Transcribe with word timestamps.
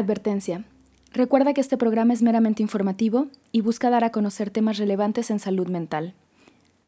Advertencia. 0.00 0.64
Recuerda 1.12 1.52
que 1.54 1.60
este 1.60 1.76
programa 1.76 2.12
es 2.12 2.22
meramente 2.22 2.62
informativo 2.62 3.26
y 3.52 3.60
busca 3.60 3.90
dar 3.90 4.04
a 4.04 4.10
conocer 4.10 4.50
temas 4.50 4.78
relevantes 4.78 5.30
en 5.30 5.38
salud 5.38 5.68
mental. 5.68 6.14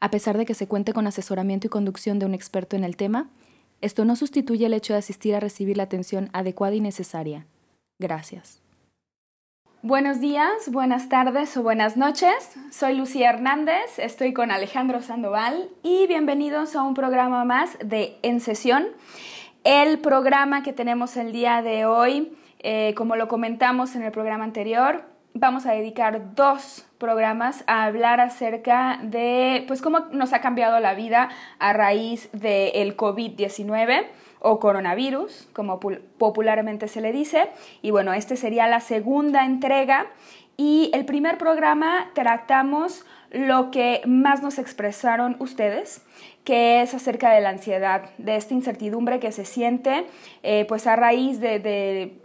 A 0.00 0.10
pesar 0.10 0.38
de 0.38 0.46
que 0.46 0.54
se 0.54 0.66
cuente 0.66 0.92
con 0.92 1.06
asesoramiento 1.06 1.66
y 1.66 1.70
conducción 1.70 2.18
de 2.18 2.26
un 2.26 2.34
experto 2.34 2.74
en 2.74 2.84
el 2.84 2.96
tema, 2.96 3.28
esto 3.80 4.04
no 4.04 4.16
sustituye 4.16 4.66
el 4.66 4.74
hecho 4.74 4.92
de 4.94 5.00
asistir 5.00 5.34
a 5.34 5.40
recibir 5.40 5.76
la 5.76 5.82
atención 5.82 6.30
adecuada 6.32 6.74
y 6.74 6.80
necesaria. 6.80 7.46
Gracias. 7.98 8.60
Buenos 9.82 10.20
días, 10.20 10.70
buenas 10.70 11.08
tardes 11.08 11.56
o 11.56 11.62
buenas 11.62 11.96
noches. 11.96 12.32
Soy 12.70 12.94
Lucía 12.94 13.30
Hernández, 13.30 13.98
estoy 13.98 14.32
con 14.32 14.52
Alejandro 14.52 15.02
Sandoval 15.02 15.68
y 15.82 16.06
bienvenidos 16.06 16.76
a 16.76 16.82
un 16.82 16.94
programa 16.94 17.44
más 17.44 17.76
de 17.84 18.16
En 18.22 18.38
Sesión. 18.38 18.86
El 19.64 19.98
programa 19.98 20.62
que 20.62 20.72
tenemos 20.72 21.16
el 21.16 21.32
día 21.32 21.62
de 21.62 21.84
hoy 21.84 22.32
eh, 22.62 22.94
como 22.96 23.16
lo 23.16 23.28
comentamos 23.28 23.96
en 23.96 24.02
el 24.02 24.12
programa 24.12 24.44
anterior, 24.44 25.04
vamos 25.34 25.66
a 25.66 25.72
dedicar 25.72 26.34
dos 26.34 26.86
programas 26.98 27.64
a 27.66 27.84
hablar 27.84 28.20
acerca 28.20 29.00
de 29.02 29.64
pues 29.66 29.82
cómo 29.82 30.00
nos 30.12 30.32
ha 30.32 30.40
cambiado 30.40 30.78
la 30.78 30.94
vida 30.94 31.30
a 31.58 31.72
raíz 31.72 32.30
del 32.32 32.96
COVID-19 32.96 34.06
o 34.40 34.58
coronavirus, 34.58 35.48
como 35.52 35.80
popularmente 35.80 36.88
se 36.88 37.00
le 37.00 37.12
dice. 37.12 37.48
Y 37.80 37.90
bueno, 37.90 38.12
este 38.12 38.36
sería 38.36 38.66
la 38.66 38.80
segunda 38.80 39.44
entrega. 39.44 40.06
Y 40.56 40.90
el 40.92 41.04
primer 41.04 41.38
programa 41.38 42.10
tratamos 42.14 43.06
lo 43.30 43.70
que 43.70 44.02
más 44.04 44.42
nos 44.42 44.58
expresaron 44.58 45.36
ustedes, 45.38 46.04
que 46.44 46.82
es 46.82 46.92
acerca 46.92 47.32
de 47.32 47.40
la 47.40 47.48
ansiedad, 47.48 48.10
de 48.18 48.36
esta 48.36 48.52
incertidumbre 48.52 49.18
que 49.18 49.32
se 49.32 49.44
siente 49.44 50.04
eh, 50.42 50.66
pues 50.68 50.86
a 50.86 50.96
raíz 50.96 51.40
de 51.40 52.20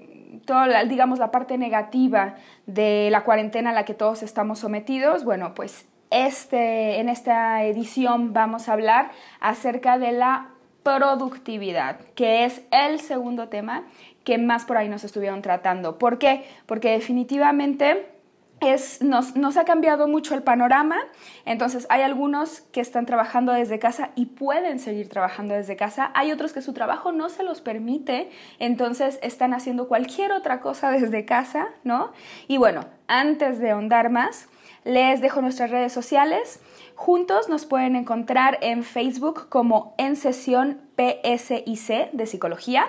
toda, 0.48 0.84
digamos, 0.86 1.20
la 1.20 1.30
parte 1.30 1.60
negativa 1.60 2.34
de 2.66 3.10
la 3.12 3.24
cuarentena 3.24 3.70
a 3.70 3.74
la 3.74 3.86
que 3.86 3.94
todos 3.94 4.24
estamos 4.24 4.58
sometidos, 4.58 5.24
bueno, 5.24 5.54
pues 5.54 5.86
este, 6.10 7.00
en 7.00 7.10
esta 7.10 7.64
edición 7.66 8.34
vamos 8.34 8.68
a 8.68 8.74
hablar 8.74 9.12
acerca 9.40 10.00
de 10.00 10.14
la 10.14 10.50
productividad, 10.82 12.00
que 12.16 12.46
es 12.46 12.62
el 12.72 13.00
segundo 13.02 13.50
tema 13.50 13.84
que 14.24 14.38
más 14.38 14.66
por 14.66 14.78
ahí 14.78 14.90
nos 14.90 15.04
estuvieron 15.04 15.42
tratando. 15.42 15.98
¿Por 16.00 16.18
qué? 16.18 16.46
Porque 16.66 16.92
definitivamente 16.92 18.17
es, 18.60 19.02
nos, 19.02 19.36
nos, 19.36 19.58
ha 19.58 19.66
cambiado 19.66 20.08
mucho 20.08 20.34
el 20.34 20.44
panorama, 20.44 20.98
entonces 21.46 21.86
hay 21.90 22.02
algunos 22.02 22.62
que 22.72 22.82
están 22.82 23.06
trabajando 23.06 23.52
desde 23.54 23.80
casa 23.80 24.10
y 24.16 24.28
pueden 24.28 24.80
seguir 24.80 25.10
trabajando 25.10 25.54
desde 25.54 25.76
casa, 25.76 26.12
hay 26.16 26.32
otros 26.32 26.54
que 26.54 26.62
su 26.62 26.74
trabajo 26.74 27.12
no 27.12 27.30
se 27.30 27.44
los 27.44 27.62
permite, 27.62 28.30
entonces 28.60 29.20
están 29.22 29.54
haciendo 29.54 29.88
cualquier 29.88 30.32
otra 30.32 30.60
cosa 30.62 30.92
desde 30.98 31.26
casa, 31.26 31.68
¿no? 31.84 32.12
Y 32.48 32.58
bueno, 32.58 32.86
antes 33.08 33.60
de 33.60 33.72
ahondar 33.72 34.10
más, 34.10 34.48
les 34.88 35.20
dejo 35.20 35.42
nuestras 35.42 35.70
redes 35.70 35.92
sociales. 35.92 36.62
Juntos 36.96 37.50
nos 37.50 37.66
pueden 37.66 37.98
encontrar 37.98 38.58
en 38.62 38.84
Facebook 38.84 39.50
como 39.50 39.94
en 39.98 40.16
sesión 40.16 40.80
PSIC 40.96 42.12
de 42.14 42.26
psicología. 42.26 42.88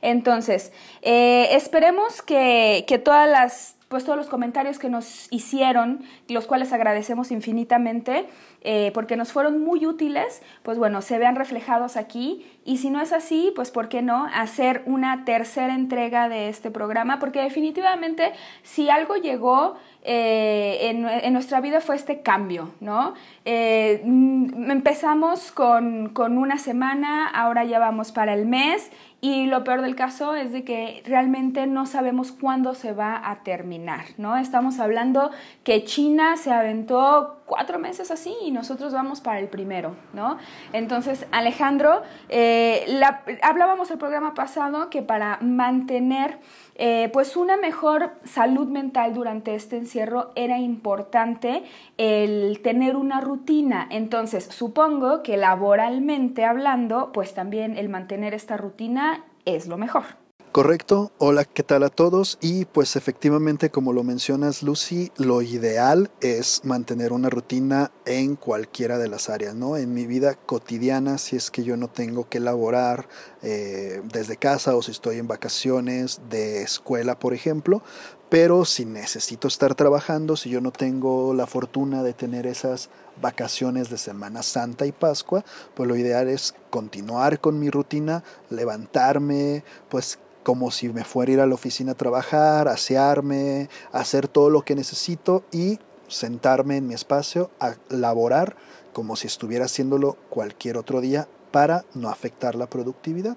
Entonces, 0.00 0.72
eh, 1.02 1.48
esperemos 1.50 2.22
que, 2.22 2.86
que 2.88 2.98
todas 2.98 3.28
las 3.28 3.75
pues 3.88 4.04
todos 4.04 4.18
los 4.18 4.28
comentarios 4.28 4.78
que 4.78 4.88
nos 4.88 5.28
hicieron, 5.30 6.00
los 6.28 6.46
cuales 6.46 6.72
agradecemos 6.72 7.30
infinitamente, 7.30 8.26
eh, 8.62 8.90
porque 8.94 9.16
nos 9.16 9.30
fueron 9.30 9.62
muy 9.62 9.86
útiles, 9.86 10.42
pues 10.64 10.76
bueno, 10.76 11.02
se 11.02 11.18
vean 11.18 11.36
reflejados 11.36 11.96
aquí. 11.96 12.44
Y 12.64 12.78
si 12.78 12.90
no 12.90 13.00
es 13.00 13.12
así, 13.12 13.52
pues 13.54 13.70
¿por 13.70 13.88
qué 13.88 14.02
no 14.02 14.26
hacer 14.34 14.82
una 14.86 15.24
tercera 15.24 15.72
entrega 15.72 16.28
de 16.28 16.48
este 16.48 16.72
programa? 16.72 17.20
Porque 17.20 17.40
definitivamente 17.42 18.32
si 18.64 18.90
algo 18.90 19.14
llegó 19.14 19.76
eh, 20.02 20.90
en, 20.90 21.32
nuestra 21.32 21.60
vida 21.60 21.80
fue 21.80 21.94
este 21.94 22.22
cambio, 22.22 22.70
¿no? 22.80 23.14
Eh, 23.44 24.02
mm, 24.04 24.70
empezamos 24.70 25.52
con, 25.52 26.08
con 26.08 26.38
una 26.38 26.58
semana, 26.58 27.28
ahora 27.28 27.64
ya 27.64 27.78
vamos 27.78 28.10
para 28.10 28.34
el 28.34 28.46
mes 28.46 28.90
y 29.26 29.46
lo 29.46 29.64
peor 29.64 29.82
del 29.82 29.96
caso 29.96 30.36
es 30.36 30.52
de 30.52 30.62
que 30.62 31.02
realmente 31.04 31.66
no 31.66 31.86
sabemos 31.86 32.30
cuándo 32.30 32.74
se 32.74 32.92
va 32.92 33.28
a 33.28 33.42
terminar, 33.42 34.04
¿no? 34.18 34.36
Estamos 34.36 34.78
hablando 34.78 35.32
que 35.64 35.82
China 35.82 36.36
se 36.36 36.52
aventó 36.52 37.35
cuatro 37.46 37.78
meses 37.78 38.10
así 38.10 38.34
y 38.42 38.50
nosotros 38.50 38.92
vamos 38.92 39.20
para 39.20 39.38
el 39.38 39.48
primero, 39.48 39.96
¿no? 40.12 40.36
Entonces, 40.72 41.26
Alejandro, 41.30 42.02
eh, 42.28 43.00
hablábamos 43.42 43.90
el 43.90 43.98
programa 43.98 44.34
pasado 44.34 44.90
que 44.90 45.02
para 45.02 45.38
mantener 45.40 46.38
eh, 46.74 47.08
pues 47.12 47.36
una 47.36 47.56
mejor 47.56 48.12
salud 48.24 48.68
mental 48.68 49.14
durante 49.14 49.54
este 49.54 49.76
encierro 49.76 50.32
era 50.34 50.58
importante 50.58 51.64
el 51.96 52.60
tener 52.62 52.96
una 52.96 53.20
rutina. 53.20 53.86
Entonces, 53.90 54.44
supongo 54.44 55.22
que 55.22 55.36
laboralmente 55.36 56.44
hablando, 56.44 57.12
pues 57.12 57.32
también 57.32 57.78
el 57.78 57.88
mantener 57.88 58.34
esta 58.34 58.56
rutina 58.56 59.24
es 59.44 59.66
lo 59.68 59.78
mejor. 59.78 60.25
Correcto, 60.56 61.12
hola, 61.18 61.44
¿qué 61.44 61.62
tal 61.62 61.82
a 61.82 61.90
todos? 61.90 62.38
Y 62.40 62.64
pues 62.64 62.96
efectivamente, 62.96 63.68
como 63.68 63.92
lo 63.92 64.02
mencionas 64.04 64.62
Lucy, 64.62 65.12
lo 65.18 65.42
ideal 65.42 66.10
es 66.22 66.62
mantener 66.64 67.12
una 67.12 67.28
rutina 67.28 67.92
en 68.06 68.36
cualquiera 68.36 68.96
de 68.96 69.06
las 69.06 69.28
áreas, 69.28 69.54
¿no? 69.54 69.76
En 69.76 69.92
mi 69.92 70.06
vida 70.06 70.32
cotidiana, 70.34 71.18
si 71.18 71.36
es 71.36 71.50
que 71.50 71.62
yo 71.62 71.76
no 71.76 71.88
tengo 71.88 72.30
que 72.30 72.40
laborar 72.40 73.06
eh, 73.42 74.00
desde 74.10 74.38
casa 74.38 74.74
o 74.76 74.80
si 74.80 74.92
estoy 74.92 75.18
en 75.18 75.28
vacaciones 75.28 76.22
de 76.30 76.62
escuela, 76.62 77.18
por 77.18 77.34
ejemplo, 77.34 77.82
pero 78.30 78.64
si 78.64 78.86
necesito 78.86 79.48
estar 79.48 79.74
trabajando, 79.74 80.36
si 80.36 80.48
yo 80.48 80.62
no 80.62 80.72
tengo 80.72 81.34
la 81.34 81.46
fortuna 81.46 82.02
de 82.02 82.14
tener 82.14 82.46
esas 82.46 82.88
vacaciones 83.20 83.90
de 83.90 83.98
Semana 83.98 84.42
Santa 84.42 84.86
y 84.86 84.92
Pascua, 84.92 85.44
pues 85.74 85.86
lo 85.86 85.96
ideal 85.96 86.28
es 86.28 86.54
continuar 86.70 87.40
con 87.40 87.58
mi 87.60 87.68
rutina, 87.68 88.24
levantarme, 88.48 89.62
pues 89.90 90.18
como 90.46 90.70
si 90.70 90.88
me 90.90 91.02
fuera 91.02 91.32
a 91.32 91.34
ir 91.34 91.40
a 91.40 91.46
la 91.46 91.56
oficina 91.56 91.90
a 91.90 91.94
trabajar, 91.96 92.68
asearme, 92.68 93.68
hacer 93.90 94.28
todo 94.28 94.48
lo 94.48 94.62
que 94.62 94.76
necesito 94.76 95.42
y 95.50 95.80
sentarme 96.06 96.76
en 96.76 96.86
mi 96.86 96.94
espacio 96.94 97.50
a 97.58 97.74
laborar 97.88 98.54
como 98.92 99.16
si 99.16 99.26
estuviera 99.26 99.64
haciéndolo 99.64 100.16
cualquier 100.30 100.76
otro 100.76 101.00
día 101.00 101.26
para 101.50 101.84
no 101.94 102.10
afectar 102.10 102.54
la 102.54 102.68
productividad. 102.68 103.36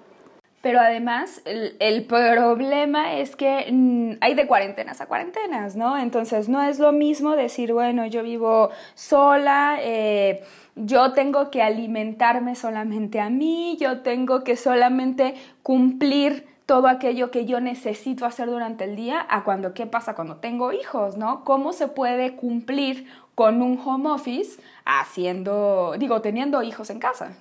Pero 0.62 0.78
además, 0.78 1.42
el, 1.44 2.04
problema 2.04 3.16
es 3.16 3.34
que 3.34 3.66
mm, 3.72 4.18
hay 4.20 4.34
de 4.34 4.46
cuarentenas 4.46 5.00
a 5.00 5.06
cuarentenas, 5.06 5.74
¿no? 5.74 5.98
Entonces, 5.98 6.48
no 6.48 6.62
es 6.62 6.78
lo 6.78 6.92
mismo 6.92 7.34
decir, 7.34 7.72
bueno, 7.72 8.06
yo 8.06 8.22
vivo 8.22 8.70
sola, 8.94 9.78
eh, 9.80 10.44
yo 10.76 11.12
tengo 11.12 11.50
que 11.50 11.60
alimentarme 11.60 12.54
solamente 12.54 13.18
a 13.18 13.30
mí, 13.30 13.76
yo 13.80 14.02
tengo 14.02 14.44
que 14.44 14.54
solamente 14.56 15.34
cumplir 15.64 16.49
todo 16.70 16.86
aquello 16.86 17.32
que 17.32 17.46
yo 17.46 17.60
necesito 17.60 18.24
hacer 18.24 18.48
durante 18.48 18.84
el 18.84 18.94
día 18.94 19.26
a 19.28 19.42
cuando 19.42 19.74
qué 19.74 19.86
pasa 19.86 20.14
cuando 20.14 20.36
tengo 20.36 20.72
hijos, 20.72 21.16
¿no? 21.16 21.42
¿Cómo 21.42 21.72
se 21.72 21.88
puede 21.88 22.36
cumplir 22.36 23.08
con 23.34 23.60
un 23.60 23.76
home 23.84 24.08
office 24.08 24.60
haciendo, 24.84 25.96
digo, 25.98 26.20
teniendo 26.20 26.62
hijos 26.62 26.88
en 26.90 27.00
casa? 27.00 27.32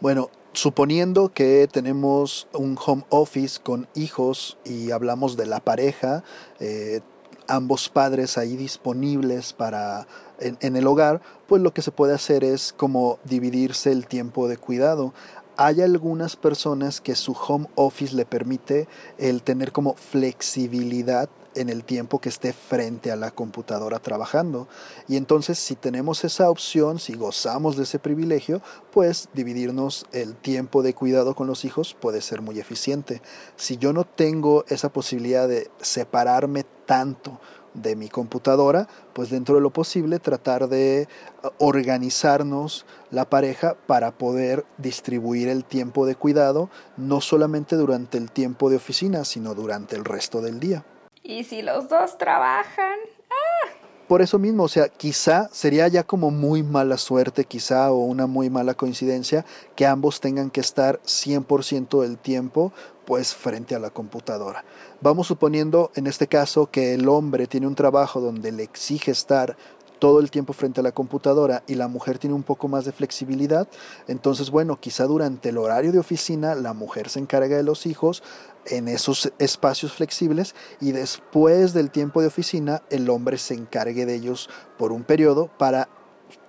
Bueno, 0.00 0.30
suponiendo 0.54 1.28
que 1.34 1.68
tenemos 1.70 2.48
un 2.54 2.78
home 2.82 3.04
office 3.10 3.60
con 3.62 3.86
hijos 3.94 4.56
y 4.64 4.90
hablamos 4.90 5.36
de 5.36 5.44
la 5.44 5.60
pareja, 5.60 6.24
eh, 6.58 7.02
ambos 7.46 7.90
padres 7.90 8.38
ahí 8.38 8.56
disponibles 8.56 9.52
para 9.52 10.06
en, 10.40 10.56
en, 10.62 10.76
el 10.76 10.86
hogar, 10.86 11.20
pues 11.46 11.60
lo 11.60 11.74
que 11.74 11.82
se 11.82 11.90
puede 11.90 12.14
hacer 12.14 12.42
es 12.42 12.72
como 12.72 13.18
dividirse 13.24 13.92
el 13.92 14.06
tiempo 14.06 14.48
de 14.48 14.56
cuidado 14.56 15.12
hay 15.58 15.82
algunas 15.82 16.36
personas 16.36 17.00
que 17.00 17.16
su 17.16 17.32
home 17.32 17.66
office 17.74 18.14
le 18.14 18.24
permite 18.24 18.86
el 19.18 19.42
tener 19.42 19.72
como 19.72 19.94
flexibilidad 19.94 21.28
en 21.56 21.68
el 21.68 21.82
tiempo 21.82 22.20
que 22.20 22.28
esté 22.28 22.52
frente 22.52 23.10
a 23.10 23.16
la 23.16 23.32
computadora 23.32 23.98
trabajando. 23.98 24.68
Y 25.08 25.16
entonces 25.16 25.58
si 25.58 25.74
tenemos 25.74 26.22
esa 26.22 26.48
opción, 26.48 27.00
si 27.00 27.14
gozamos 27.14 27.76
de 27.76 27.82
ese 27.82 27.98
privilegio, 27.98 28.62
pues 28.92 29.28
dividirnos 29.34 30.06
el 30.12 30.36
tiempo 30.36 30.84
de 30.84 30.94
cuidado 30.94 31.34
con 31.34 31.48
los 31.48 31.64
hijos 31.64 31.96
puede 32.00 32.20
ser 32.20 32.40
muy 32.40 32.60
eficiente. 32.60 33.20
Si 33.56 33.78
yo 33.78 33.92
no 33.92 34.04
tengo 34.04 34.64
esa 34.68 34.90
posibilidad 34.90 35.48
de 35.48 35.72
separarme 35.80 36.66
tanto, 36.86 37.40
de 37.74 37.96
mi 37.96 38.08
computadora, 38.08 38.88
pues 39.12 39.30
dentro 39.30 39.54
de 39.56 39.60
lo 39.60 39.70
posible 39.70 40.18
tratar 40.18 40.68
de 40.68 41.08
uh, 41.42 41.48
organizarnos 41.58 42.86
la 43.10 43.28
pareja 43.28 43.76
para 43.86 44.12
poder 44.12 44.64
distribuir 44.78 45.48
el 45.48 45.64
tiempo 45.64 46.06
de 46.06 46.14
cuidado, 46.14 46.70
no 46.96 47.20
solamente 47.20 47.76
durante 47.76 48.18
el 48.18 48.30
tiempo 48.30 48.70
de 48.70 48.76
oficina, 48.76 49.24
sino 49.24 49.54
durante 49.54 49.96
el 49.96 50.04
resto 50.04 50.40
del 50.40 50.60
día. 50.60 50.84
¿Y 51.22 51.44
si 51.44 51.62
los 51.62 51.88
dos 51.88 52.16
trabajan? 52.18 52.98
¡Ah! 53.30 53.88
Por 54.08 54.22
eso 54.22 54.38
mismo, 54.38 54.62
o 54.62 54.68
sea, 54.68 54.88
quizá 54.88 55.50
sería 55.52 55.86
ya 55.86 56.02
como 56.02 56.30
muy 56.30 56.62
mala 56.62 56.96
suerte, 56.96 57.44
quizá, 57.44 57.92
o 57.92 57.98
una 57.98 58.26
muy 58.26 58.48
mala 58.48 58.72
coincidencia, 58.72 59.44
que 59.76 59.84
ambos 59.84 60.22
tengan 60.22 60.48
que 60.48 60.62
estar 60.62 60.98
100% 61.02 62.00
del 62.00 62.16
tiempo 62.16 62.72
pues 63.08 63.34
frente 63.34 63.74
a 63.74 63.78
la 63.78 63.88
computadora. 63.88 64.66
Vamos 65.00 65.28
suponiendo 65.28 65.90
en 65.94 66.06
este 66.06 66.26
caso 66.26 66.70
que 66.70 66.92
el 66.92 67.08
hombre 67.08 67.46
tiene 67.46 67.66
un 67.66 67.74
trabajo 67.74 68.20
donde 68.20 68.52
le 68.52 68.62
exige 68.62 69.12
estar 69.12 69.56
todo 69.98 70.20
el 70.20 70.30
tiempo 70.30 70.52
frente 70.52 70.80
a 70.80 70.82
la 70.82 70.92
computadora 70.92 71.62
y 71.66 71.76
la 71.76 71.88
mujer 71.88 72.18
tiene 72.18 72.36
un 72.36 72.42
poco 72.42 72.68
más 72.68 72.84
de 72.84 72.92
flexibilidad, 72.92 73.66
entonces 74.08 74.50
bueno, 74.50 74.78
quizá 74.78 75.04
durante 75.04 75.48
el 75.48 75.56
horario 75.56 75.90
de 75.90 75.98
oficina 75.98 76.54
la 76.54 76.74
mujer 76.74 77.08
se 77.08 77.18
encarga 77.18 77.56
de 77.56 77.62
los 77.62 77.86
hijos 77.86 78.22
en 78.66 78.88
esos 78.88 79.32
espacios 79.38 79.94
flexibles 79.94 80.54
y 80.78 80.92
después 80.92 81.72
del 81.72 81.90
tiempo 81.90 82.20
de 82.20 82.26
oficina 82.26 82.82
el 82.90 83.08
hombre 83.08 83.38
se 83.38 83.54
encargue 83.54 84.04
de 84.04 84.16
ellos 84.16 84.50
por 84.76 84.92
un 84.92 85.02
periodo 85.02 85.48
para 85.56 85.88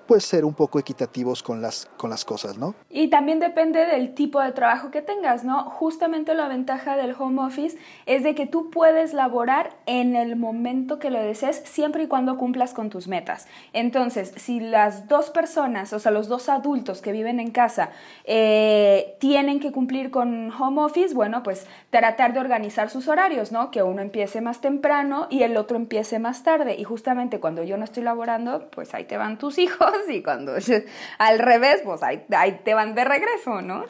pues 0.09 0.25
ser 0.25 0.43
un 0.43 0.55
poco 0.55 0.79
equitativos 0.79 1.43
con 1.43 1.61
las, 1.61 1.87
con 1.95 2.09
las 2.09 2.25
cosas, 2.25 2.57
¿no? 2.57 2.73
Y 2.89 3.09
también 3.09 3.37
depende 3.37 3.85
del 3.85 4.15
tipo 4.15 4.41
de 4.41 4.51
trabajo 4.53 4.89
que 4.89 5.03
tengas, 5.03 5.43
¿no? 5.43 5.65
Justamente 5.65 6.33
la 6.33 6.47
ventaja 6.47 6.97
del 6.97 7.13
home 7.15 7.43
office 7.43 7.77
es 8.07 8.23
de 8.23 8.33
que 8.33 8.47
tú 8.47 8.71
puedes 8.71 9.13
laborar 9.13 9.69
en 9.85 10.15
el 10.15 10.35
momento 10.35 10.97
que 10.97 11.11
lo 11.11 11.21
desees, 11.21 11.61
siempre 11.63 12.01
y 12.01 12.07
cuando 12.07 12.39
cumplas 12.39 12.73
con 12.73 12.89
tus 12.89 13.07
metas. 13.07 13.47
Entonces, 13.71 14.33
si 14.35 14.59
las 14.59 15.07
dos 15.07 15.29
personas, 15.29 15.93
o 15.93 15.99
sea, 15.99 16.11
los 16.11 16.27
dos 16.27 16.49
adultos 16.49 17.03
que 17.03 17.11
viven 17.11 17.39
en 17.39 17.51
casa, 17.51 17.91
eh, 18.23 19.15
tienen 19.19 19.59
que 19.59 19.71
cumplir 19.71 20.09
con 20.09 20.51
home 20.51 20.81
office, 20.81 21.13
bueno, 21.13 21.43
pues 21.43 21.67
tratar 21.91 22.33
de 22.33 22.39
organizar 22.39 22.89
sus 22.89 23.07
horarios, 23.07 23.51
¿no? 23.51 23.69
Que 23.69 23.83
uno 23.83 24.01
empiece 24.01 24.41
más 24.41 24.59
temprano 24.59 25.27
y 25.29 25.43
el 25.43 25.55
otro 25.55 25.77
empiece 25.77 26.17
más 26.17 26.41
tarde. 26.41 26.77
Y 26.79 26.83
justamente 26.83 27.39
cuando 27.39 27.61
yo 27.61 27.77
no 27.77 27.83
estoy 27.83 28.01
laborando, 28.01 28.71
pues 28.71 28.95
ahí 28.95 29.03
te 29.03 29.15
van 29.15 29.37
tus 29.37 29.57
hijos 29.59 29.98
y 30.07 30.23
cuando 30.23 30.53
al 31.17 31.39
revés, 31.39 31.81
pues 31.83 32.01
ahí, 32.03 32.25
te 32.63 32.73
van 32.73 32.95
de 32.95 33.03
regreso, 33.03 33.61
¿no? 33.61 33.85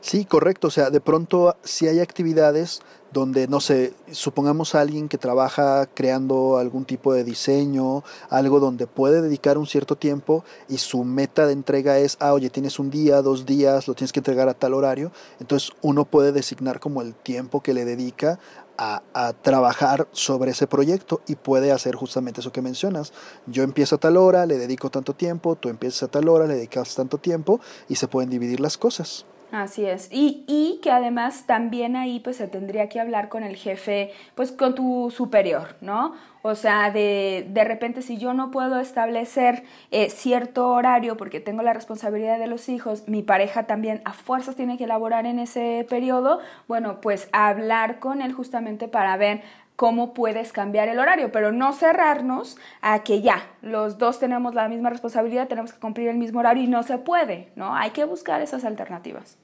Sí, 0.00 0.24
correcto. 0.24 0.68
O 0.68 0.70
sea, 0.70 0.90
de 0.90 1.00
pronto 1.00 1.56
si 1.64 1.88
hay 1.88 2.00
actividades 2.00 2.82
donde, 3.12 3.48
no 3.48 3.60
sé, 3.60 3.94
supongamos 4.10 4.74
a 4.74 4.80
alguien 4.80 5.08
que 5.08 5.16
trabaja 5.16 5.86
creando 5.86 6.58
algún 6.58 6.84
tipo 6.84 7.14
de 7.14 7.24
diseño, 7.24 8.04
algo 8.28 8.60
donde 8.60 8.86
puede 8.86 9.22
dedicar 9.22 9.56
un 9.56 9.66
cierto 9.66 9.96
tiempo 9.96 10.44
y 10.68 10.78
su 10.78 11.04
meta 11.04 11.46
de 11.46 11.54
entrega 11.54 11.98
es, 11.98 12.18
ah, 12.20 12.34
oye, 12.34 12.50
tienes 12.50 12.78
un 12.78 12.90
día, 12.90 13.22
dos 13.22 13.46
días, 13.46 13.88
lo 13.88 13.94
tienes 13.94 14.12
que 14.12 14.20
entregar 14.20 14.48
a 14.48 14.54
tal 14.54 14.74
horario. 14.74 15.10
Entonces 15.40 15.72
uno 15.80 16.04
puede 16.04 16.32
designar 16.32 16.80
como 16.80 17.00
el 17.00 17.14
tiempo 17.14 17.62
que 17.62 17.74
le 17.74 17.84
dedica 17.84 18.38
a, 18.78 19.32
trabajar 19.42 20.06
sobre 20.12 20.52
ese 20.52 20.66
proyecto 20.66 21.20
y 21.26 21.34
puede 21.34 21.72
hacer 21.72 21.96
justamente 21.96 22.40
eso 22.40 22.52
que 22.52 22.62
mencionas. 22.62 23.12
Yo 23.46 23.64
empiezo 23.64 23.96
a 23.96 23.98
tal 23.98 24.16
hora, 24.16 24.46
le 24.46 24.56
dedico 24.56 24.90
tanto 24.90 25.14
tiempo, 25.14 25.56
tú 25.56 25.68
empiezas 25.68 26.04
a 26.04 26.08
tal 26.08 26.28
hora, 26.28 26.46
le 26.46 26.54
dedicas 26.54 26.94
tanto 26.94 27.18
tiempo 27.18 27.60
y 27.88 27.96
se 27.96 28.08
pueden 28.08 28.30
dividir 28.30 28.60
las 28.60 28.78
cosas. 28.78 29.26
Así 29.50 29.86
es. 29.86 30.08
Y, 30.12 30.44
y, 30.46 30.78
que 30.82 30.90
además 30.90 31.44
también 31.46 31.96
ahí 31.96 32.20
pues 32.20 32.36
se 32.36 32.48
tendría 32.48 32.88
que 32.90 33.00
hablar 33.00 33.30
con 33.30 33.42
el 33.42 33.56
jefe, 33.56 34.12
pues 34.34 34.52
con 34.52 34.74
tu 34.74 35.10
superior, 35.10 35.76
¿no? 35.80 36.14
O 36.48 36.54
sea, 36.54 36.90
de, 36.90 37.46
de 37.50 37.64
repente 37.64 38.00
si 38.00 38.16
yo 38.16 38.32
no 38.32 38.50
puedo 38.50 38.80
establecer 38.80 39.64
eh, 39.90 40.08
cierto 40.08 40.68
horario 40.70 41.18
porque 41.18 41.40
tengo 41.40 41.62
la 41.62 41.74
responsabilidad 41.74 42.38
de 42.38 42.46
los 42.46 42.70
hijos, 42.70 43.06
mi 43.06 43.22
pareja 43.22 43.64
también 43.64 44.00
a 44.06 44.14
fuerzas 44.14 44.56
tiene 44.56 44.78
que 44.78 44.84
elaborar 44.84 45.26
en 45.26 45.38
ese 45.38 45.86
periodo, 45.90 46.40
bueno, 46.66 47.02
pues 47.02 47.28
hablar 47.32 47.98
con 47.98 48.22
él 48.22 48.32
justamente 48.32 48.88
para 48.88 49.16
ver 49.18 49.42
cómo 49.76 50.14
puedes 50.14 50.52
cambiar 50.52 50.88
el 50.88 50.98
horario, 50.98 51.30
pero 51.30 51.52
no 51.52 51.74
cerrarnos 51.74 52.56
a 52.80 53.04
que 53.04 53.20
ya, 53.20 53.46
los 53.60 53.98
dos 53.98 54.18
tenemos 54.18 54.54
la 54.54 54.68
misma 54.68 54.88
responsabilidad, 54.88 55.48
tenemos 55.48 55.74
que 55.74 55.78
cumplir 55.78 56.08
el 56.08 56.16
mismo 56.16 56.40
horario 56.40 56.64
y 56.64 56.66
no 56.66 56.82
se 56.82 56.96
puede, 56.96 57.52
¿no? 57.56 57.76
Hay 57.76 57.90
que 57.90 58.04
buscar 58.04 58.40
esas 58.40 58.64
alternativas. 58.64 59.36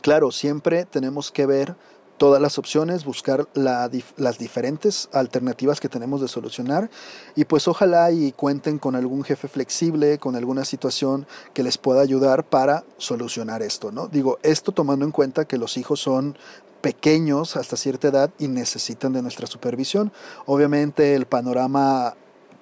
Claro, 0.00 0.30
siempre 0.30 0.84
tenemos 0.84 1.32
que 1.32 1.44
ver 1.44 1.74
todas 2.22 2.40
las 2.40 2.56
opciones, 2.56 3.04
buscar 3.04 3.48
las 3.52 4.38
diferentes 4.38 5.08
alternativas 5.12 5.80
que 5.80 5.88
tenemos 5.88 6.20
de 6.20 6.28
solucionar 6.28 6.88
y 7.34 7.46
pues 7.46 7.66
ojalá 7.66 8.12
y 8.12 8.30
cuenten 8.30 8.78
con 8.78 8.94
algún 8.94 9.24
jefe 9.24 9.48
flexible, 9.48 10.18
con 10.18 10.36
alguna 10.36 10.64
situación 10.64 11.26
que 11.52 11.64
les 11.64 11.78
pueda 11.78 12.00
ayudar 12.00 12.44
para 12.44 12.84
solucionar 12.96 13.60
esto, 13.60 13.90
¿no? 13.90 14.06
Digo, 14.06 14.38
esto 14.44 14.70
tomando 14.70 15.04
en 15.04 15.10
cuenta 15.10 15.46
que 15.46 15.58
los 15.58 15.76
hijos 15.76 15.98
son 15.98 16.38
pequeños 16.80 17.56
hasta 17.56 17.76
cierta 17.76 18.06
edad 18.06 18.30
y 18.38 18.46
necesitan 18.46 19.12
de 19.12 19.22
nuestra 19.22 19.48
supervisión. 19.48 20.12
Obviamente 20.46 21.16
el 21.16 21.26
panorama 21.26 22.14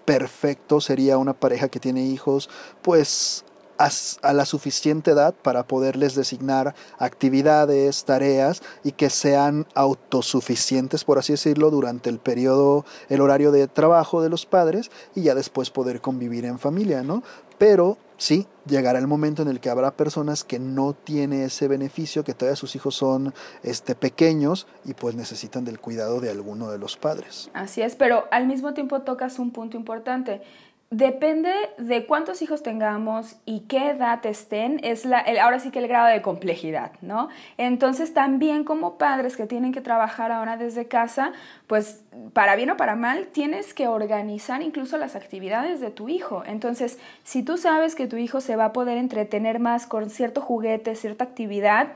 perfecto 0.06 0.80
sería 0.80 1.18
una 1.18 1.34
pareja 1.34 1.68
que 1.68 1.80
tiene 1.80 2.06
hijos, 2.06 2.48
pues 2.80 3.44
a, 3.80 4.32
la 4.32 4.44
suficiente 4.44 5.12
edad 5.12 5.34
para 5.34 5.66
poderles 5.66 6.14
designar 6.14 6.74
actividades, 6.98 8.04
tareas 8.04 8.62
y 8.84 8.92
que 8.92 9.08
sean 9.08 9.66
autosuficientes, 9.74 11.04
por 11.04 11.18
así 11.18 11.32
decirlo, 11.32 11.70
durante 11.70 12.10
el 12.10 12.18
periodo, 12.18 12.84
el 13.08 13.22
horario 13.22 13.52
de 13.52 13.66
trabajo 13.68 14.22
de 14.22 14.28
los 14.28 14.44
padres 14.44 14.90
y 15.14 15.22
ya 15.22 15.34
después 15.34 15.70
poder 15.70 16.00
convivir 16.00 16.44
en 16.44 16.58
familia, 16.58 17.02
¿no? 17.02 17.22
Pero 17.56 17.98
sí, 18.16 18.46
llegará 18.66 18.98
el 18.98 19.06
momento 19.06 19.42
en 19.42 19.48
el 19.48 19.60
que 19.60 19.70
habrá 19.70 19.90
personas 19.90 20.44
que 20.44 20.58
no 20.58 20.92
tienen 20.92 21.42
ese 21.42 21.68
beneficio, 21.68 22.24
que 22.24 22.34
todavía 22.34 22.56
sus 22.56 22.74
hijos 22.74 22.94
son 22.94 23.34
este, 23.62 23.94
pequeños 23.94 24.66
y 24.84 24.94
pues 24.94 25.14
necesitan 25.14 25.64
del 25.64 25.80
cuidado 25.80 26.20
de 26.20 26.30
alguno 26.30 26.70
de 26.70 26.78
los 26.78 26.96
padres. 26.96 27.50
Así 27.54 27.82
es, 27.82 27.96
pero 27.96 28.24
al 28.30 28.46
mismo 28.46 28.74
tiempo 28.74 29.02
tocas 29.02 29.38
un 29.38 29.50
punto 29.50 29.76
importante. 29.76 30.42
Depende 30.90 31.52
de 31.78 32.04
cuántos 32.04 32.42
hijos 32.42 32.64
tengamos 32.64 33.36
y 33.44 33.60
qué 33.60 33.90
edad 33.90 34.26
estén, 34.26 34.80
es 34.82 35.04
la, 35.04 35.24
ahora 35.40 35.60
sí 35.60 35.70
que 35.70 35.78
el 35.78 35.86
grado 35.86 36.08
de 36.08 36.20
complejidad, 36.20 36.90
¿no? 37.00 37.28
Entonces 37.58 38.12
también 38.12 38.64
como 38.64 38.98
padres 38.98 39.36
que 39.36 39.46
tienen 39.46 39.70
que 39.70 39.80
trabajar 39.80 40.32
ahora 40.32 40.56
desde 40.56 40.88
casa, 40.88 41.32
pues 41.68 42.02
para 42.32 42.56
bien 42.56 42.70
o 42.70 42.76
para 42.76 42.96
mal, 42.96 43.28
tienes 43.28 43.72
que 43.72 43.86
organizar 43.86 44.62
incluso 44.62 44.98
las 44.98 45.14
actividades 45.14 45.80
de 45.80 45.92
tu 45.92 46.08
hijo. 46.08 46.42
Entonces, 46.44 46.98
si 47.22 47.44
tú 47.44 47.56
sabes 47.56 47.94
que 47.94 48.08
tu 48.08 48.16
hijo 48.16 48.40
se 48.40 48.56
va 48.56 48.64
a 48.64 48.72
poder 48.72 48.98
entretener 48.98 49.60
más 49.60 49.86
con 49.86 50.10
cierto 50.10 50.40
juguete, 50.40 50.96
cierta 50.96 51.22
actividad, 51.22 51.92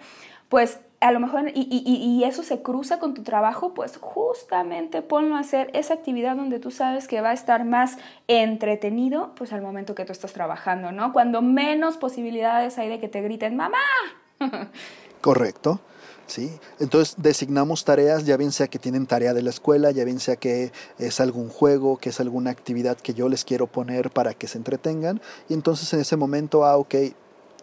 pues 0.49 0.79
a 1.05 1.13
lo 1.13 1.21
mejor, 1.21 1.51
y, 1.55 1.69
y, 1.69 2.25
eso 2.25 2.43
se 2.43 2.63
cruza 2.63 2.99
con 2.99 3.13
tu 3.13 3.23
trabajo, 3.23 3.75
pues 3.75 3.99
justamente 4.01 5.03
ponlo 5.03 5.37
a 5.37 5.41
hacer 5.41 5.71
esa 5.75 5.93
actividad 5.93 6.35
donde 6.35 6.59
tú 6.59 6.71
sabes 6.71 7.09
que 7.09 7.21
va 7.21 7.29
a 7.29 7.33
estar 7.35 7.67
más 7.67 7.99
entretenido, 8.27 9.35
pues 9.35 9.53
al 9.53 9.61
momento 9.61 9.95
que 9.95 10.07
tú 10.07 10.13
estás 10.13 10.33
trabajando, 10.33 10.93
¿no? 10.93 11.13
Cuando 11.13 11.43
menos 11.43 11.99
posibilidades 11.99 12.79
hay 12.79 12.89
de 12.89 13.01
que 13.01 13.09
te 13.09 13.21
griten, 13.21 13.55
mamá. 13.55 13.77
Correcto. 15.21 15.81
¿sí? 16.27 16.59
Entonces 16.81 17.17
designamos 17.19 17.85
tareas, 17.85 18.25
ya 18.25 18.39
bien 18.39 18.51
sea 18.51 18.69
que 18.69 18.79
tienen 18.79 19.07
tarea 19.07 19.35
de 19.35 19.43
la 19.43 19.51
escuela, 19.51 19.91
ya 19.91 20.05
bien 20.05 20.21
sea 20.21 20.37
que 20.37 20.73
es 20.99 21.21
algún 21.21 21.51
juego, 21.51 21.99
que 21.99 22.09
es 22.09 22.19
alguna 22.19 22.51
actividad 22.51 22.97
que 22.97 23.13
yo 23.13 23.29
les 23.29 23.45
quiero 23.45 23.67
poner 23.67 24.11
para 24.11 24.33
que 24.33 24.49
se 24.49 24.57
entretengan, 24.57 25.21
y 25.51 25.55
entonces 25.55 25.93
en 25.93 26.01
ese 26.01 26.17
momento, 26.17 26.65
ah, 26.65 26.79
ok, 26.79 26.95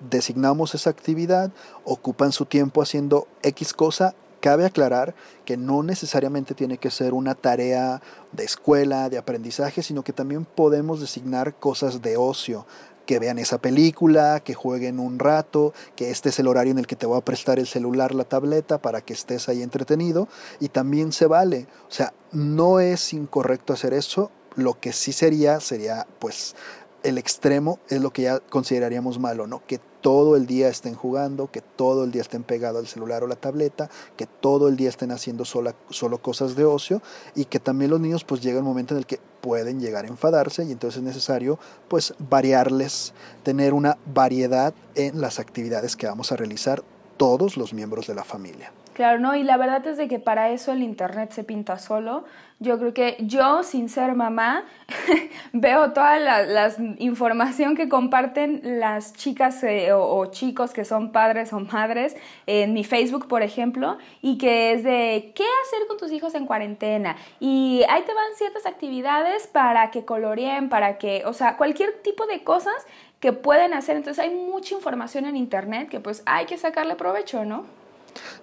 designamos 0.10 0.76
esa 0.76 0.90
actividad, 0.90 1.52
ocupan 1.84 2.32
su 2.32 2.46
tiempo 2.46 2.82
haciendo 2.82 3.28
X 3.44 3.74
cosa. 3.74 4.16
Cabe 4.40 4.66
aclarar 4.66 5.14
que 5.46 5.56
no 5.56 5.84
necesariamente 5.84 6.56
tiene 6.56 6.80
que 6.80 6.90
ser 6.90 7.14
una 7.14 7.36
tarea 7.36 8.02
de 8.32 8.44
escuela, 8.44 9.08
de 9.10 9.20
aprendizaje, 9.20 9.84
sino 9.84 10.04
que 10.04 10.14
también 10.14 10.46
podemos 10.46 11.00
designar 11.00 11.54
cosas 11.54 12.02
de 12.02 12.18
ocio, 12.18 12.66
que 13.06 13.20
vean 13.20 13.38
esa 13.38 13.60
película, 13.60 14.40
que 14.40 14.56
jueguen 14.56 15.00
un 15.00 15.20
rato, 15.20 15.74
que 15.96 16.10
este 16.10 16.30
es 16.30 16.40
el 16.40 16.48
horario 16.48 16.72
en 16.72 16.80
el 16.80 16.88
que 16.88 16.96
te 16.96 17.06
voy 17.06 17.20
a 17.20 17.26
prestar 17.26 17.60
el 17.60 17.68
celular, 17.68 18.16
la 18.16 18.24
tableta, 18.24 18.82
para 18.82 19.02
que 19.02 19.14
estés 19.14 19.48
ahí 19.48 19.62
entretenido, 19.62 20.28
y 20.60 20.70
también 20.70 21.12
se 21.12 21.28
vale. 21.28 21.68
O 21.88 21.92
sea, 21.92 22.14
no 22.32 22.80
es 22.80 23.14
incorrecto 23.14 23.74
hacer 23.74 23.94
eso, 23.94 24.32
lo 24.56 24.80
que 24.80 24.92
sí 24.92 25.14
sería, 25.14 25.60
sería 25.60 26.08
pues 26.20 26.56
el 27.04 27.18
extremo 27.18 27.80
es 27.90 28.02
lo 28.02 28.12
que 28.12 28.24
ya 28.24 28.40
consideraríamos 28.40 29.20
malo, 29.20 29.48
¿no? 29.48 29.62
Que 29.66 29.80
todo 30.02 30.36
el 30.36 30.48
día 30.48 30.68
estén 30.68 30.96
jugando, 30.96 31.52
que 31.52 31.62
todo 31.62 32.04
el 32.04 32.12
día 32.12 32.22
estén 32.22 32.44
pegados 32.44 32.80
al 32.80 32.88
celular 32.88 33.24
o 33.24 33.28
la 33.28 33.36
tableta, 33.36 33.90
que 34.18 34.26
todo 34.26 34.68
el 34.68 34.76
día 34.76 34.90
estén 34.90 35.12
haciendo 35.12 35.46
sola, 35.46 35.76
solo 35.90 36.22
cosas 36.22 36.56
de 36.56 36.66
ocio 36.66 37.02
y 37.36 37.46
que 37.46 37.60
también 37.60 37.92
los 37.92 38.00
niños 38.00 38.24
pues 38.24 38.42
llega 38.42 38.60
un 38.60 38.66
momento 38.66 38.94
en 38.94 39.00
el 39.00 39.06
que 39.06 39.20
pueden 39.42 39.80
llegar 39.80 40.06
a 40.06 40.08
enfadarse 40.08 40.64
y 40.64 40.72
entonces 40.72 40.98
es 41.00 41.04
necesario 41.04 41.60
pues 41.88 42.14
variarles, 42.18 43.14
tener 43.44 43.74
una 43.74 43.98
variedad 44.14 44.74
en 44.96 45.22
las 45.22 45.40
actividades 45.40 45.96
que 45.96 46.08
vamos 46.08 46.32
a 46.32 46.36
realizar 46.36 46.84
todos 47.18 47.58
los 47.58 47.74
miembros 47.74 48.08
de 48.08 48.16
la 48.16 48.24
familia. 48.24 48.72
Claro, 48.94 49.20
no, 49.20 49.36
y 49.36 49.44
la 49.44 49.56
verdad 49.56 49.88
es 49.88 49.96
de 49.96 50.10
que 50.10 50.20
para 50.20 50.50
eso 50.50 50.74
el 50.74 50.84
Internet 50.84 51.32
se 51.32 51.46
pinta 51.46 51.80
solo. 51.80 52.26
Yo 52.60 52.78
creo 52.78 52.94
que 52.94 53.16
yo, 53.22 53.64
sin 53.64 53.88
ser 53.88 54.14
mamá, 54.16 54.66
veo 55.54 55.94
toda 55.94 56.20
la, 56.20 56.72
información 57.00 57.76
que 57.76 57.88
comparten 57.88 58.62
las 58.80 59.14
chicas 59.14 59.64
eh, 59.64 59.94
o, 59.94 60.26
chicos 60.28 60.74
que 60.74 60.84
son 60.84 61.12
padres 61.14 61.54
o 61.54 61.60
madres 61.62 62.18
en 62.46 62.74
mi 62.74 62.84
Facebook, 62.84 63.28
por 63.28 63.44
ejemplo, 63.44 63.98
y 64.22 64.38
que 64.38 64.74
es 64.74 64.84
de 64.84 65.32
qué 65.36 65.46
hacer 65.64 65.88
con 65.88 65.98
tus 65.98 66.12
hijos 66.12 66.36
en 66.36 66.46
cuarentena. 66.46 67.16
Y 67.40 67.84
ahí 67.90 68.04
te 68.04 68.14
van 68.14 68.36
ciertas 68.36 68.66
actividades 68.66 69.48
para 69.48 69.90
que 69.90 70.04
coloreen, 70.04 70.68
para 70.68 70.98
que, 70.98 71.24
o 71.26 71.34
sea, 71.34 71.56
cualquier 71.56 72.02
tipo 72.04 72.28
de 72.28 72.44
cosas 72.44 72.76
que 73.22 73.32
pueden 73.32 73.74
hacer. 73.74 73.96
Entonces 73.96 74.24
hay 74.24 74.36
mucha 74.36 74.76
información 74.76 75.26
en 75.26 75.38
Internet 75.38 75.88
que 75.90 76.02
pues 76.02 76.24
hay 76.26 76.46
que 76.46 76.58
sacarle 76.58 76.96
provecho, 76.96 77.46
¿no? 77.46 77.81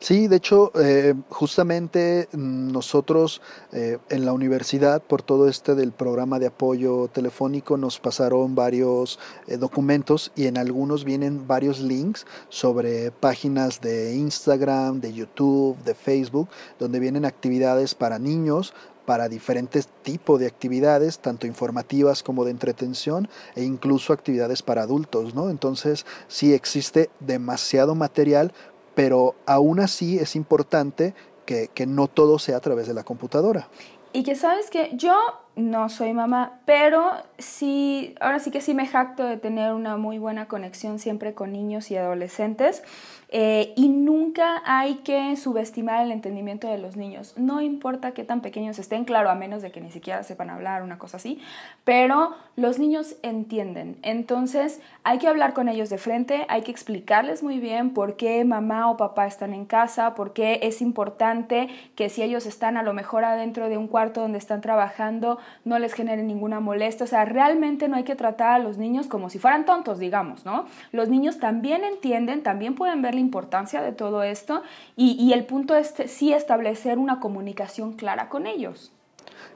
Sí, 0.01 0.29
de 0.29 0.37
hecho, 0.37 0.73
eh, 0.81 1.15
justamente 1.29 2.29
nosotros 2.33 3.43
eh, 3.73 3.99
en 4.11 4.25
la 4.25 4.33
universidad, 4.33 5.03
por 5.03 5.23
todo 5.23 5.49
este 5.49 5.75
del 5.75 5.93
programa 5.93 6.39
de 6.39 6.47
apoyo 6.47 7.09
telefónico, 7.09 7.77
nos 7.77 7.99
pasaron 7.99 8.55
varios 8.55 9.19
eh, 9.47 9.57
documentos 9.57 10.33
y 10.37 10.47
en 10.47 10.57
algunos 10.57 11.05
vienen 11.05 11.47
varios 11.47 11.81
links 11.81 12.27
sobre 12.49 13.11
páginas 13.11 13.81
de 13.81 14.15
Instagram, 14.15 15.01
de 15.01 15.13
YouTube, 15.13 15.77
de 15.85 15.95
Facebook, 15.95 16.49
donde 16.79 17.01
vienen 17.01 17.25
actividades 17.25 17.95
para 17.95 18.19
niños, 18.19 18.73
para 19.09 19.31
diferentes 19.31 19.89
tipos 20.03 20.39
de 20.39 20.47
actividades, 20.47 21.19
tanto 21.19 21.47
informativas 21.47 22.23
como 22.23 22.45
de 22.45 22.51
entretención 22.51 23.27
e 23.57 23.65
incluso 23.65 24.13
actividades 24.13 24.61
para 24.61 24.83
adultos, 24.83 25.35
¿no? 25.35 25.49
Entonces, 25.49 26.05
sí 26.29 26.53
existe 26.53 27.09
demasiado 27.19 27.95
material 27.95 28.53
pero 28.99 29.37
aún 29.47 29.78
así 29.78 30.19
es 30.19 30.35
importante 30.35 31.14
que, 31.47 31.69
que 31.73 31.87
no 31.87 32.09
todo 32.09 32.40
sea 32.40 32.57
a 32.57 32.61
través 32.61 32.88
de 32.88 32.95
la 32.95 33.05
computadora. 33.05 33.69
Y 34.12 34.25
que 34.25 34.35
sabes 34.35 34.71
que 34.71 34.90
yo 34.95 35.14
no 35.55 35.88
soy 35.88 36.14
mamá, 36.14 36.59
pero 36.64 37.12
sí, 37.38 38.17
ahora 38.21 38.40
sí 38.40 38.50
que 38.50 38.61
sí 38.61 38.75
me 38.75 38.88
jacto 38.88 39.23
de 39.23 39.37
tener 39.37 39.73
una 39.73 39.97
muy 39.97 40.19
buena 40.19 40.49
conexión 40.49 40.99
siempre 40.99 41.33
con 41.33 41.52
niños 41.52 41.93
y 41.93 41.97
adolescentes. 41.97 42.83
Eh, 43.31 43.75
y 43.77 43.89
nunca 43.89 44.63
hay 44.65 44.97
que 44.97 45.37
subestimar 45.37 46.03
el 46.03 46.13
entendimiento 46.13 46.67
de 46.67 46.79
los 46.79 46.97
niños. 46.97 47.35
No 47.37 47.61
importa 47.61 48.13
qué 48.13 48.25
tan 48.25 48.41
pequeños 48.41 48.79
estén, 48.79 49.05
claro, 49.05 49.29
a 49.29 49.35
menos 49.35 49.61
de 49.61 49.71
que 49.71 49.83
ni 49.83 49.91
siquiera 49.91 50.23
sepan 50.23 50.49
hablar, 50.49 50.83
una 50.83 50.99
cosa 50.99 51.19
así, 51.19 51.39
pero 51.85 52.35
los 52.57 52.79
niños 52.79 53.17
entienden. 53.23 53.99
Entonces 54.03 54.81
hay 55.05 55.19
que 55.19 55.29
hablar 55.29 55.53
con 55.53 55.69
ellos 55.69 55.91
de 55.91 55.99
frente, 55.99 56.47
hay 56.49 56.63
que 56.63 56.71
explicarles 56.71 57.43
muy 57.43 57.59
bien 57.59 57.91
por 57.91 58.17
qué 58.17 58.45
mamá 58.47 58.91
o 58.91 58.97
papá 58.97 59.27
están 59.27 59.53
en 59.53 59.67
casa, 59.67 60.15
por 60.15 60.33
qué 60.33 60.61
es 60.63 60.81
importante 60.81 61.69
que 61.97 62.09
si 62.09 62.23
ellos 62.23 62.47
están 62.47 62.79
a 62.79 62.83
lo 62.83 62.95
mejor 62.95 63.25
adentro 63.25 63.69
de 63.69 63.77
un 63.77 63.89
cuarto 63.89 64.23
donde 64.23 64.39
están 64.39 64.63
trabajando, 64.63 65.39
no 65.65 65.79
les 65.79 65.93
genere 65.93 66.23
ninguna 66.23 66.61
molestia. 66.61 67.05
O 67.05 67.07
sea, 67.07 67.27
realmente 67.27 67.89
no 67.89 67.97
hay 67.97 68.05
que 68.05 68.17
tratar 68.17 68.53
a 68.53 68.59
los 68.59 68.79
niños 68.79 69.07
como 69.07 69.29
si 69.29 69.39
fueran 69.39 69.67
tontos, 69.67 69.99
digamos, 69.99 70.47
¿no? 70.47 70.65
Los 70.93 71.11
niños 71.11 71.39
también 71.39 71.85
entienden, 71.85 72.43
también 72.43 72.75
pueden 72.75 73.03
ver 73.03 73.18
la 73.19 73.21
importancia 73.21 73.83
de 73.83 73.93
todo 73.93 74.23
esto 74.23 74.63
y, 74.97 75.33
el 75.33 75.45
punto 75.45 75.75
es 75.75 75.93
sí 76.07 76.33
establecer 76.33 76.99
una 76.99 77.21
comunicación 77.21 77.95
clara 77.95 78.29
con 78.29 78.47
ellos. 78.47 78.93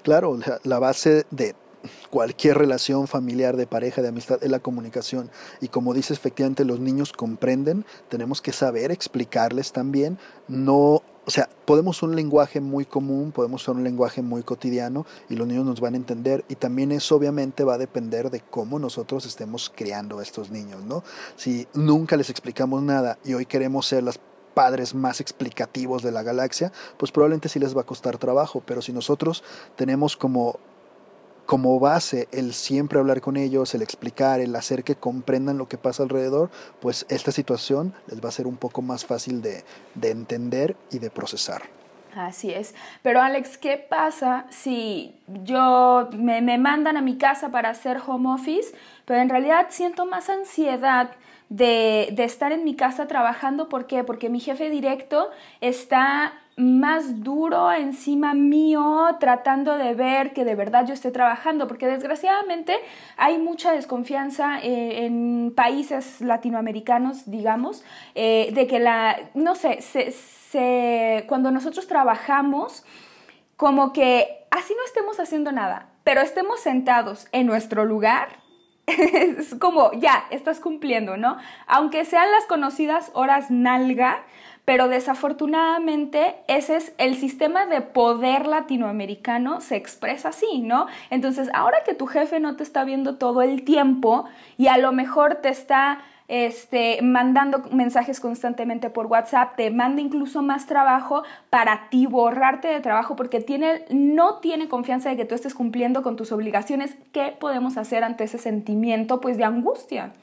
Claro, 0.02 0.38
la, 0.64 0.78
base 0.78 1.24
de 1.30 1.54
cualquier 2.10 2.58
relación 2.58 3.06
familiar, 3.06 3.56
de 3.56 3.66
pareja, 3.66 4.02
de 4.02 4.08
amistad, 4.08 4.42
es 4.42 4.50
la 4.50 4.58
comunicación. 4.58 5.30
Y 5.60 5.68
como 5.68 5.94
dices, 5.94 6.18
efectivamente 6.18 6.64
los 6.64 6.80
niños 6.80 7.12
comprenden, 7.12 7.84
tenemos 8.08 8.42
que 8.42 8.52
saber 8.52 8.90
explicarles 8.90 9.72
también, 9.72 10.18
no 10.48 11.02
o 11.24 11.30
sea, 11.30 11.48
podemos 11.64 12.02
un 12.02 12.16
lenguaje 12.16 12.60
muy 12.60 12.84
común, 12.84 13.30
podemos 13.30 13.62
usar 13.62 13.76
un 13.76 13.84
lenguaje 13.84 14.22
muy 14.22 14.42
cotidiano 14.42 15.06
y 15.28 15.36
los 15.36 15.46
niños 15.46 15.64
nos 15.64 15.80
van 15.80 15.94
a 15.94 15.96
entender 15.96 16.44
y 16.48 16.56
también 16.56 16.90
eso 16.90 17.14
obviamente 17.14 17.62
va 17.62 17.74
a 17.74 17.78
depender 17.78 18.30
de 18.30 18.40
cómo 18.40 18.78
nosotros 18.78 19.24
estemos 19.24 19.72
criando 19.74 20.18
a 20.18 20.22
estos 20.22 20.50
niños, 20.50 20.82
¿no? 20.84 21.04
Si 21.36 21.68
nunca 21.74 22.16
les 22.16 22.28
explicamos 22.28 22.82
nada 22.82 23.18
y 23.24 23.34
hoy 23.34 23.46
queremos 23.46 23.86
ser 23.86 24.02
los 24.02 24.18
padres 24.54 24.94
más 24.94 25.20
explicativos 25.20 26.02
de 26.02 26.12
la 26.12 26.22
galaxia, 26.22 26.72
pues 26.96 27.12
probablemente 27.12 27.48
sí 27.48 27.58
les 27.58 27.76
va 27.76 27.82
a 27.82 27.86
costar 27.86 28.18
trabajo, 28.18 28.62
pero 28.66 28.82
si 28.82 28.92
nosotros 28.92 29.44
tenemos 29.76 30.16
como 30.16 30.58
como 31.52 31.78
base 31.78 32.28
el 32.32 32.54
siempre 32.54 32.98
hablar 32.98 33.20
con 33.20 33.36
ellos, 33.36 33.74
el 33.74 33.82
explicar, 33.82 34.40
el 34.40 34.56
hacer 34.56 34.84
que 34.84 34.94
comprendan 34.94 35.58
lo 35.58 35.68
que 35.68 35.76
pasa 35.76 36.02
alrededor, 36.02 36.50
pues 36.80 37.04
esta 37.10 37.30
situación 37.30 37.92
les 38.06 38.24
va 38.24 38.30
a 38.30 38.32
ser 38.32 38.46
un 38.46 38.56
poco 38.56 38.80
más 38.80 39.04
fácil 39.04 39.42
de, 39.42 39.62
entender 40.00 40.76
y 40.90 40.98
de 40.98 41.10
procesar. 41.10 41.60
Así 42.16 42.50
es. 42.54 42.74
Pero 43.02 43.20
Alex, 43.20 43.58
¿qué 43.58 43.76
pasa 43.76 44.46
si 44.48 45.14
yo 45.44 46.08
me, 46.14 46.40
me, 46.40 46.56
mandan 46.56 46.96
a 46.96 47.02
mi 47.02 47.18
casa 47.18 47.50
para 47.50 47.68
hacer 47.68 47.98
home 48.06 48.30
office, 48.32 48.74
pero 49.04 49.20
en 49.20 49.28
realidad 49.28 49.66
siento 49.68 50.06
más 50.06 50.30
ansiedad 50.30 51.10
de, 51.50 52.08
de 52.12 52.24
estar 52.24 52.52
en 52.52 52.64
mi 52.64 52.76
casa 52.76 53.08
trabajando? 53.08 53.68
¿Por 53.68 53.86
qué? 53.86 54.04
Porque 54.04 54.30
mi 54.30 54.40
jefe 54.40 54.70
directo 54.70 55.28
está 55.60 56.32
más 56.56 57.22
duro 57.22 57.72
encima 57.72 58.34
mío 58.34 59.16
tratando 59.18 59.78
de 59.78 59.94
ver 59.94 60.32
que 60.32 60.44
de 60.44 60.54
verdad 60.54 60.86
yo 60.86 60.94
esté 60.94 61.10
trabajando, 61.10 61.66
porque 61.66 61.86
desgraciadamente 61.86 62.76
hay 63.16 63.38
mucha 63.38 63.72
desconfianza 63.72 64.60
eh, 64.60 65.06
en 65.06 65.52
países 65.56 66.20
latinoamericanos, 66.20 67.30
digamos, 67.30 67.84
eh, 68.14 68.50
de 68.52 68.66
que 68.66 68.78
la, 68.78 69.16
no 69.34 69.54
sé, 69.54 69.80
se, 69.80 71.24
cuando 71.26 71.50
nosotros 71.50 71.86
trabajamos, 71.86 72.84
como 73.56 73.92
que 73.92 74.46
así 74.50 74.74
no 74.74 74.84
estemos 74.84 75.18
haciendo 75.20 75.52
nada, 75.52 75.88
pero 76.04 76.20
estemos 76.20 76.60
sentados 76.60 77.28
en 77.32 77.46
nuestro 77.46 77.84
lugar, 77.84 78.41
es 79.38 79.54
como, 79.56 79.92
ya, 79.92 80.24
estás 80.30 80.60
cumpliendo, 80.60 81.16
¿no? 81.16 81.36
Aunque 81.66 82.04
sean 82.04 82.30
las 82.30 82.46
conocidas 82.46 83.10
horas 83.14 83.50
nalga, 83.50 84.22
pero 84.64 84.88
desafortunadamente 84.88 86.36
ese 86.46 86.76
es 86.76 86.92
el 86.98 87.16
sistema 87.16 87.66
de 87.66 87.80
poder 87.80 88.46
latinoamericano 88.46 89.60
se 89.60 89.76
expresa 89.76 90.28
así, 90.28 90.60
¿no? 90.60 90.86
Entonces, 91.10 91.48
ahora 91.52 91.78
que 91.84 91.94
tu 91.94 92.06
jefe 92.06 92.38
no 92.38 92.56
te 92.56 92.62
está 92.62 92.84
viendo 92.84 93.16
todo 93.16 93.42
el 93.42 93.64
tiempo 93.64 94.24
y 94.56 94.68
a 94.68 94.78
lo 94.78 94.92
mejor 94.92 95.36
te 95.36 95.48
está 95.48 96.02
este, 96.32 97.02
mandando 97.02 97.62
mensajes 97.72 98.18
constantemente 98.18 98.88
por 98.88 99.04
WhatsApp, 99.04 99.54
te 99.54 99.70
manda 99.70 100.00
incluso 100.00 100.40
más 100.40 100.66
trabajo 100.66 101.24
para 101.50 101.90
ti 101.90 102.06
borrarte 102.06 102.68
de 102.68 102.80
trabajo 102.80 103.16
porque 103.16 103.42
tiene, 103.42 103.84
no 103.90 104.38
tiene 104.38 104.66
confianza 104.66 105.10
de 105.10 105.18
que 105.18 105.26
tú 105.26 105.34
estés 105.34 105.52
cumpliendo 105.52 106.02
con 106.02 106.16
tus 106.16 106.32
obligaciones. 106.32 106.96
¿Qué 107.12 107.36
podemos 107.38 107.76
hacer 107.76 108.02
ante 108.02 108.24
ese 108.24 108.38
sentimiento 108.38 109.20
pues, 109.20 109.36
de 109.36 109.44
angustia? 109.44 110.14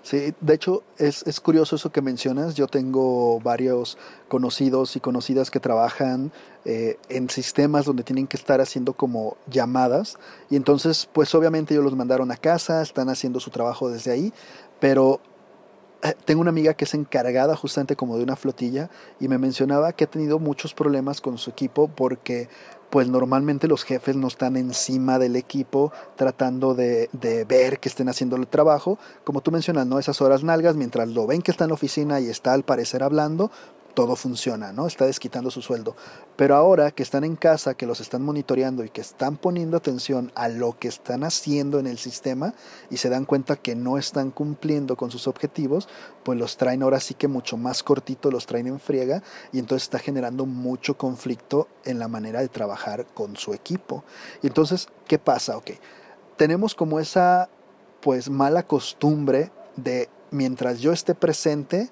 Sí, 0.00 0.32
de 0.40 0.54
hecho 0.54 0.84
es, 0.96 1.22
es, 1.26 1.38
curioso 1.38 1.76
eso 1.76 1.92
que 1.92 2.00
mencionas. 2.00 2.54
Yo 2.54 2.66
tengo 2.66 3.38
varios 3.40 3.98
conocidos 4.28 4.96
y 4.96 5.00
conocidas 5.00 5.50
que 5.50 5.60
trabajan 5.60 6.32
eh, 6.64 6.96
en 7.10 7.28
sistemas 7.28 7.84
donde 7.84 8.04
tienen 8.04 8.26
que 8.26 8.38
estar 8.38 8.62
haciendo 8.62 8.94
como 8.94 9.36
llamadas 9.50 10.16
y 10.48 10.56
entonces 10.56 11.06
pues 11.12 11.34
obviamente 11.34 11.74
ellos 11.74 11.84
los 11.84 11.94
mandaron 11.96 12.30
a 12.30 12.38
casa, 12.38 12.80
están 12.80 13.10
haciendo 13.10 13.38
su 13.38 13.50
trabajo 13.50 13.90
desde 13.90 14.12
ahí, 14.12 14.32
pero 14.80 15.20
tengo 16.24 16.40
una 16.40 16.50
amiga 16.50 16.74
que 16.74 16.84
es 16.84 16.94
encargada 16.94 17.56
justamente 17.56 17.96
como 17.96 18.16
de 18.16 18.22
una 18.22 18.36
flotilla 18.36 18.90
y 19.18 19.28
me 19.28 19.38
mencionaba 19.38 19.92
que 19.92 20.04
ha 20.04 20.10
tenido 20.10 20.38
muchos 20.38 20.74
problemas 20.74 21.20
con 21.20 21.38
su 21.38 21.50
equipo 21.50 21.88
porque 21.88 22.48
pues 22.90 23.08
normalmente 23.08 23.68
los 23.68 23.84
jefes 23.84 24.16
no 24.16 24.28
están 24.28 24.56
encima 24.56 25.18
del 25.18 25.36
equipo 25.36 25.92
tratando 26.16 26.74
de, 26.74 27.10
de, 27.12 27.44
ver 27.44 27.80
que 27.80 27.88
estén 27.88 28.08
haciendo 28.08 28.36
el 28.36 28.46
trabajo. 28.46 28.98
Como 29.24 29.42
tú 29.42 29.50
mencionas, 29.50 29.86
¿no? 29.86 29.98
Esas 29.98 30.22
horas 30.22 30.42
nalgas, 30.42 30.74
mientras 30.74 31.08
lo 31.08 31.26
ven 31.26 31.42
que 31.42 31.50
está 31.50 31.64
en 31.64 31.68
la 31.68 31.74
oficina 31.74 32.20
y 32.20 32.28
está 32.28 32.54
al 32.54 32.62
parecer 32.62 33.02
hablando, 33.02 33.50
todo 33.94 34.16
funciona, 34.16 34.72
¿no? 34.72 34.86
Está 34.86 35.06
desquitando 35.06 35.50
su 35.50 35.62
sueldo. 35.62 35.96
Pero 36.36 36.54
ahora 36.54 36.92
que 36.92 37.02
están 37.02 37.24
en 37.24 37.36
casa, 37.36 37.74
que 37.74 37.86
los 37.86 38.00
están 38.00 38.22
monitoreando 38.22 38.84
y 38.84 38.90
que 38.90 39.00
están 39.00 39.36
poniendo 39.36 39.76
atención 39.76 40.30
a 40.34 40.48
lo 40.48 40.78
que 40.78 40.88
están 40.88 41.24
haciendo 41.24 41.78
en 41.78 41.86
el 41.86 41.98
sistema 41.98 42.54
y 42.90 42.98
se 42.98 43.08
dan 43.08 43.24
cuenta 43.24 43.56
que 43.56 43.74
no 43.74 43.98
están 43.98 44.30
cumpliendo 44.30 44.96
con 44.96 45.10
sus 45.10 45.26
objetivos, 45.26 45.88
pues 46.22 46.38
los 46.38 46.56
traen 46.56 46.82
ahora 46.82 47.00
sí 47.00 47.14
que 47.14 47.26
mucho 47.26 47.56
más 47.56 47.82
cortito, 47.82 48.30
los 48.30 48.46
traen 48.46 48.68
en 48.68 48.78
friega 48.78 49.22
y 49.52 49.58
entonces 49.58 49.84
está 49.84 49.98
generando 49.98 50.46
mucho 50.46 50.96
conflicto 50.96 51.68
en 51.84 51.98
la 51.98 52.08
manera 52.08 52.40
de 52.40 52.48
trabajar 52.48 53.06
con 53.14 53.36
su 53.36 53.52
equipo. 53.52 54.04
Y 54.42 54.46
entonces, 54.46 54.88
¿qué 55.06 55.18
pasa? 55.18 55.56
Ok, 55.56 55.72
tenemos 56.36 56.74
como 56.74 57.00
esa 57.00 57.48
pues 58.00 58.30
mala 58.30 58.62
costumbre 58.62 59.50
de 59.76 60.08
mientras 60.30 60.80
yo 60.80 60.92
esté 60.92 61.14
presente, 61.14 61.90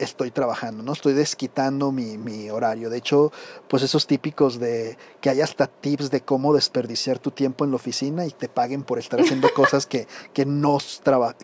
estoy 0.00 0.30
trabajando, 0.30 0.82
¿no? 0.82 0.92
Estoy 0.92 1.12
desquitando 1.12 1.92
mi, 1.92 2.16
mi, 2.18 2.50
horario. 2.50 2.90
De 2.90 2.96
hecho, 2.96 3.30
pues 3.68 3.82
esos 3.82 4.06
típicos 4.06 4.58
de 4.58 4.96
que 5.20 5.30
hay 5.30 5.42
hasta 5.42 5.66
tips 5.66 6.10
de 6.10 6.22
cómo 6.22 6.54
desperdiciar 6.54 7.18
tu 7.18 7.30
tiempo 7.30 7.64
en 7.64 7.70
la 7.70 7.76
oficina 7.76 8.26
y 8.26 8.30
te 8.30 8.48
paguen 8.48 8.82
por 8.82 8.98
estar 8.98 9.20
haciendo 9.20 9.48
cosas 9.54 9.86
que, 9.86 10.08
que, 10.32 10.46
no, 10.46 10.78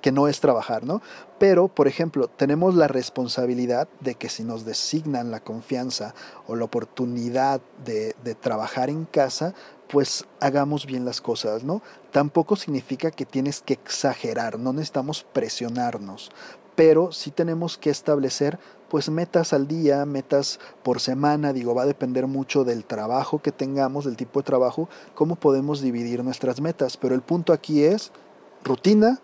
que 0.01 0.11
no 0.13 0.27
es 0.27 0.41
trabajar, 0.41 0.85
¿no? 0.85 1.03
Pero, 1.39 1.69
por 1.69 1.87
ejemplo, 1.87 2.29
tenemos 2.29 2.75
la 2.75 2.89
responsabilidad 2.89 3.89
de 4.01 4.15
que 4.15 4.31
si 4.31 4.43
nos 4.43 4.65
designan 4.65 5.31
la 5.31 5.41
confianza 5.41 6.15
o 6.47 6.57
la 6.57 6.65
oportunidad 6.65 7.61
de, 7.85 8.17
de 8.25 8.35
trabajar 8.35 8.89
en 8.89 9.05
casa, 9.05 9.55
pues 9.89 10.25
hagamos 10.41 10.87
bien 10.87 11.05
las 11.05 11.21
cosas, 11.21 11.63
¿no? 11.63 11.83
Tampoco 12.11 12.57
significa 12.57 13.11
que 13.11 13.27
tienes 13.27 13.61
que 13.61 13.75
exagerar, 13.75 14.59
no 14.59 14.73
necesitamos 14.73 15.25
presionarnos, 15.33 16.33
pero 16.77 17.11
sí 17.11 17.31
tenemos 17.31 17.79
que 17.79 17.91
establecer 17.91 18.59
pues 18.89 19.11
metas 19.11 19.53
al 19.53 19.67
día, 19.67 20.07
metas 20.07 20.61
por 20.85 21.01
semana, 21.01 21.53
digo, 21.53 21.75
va 21.75 21.83
a 21.83 21.87
depender 21.87 22.29
mucho 22.29 22.63
del 22.63 22.85
trabajo 22.85 23.43
que 23.43 23.51
tengamos, 23.51 24.05
del 24.05 24.17
tipo 24.17 24.39
de 24.41 24.45
trabajo, 24.45 24.89
cómo 25.15 25.35
podemos 25.35 25.81
dividir 25.81 26.23
nuestras 26.23 26.61
metas, 26.61 26.97
pero 26.97 27.15
el 27.15 27.23
punto 27.23 27.53
aquí 27.53 27.83
es 27.83 28.13
rutina 28.63 29.21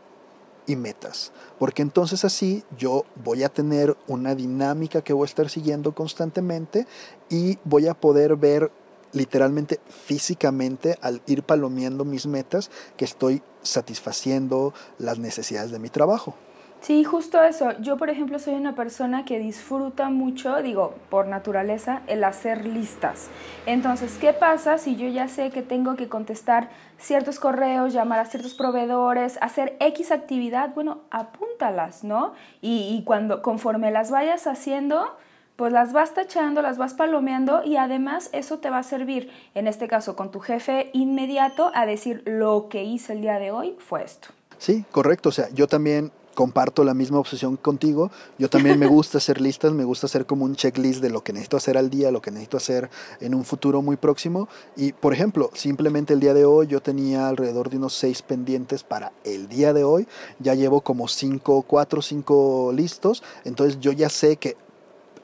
y 0.66 0.76
metas, 0.76 1.32
porque 1.58 1.82
entonces 1.82 2.24
así 2.24 2.64
yo 2.76 3.04
voy 3.24 3.44
a 3.44 3.48
tener 3.48 3.96
una 4.08 4.34
dinámica 4.34 5.02
que 5.02 5.12
voy 5.12 5.24
a 5.24 5.26
estar 5.26 5.48
siguiendo 5.48 5.94
constantemente 5.94 6.86
y 7.28 7.58
voy 7.64 7.86
a 7.86 7.94
poder 7.94 8.36
ver 8.36 8.72
literalmente 9.12 9.78
físicamente 9.88 10.98
al 11.02 11.20
ir 11.26 11.42
palomeando 11.42 12.04
mis 12.04 12.26
metas 12.26 12.70
que 12.96 13.04
estoy 13.04 13.42
satisfaciendo 13.62 14.72
las 14.98 15.18
necesidades 15.18 15.70
de 15.70 15.78
mi 15.78 15.90
trabajo. 15.90 16.34
Sí, 16.82 17.04
justo 17.04 17.40
eso. 17.44 17.78
Yo, 17.78 17.96
por 17.96 18.10
ejemplo, 18.10 18.40
soy 18.40 18.54
una 18.54 18.74
persona 18.74 19.24
que 19.24 19.38
disfruta 19.38 20.10
mucho, 20.10 20.60
digo, 20.62 20.94
por 21.10 21.28
naturaleza, 21.28 22.02
el 22.08 22.24
hacer 22.24 22.66
listas. 22.66 23.28
Entonces, 23.66 24.18
¿qué 24.20 24.32
pasa 24.32 24.78
si 24.78 24.96
yo 24.96 25.06
ya 25.06 25.28
sé 25.28 25.50
que 25.50 25.62
tengo 25.62 25.94
que 25.94 26.08
contestar 26.08 26.70
ciertos 26.98 27.38
correos, 27.38 27.92
llamar 27.92 28.18
a 28.18 28.24
ciertos 28.24 28.54
proveedores, 28.54 29.38
hacer 29.40 29.76
X 29.78 30.10
actividad? 30.10 30.74
Bueno, 30.74 31.02
apúntalas, 31.12 32.02
¿no? 32.02 32.34
Y, 32.60 33.00
cuando, 33.06 33.42
conforme 33.42 33.92
las 33.92 34.10
vayas 34.10 34.48
haciendo, 34.48 35.16
pues 35.54 35.72
las 35.72 35.92
vas 35.92 36.14
tachando, 36.14 36.62
las 36.62 36.78
vas 36.78 36.94
palomeando 36.94 37.62
y 37.62 37.76
además 37.76 38.28
eso 38.32 38.58
te 38.58 38.70
va 38.70 38.78
a 38.78 38.82
servir, 38.82 39.30
en 39.54 39.68
este 39.68 39.86
caso 39.86 40.16
con 40.16 40.32
tu 40.32 40.40
jefe 40.40 40.90
inmediato, 40.94 41.70
a 41.76 41.86
decir 41.86 42.24
lo 42.26 42.68
que 42.68 42.82
hice 42.82 43.12
el 43.12 43.20
día 43.20 43.38
de 43.38 43.52
hoy 43.52 43.76
fue 43.78 44.02
esto. 44.02 44.30
Sí, 44.58 44.84
correcto. 44.90 45.28
O 45.28 45.32
sea, 45.32 45.48
yo 45.50 45.68
también 45.68 46.10
comparto 46.34 46.84
la 46.84 46.94
misma 46.94 47.18
obsesión 47.18 47.56
contigo. 47.56 48.10
Yo 48.38 48.48
también 48.48 48.78
me 48.78 48.86
gusta 48.86 49.18
hacer 49.18 49.40
listas, 49.40 49.72
me 49.72 49.84
gusta 49.84 50.06
hacer 50.06 50.26
como 50.26 50.44
un 50.44 50.56
checklist 50.56 51.00
de 51.00 51.10
lo 51.10 51.22
que 51.22 51.32
necesito 51.32 51.56
hacer 51.56 51.76
al 51.76 51.90
día, 51.90 52.10
lo 52.10 52.22
que 52.22 52.30
necesito 52.30 52.56
hacer 52.56 52.90
en 53.20 53.34
un 53.34 53.44
futuro 53.44 53.82
muy 53.82 53.96
próximo. 53.96 54.48
Y, 54.76 54.92
por 54.92 55.12
ejemplo, 55.12 55.50
simplemente 55.54 56.14
el 56.14 56.20
día 56.20 56.34
de 56.34 56.44
hoy 56.44 56.66
yo 56.66 56.80
tenía 56.80 57.28
alrededor 57.28 57.70
de 57.70 57.76
unos 57.76 57.94
seis 57.94 58.22
pendientes 58.22 58.82
para 58.82 59.12
el 59.24 59.48
día 59.48 59.72
de 59.72 59.84
hoy. 59.84 60.06
Ya 60.38 60.54
llevo 60.54 60.80
como 60.80 61.08
cinco, 61.08 61.62
cuatro, 61.62 62.02
cinco 62.02 62.72
listos. 62.74 63.22
Entonces 63.44 63.78
yo 63.80 63.92
ya 63.92 64.08
sé 64.08 64.36
que 64.36 64.56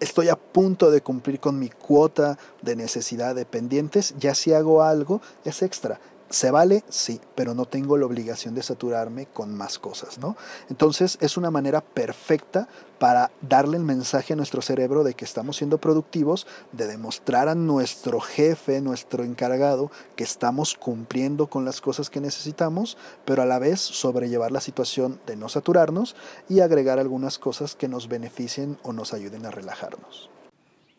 estoy 0.01 0.29
a 0.29 0.37
punto 0.37 0.91
de 0.91 1.01
cumplir 1.01 1.41
con 1.41 1.59
mi 1.59 1.69
cuota 1.69 2.39
de 2.63 2.77
necesidad 2.77 3.35
de 3.35 3.45
pendientes. 3.45 4.15
Ya 4.19 4.35
si 4.35 4.53
hago 4.53 4.83
algo 4.83 5.21
es 5.45 5.63
extra. 5.63 6.01
¿Se 6.31 6.51
vale? 6.51 6.85
Sí, 6.91 7.23
pero 7.35 7.55
no 7.55 7.65
tengo 7.65 7.97
la 7.97 8.05
obligación 8.05 8.55
de 8.55 8.63
saturarme 8.63 9.25
con 9.27 9.55
más 9.55 9.79
cosas, 9.79 10.19
¿no? 10.19 10.37
Entonces 10.69 11.17
es 11.23 11.39
una 11.39 11.51
manera 11.51 11.81
perfecta 11.81 12.69
para 12.99 13.31
darle 13.41 13.79
el 13.79 13.85
mensaje 13.85 14.35
a 14.35 14.37
nuestro 14.37 14.61
cerebro 14.61 15.05
de 15.05 15.15
que 15.15 15.25
estamos 15.25 15.57
siendo 15.57 15.79
productivos, 15.79 16.47
de 16.73 16.87
demostrar 16.87 17.49
a 17.49 17.55
nuestro 17.55 18.21
jefe, 18.21 18.83
nuestro 18.83 19.25
encargado, 19.25 19.91
que 20.17 20.25
estamos 20.25 20.75
cumpliendo 20.75 21.47
con 21.47 21.65
las 21.65 21.81
cosas 21.81 22.11
que 22.11 22.21
necesitamos, 22.21 22.99
pero 23.25 23.41
a 23.41 23.47
la 23.47 23.59
vez 23.59 23.81
sobrellevar 23.81 24.53
la 24.53 24.61
situación 24.61 25.19
de 25.27 25.37
no 25.37 25.49
saturarnos 25.49 26.15
y 26.47 26.61
agregar 26.61 26.99
algunas 26.99 27.39
cosas 27.39 27.75
que 27.75 27.89
nos 27.89 28.09
beneficien 28.09 28.79
o 28.83 28.93
nos 28.93 29.15
ayuden 29.15 29.47
a 29.47 29.51
relajarnos. 29.51 30.29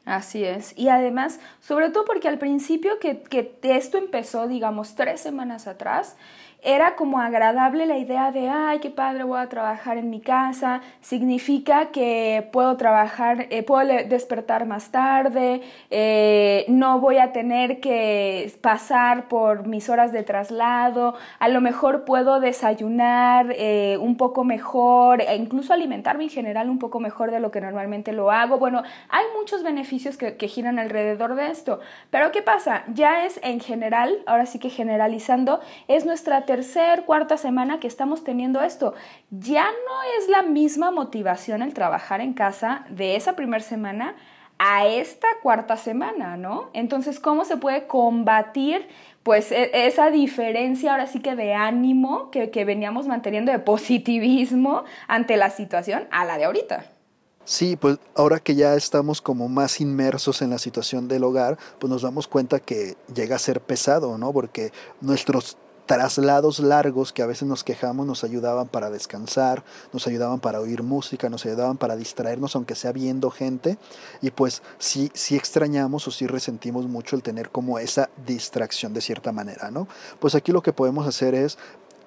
Así 0.05 0.43
es. 0.43 0.73
Y 0.77 0.89
además, 0.89 1.39
sobre 1.62 1.89
todo 1.89 2.05
porque 2.05 2.27
al 2.27 2.39
principio 2.39 2.99
que, 2.99 3.21
que 3.21 3.57
esto 3.63 3.97
empezó, 3.97 4.47
digamos, 4.47 4.95
tres 4.95 5.21
semanas 5.21 5.67
atrás, 5.67 6.15
era 6.62 6.95
como 6.95 7.19
agradable 7.19 7.86
la 7.86 7.98
idea 7.98 8.32
de, 8.32 8.50
ay, 8.50 8.80
qué 8.80 8.89
padre, 8.89 9.24
voy 9.24 9.39
a 9.39 9.48
trabajar 9.48 9.98
en 9.98 10.10
mi 10.10 10.19
casa, 10.19 10.82
significa 11.02 11.91
que 11.91 12.48
puedo 12.52 12.76
trabajar, 12.76 13.48
eh, 13.50 13.63
puedo 13.63 13.88
despertar 14.08 14.65
más 14.65 14.91
tarde, 14.91 15.62
eh, 15.89 16.65
no 16.67 17.00
voy 17.00 17.17
a 17.17 17.32
tener 17.32 17.80
que 17.80 18.52
pasar 18.62 19.30
por 19.30 19.67
mis 19.67 19.89
horas 19.89 20.12
de 20.12 20.24
traslado, 20.24 21.15
a 21.39 21.48
lo 21.48 21.62
mejor 21.62 22.04
puedo 22.04 22.39
desayunar 22.41 23.54
eh, 23.58 23.98
un 24.00 24.17
poco 24.17 24.43
mejor 24.43 25.22
e 25.22 25.36
incluso 25.36 25.74
alimentarme 25.74 26.26
en 26.26 26.30
general 26.30 26.69
un 26.69 26.80
poco 26.80 27.00
mejor 27.00 27.32
de 27.32 27.39
lo 27.39 27.52
que 27.52 27.62
normalmente 27.62 28.12
lo 28.12 28.32
hago. 28.32 28.58
Bueno, 28.58 28.84
hay 29.08 29.26
muchos 29.38 29.63
beneficios 29.63 30.17
que, 30.17 30.36
que 30.36 30.48
giran 30.48 30.78
alrededor 30.78 31.36
de 31.36 31.48
esto, 31.52 31.80
pero 32.10 32.32
¿qué 32.32 32.41
pasa? 32.41 32.84
Ya 32.93 33.26
es 33.26 33.39
en 33.43 33.62
general, 33.62 34.17
ahora 34.26 34.45
sí 34.45 34.60
que 34.60 34.69
generalizando, 34.69 35.62
es 35.88 36.06
nuestra 36.06 36.45
tercer, 36.49 37.05
cuarta 37.05 37.38
semana 37.38 37.79
que 37.79 37.85
estamos 37.85 38.23
teniendo 38.23 38.59
esto. 38.63 38.95
Ya 39.29 39.65
no 39.65 40.01
es 40.17 40.29
la 40.29 40.41
misma 40.41 40.89
motivación 40.89 41.62
el 41.62 41.75
trabajar 41.75 42.21
en 42.21 42.33
casa 42.33 42.88
de 42.89 43.15
esa 43.15 43.35
primera 43.35 43.63
semana 43.63 44.15
a 44.57 44.88
esta 44.88 45.27
cuarta 45.43 45.77
semana, 45.77 46.38
¿no? 46.38 46.71
Entonces, 46.73 47.19
¿cómo 47.19 47.45
se 47.45 47.57
puede 47.57 47.85
combatir 47.85 48.88
pues 49.21 49.51
e, 49.51 49.85
esa 49.85 50.09
diferencia 50.09 50.89
ahora 50.93 51.05
sí 51.05 51.19
que 51.19 51.35
de 51.35 51.53
ánimo 51.53 52.31
que, 52.31 52.49
que 52.49 52.65
veníamos 52.65 53.05
manteniendo, 53.05 53.51
de 53.51 53.59
positivismo 53.59 54.85
ante 55.07 55.38
la 55.38 55.51
situación 55.51 56.07
a 56.09 56.25
la 56.25 56.39
de 56.39 56.45
ahorita? 56.45 56.83
Sí, 57.45 57.75
pues 57.75 57.99
ahora 58.15 58.39
que 58.39 58.55
ya 58.55 58.73
estamos 58.73 59.21
como 59.21 59.49
más 59.49 59.81
inmersos 59.81 60.41
en 60.41 60.49
la 60.49 60.57
situación 60.57 61.07
del 61.07 61.25
hogar, 61.25 61.59
pues 61.77 61.91
nos 61.91 62.01
damos 62.01 62.27
cuenta 62.27 62.59
que 62.59 62.95
llega 63.13 63.35
a 63.35 63.39
ser 63.39 63.62
pesado, 63.62 64.17
¿no? 64.17 64.33
Porque 64.33 64.71
nuestros 64.99 65.57
traslados 65.89 66.60
largos 66.60 67.12
que 67.12 67.23
a 67.23 67.25
veces 67.25 67.47
nos 67.47 67.63
quejamos 67.63 68.06
nos 68.06 68.23
ayudaban 68.23 68.67
para 68.67 68.91
descansar, 68.91 69.63
nos 69.91 70.06
ayudaban 70.06 70.39
para 70.39 70.60
oír 70.60 70.84
música, 70.84 71.30
nos 71.30 71.47
ayudaban 71.47 71.78
para 71.78 71.95
distraernos, 71.95 72.56
aunque 72.56 72.75
sea 72.75 72.91
viendo 72.91 73.32
gente. 73.32 73.80
Y 74.21 74.30
pues 74.30 74.62
sí, 74.78 75.10
sí 75.15 75.36
extrañamos 75.36 76.08
o 76.08 76.12
sí 76.12 76.28
resentimos 76.28 76.86
mucho 76.86 77.15
el 77.15 77.23
tener 77.23 77.49
como 77.49 77.80
esa 77.80 78.12
distracción 78.28 78.93
de 78.93 79.02
cierta 79.02 79.32
manera, 79.32 79.71
¿no? 79.71 79.88
Pues 80.19 80.36
aquí 80.36 80.52
lo 80.52 80.62
que 80.62 80.73
podemos 80.73 81.08
hacer 81.08 81.34
es 81.34 81.58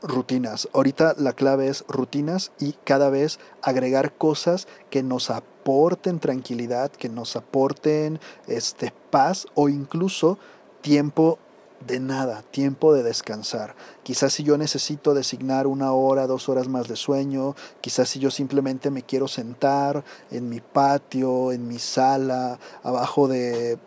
rutinas. 0.01 0.69
Ahorita 0.73 1.17
la 1.19 1.33
clave 1.33 1.67
es 1.67 1.85
rutinas 1.89 2.53
y 2.61 2.77
cada 2.85 3.11
vez 3.11 3.41
agregar 3.63 4.13
cosas 4.13 4.69
que 4.91 5.03
nos 5.03 5.29
aporten 5.29 6.21
tranquilidad, 6.21 6.93
que 6.93 7.09
nos 7.09 7.35
aporten 7.35 8.21
este 8.47 8.93
paz 9.11 9.49
o 9.55 9.69
incluso 9.69 10.39
tiempo 10.83 11.41
de 11.87 12.01
nada, 12.01 12.43
tiempo 12.51 12.93
de 12.93 13.03
descansar. 13.03 13.75
Quizás 14.03 14.33
si 14.33 14.43
yo 14.43 14.57
necesito 14.59 15.15
designar 15.15 15.67
una 15.67 15.93
hora, 15.93 16.27
dos 16.27 16.49
horas 16.49 16.69
más 16.69 16.89
de 16.89 16.97
sueño, 16.97 17.55
quizás 17.81 18.09
si 18.09 18.19
yo 18.19 18.31
simplemente 18.31 18.91
me 18.91 19.03
quiero 19.03 19.29
sentar 19.29 20.05
en 20.31 20.49
mi 20.49 20.61
patio, 20.61 21.53
en 21.53 21.69
mi 21.69 21.79
sala, 21.79 22.59
abajo 22.83 23.29
de 23.29 23.79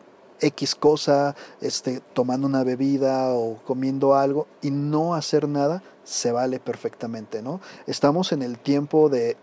X 0.42 0.76
cosa, 0.76 1.36
este, 1.62 2.02
tomando 2.14 2.48
una 2.48 2.64
bebida 2.64 3.34
o 3.34 3.58
comiendo 3.64 4.16
algo 4.16 4.48
y 4.62 4.72
no 4.72 5.16
hacer 5.16 5.48
nada, 5.48 5.82
se 6.04 6.32
vale 6.32 6.60
perfectamente, 6.60 7.42
¿no? 7.42 7.62
Estamos 7.88 8.32
en 8.32 8.42
el 8.42 8.60
tiempo 8.60 9.10
de 9.10 9.38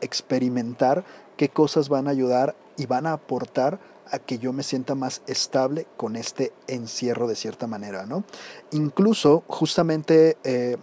experimentar 0.00 1.04
qué 1.36 1.48
cosas 1.48 1.88
van 1.88 2.08
a 2.08 2.10
ayudar 2.10 2.54
y 2.76 2.86
van 2.86 3.06
a 3.06 3.14
aportar 3.14 3.78
a 4.10 4.18
que 4.18 4.38
yo 4.38 4.52
me 4.52 4.62
sienta 4.62 4.94
más 4.94 5.22
estable 5.26 5.86
con 5.96 6.16
este 6.16 6.52
encierro 6.66 7.26
de 7.26 7.36
cierta 7.36 7.66
manera, 7.66 8.06
¿no? 8.06 8.24
Incluso, 8.70 9.44
justamente 9.46 10.36
eh, 10.44 10.76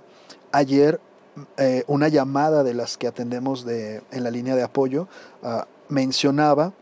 ayer, 0.52 1.00
eh, 1.58 1.84
una 1.88 2.08
llamada 2.08 2.64
de 2.64 2.74
las 2.74 2.98
que 2.98 3.08
atendemos 3.08 3.66
de, 3.66 4.02
en 4.12 4.24
la 4.24 4.32
línea 4.32 4.56
de 4.56 4.64
apoyo 4.64 5.08
ah, 5.44 5.68
mencionaba 5.88 6.74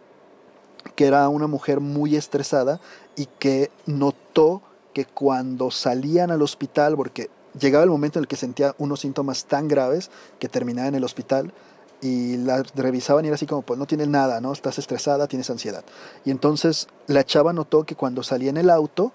que 0.95 1.05
era 1.05 1.27
una 1.29 1.47
mujer 1.47 1.79
muy 1.79 2.15
estresada 2.15 2.79
y 3.15 3.27
que 3.39 3.71
notó 3.85 4.61
que 4.93 5.05
cuando 5.05 5.69
salían 5.69 6.31
al 6.31 6.41
hospital, 6.41 6.95
porque 6.95 7.29
llegaba 7.59 7.83
el 7.83 7.89
momento 7.89 8.19
en 8.19 8.23
el 8.23 8.27
que 8.27 8.35
sentía 8.35 8.73
unos 8.77 9.01
síntomas 9.01 9.45
tan 9.45 9.67
graves 9.67 10.09
que 10.39 10.47
terminaba 10.47 10.87
en 10.87 10.95
el 10.95 11.03
hospital, 11.03 11.53
y 12.01 12.37
la 12.37 12.63
revisaban 12.75 13.25
y 13.25 13.29
era 13.29 13.35
así 13.35 13.45
como, 13.45 13.63
pues 13.63 13.79
no 13.79 13.87
tienes 13.87 14.07
nada, 14.07 14.39
¿no? 14.41 14.53
Estás 14.53 14.77
estresada, 14.77 15.27
tienes 15.27 15.49
ansiedad. 15.49 15.83
Y 16.25 16.31
entonces 16.31 16.87
la 17.07 17.23
chava 17.23 17.53
notó 17.53 17.85
que 17.85 17.95
cuando 17.95 18.23
salía 18.23 18.49
en 18.49 18.57
el 18.57 18.69
auto, 18.69 19.11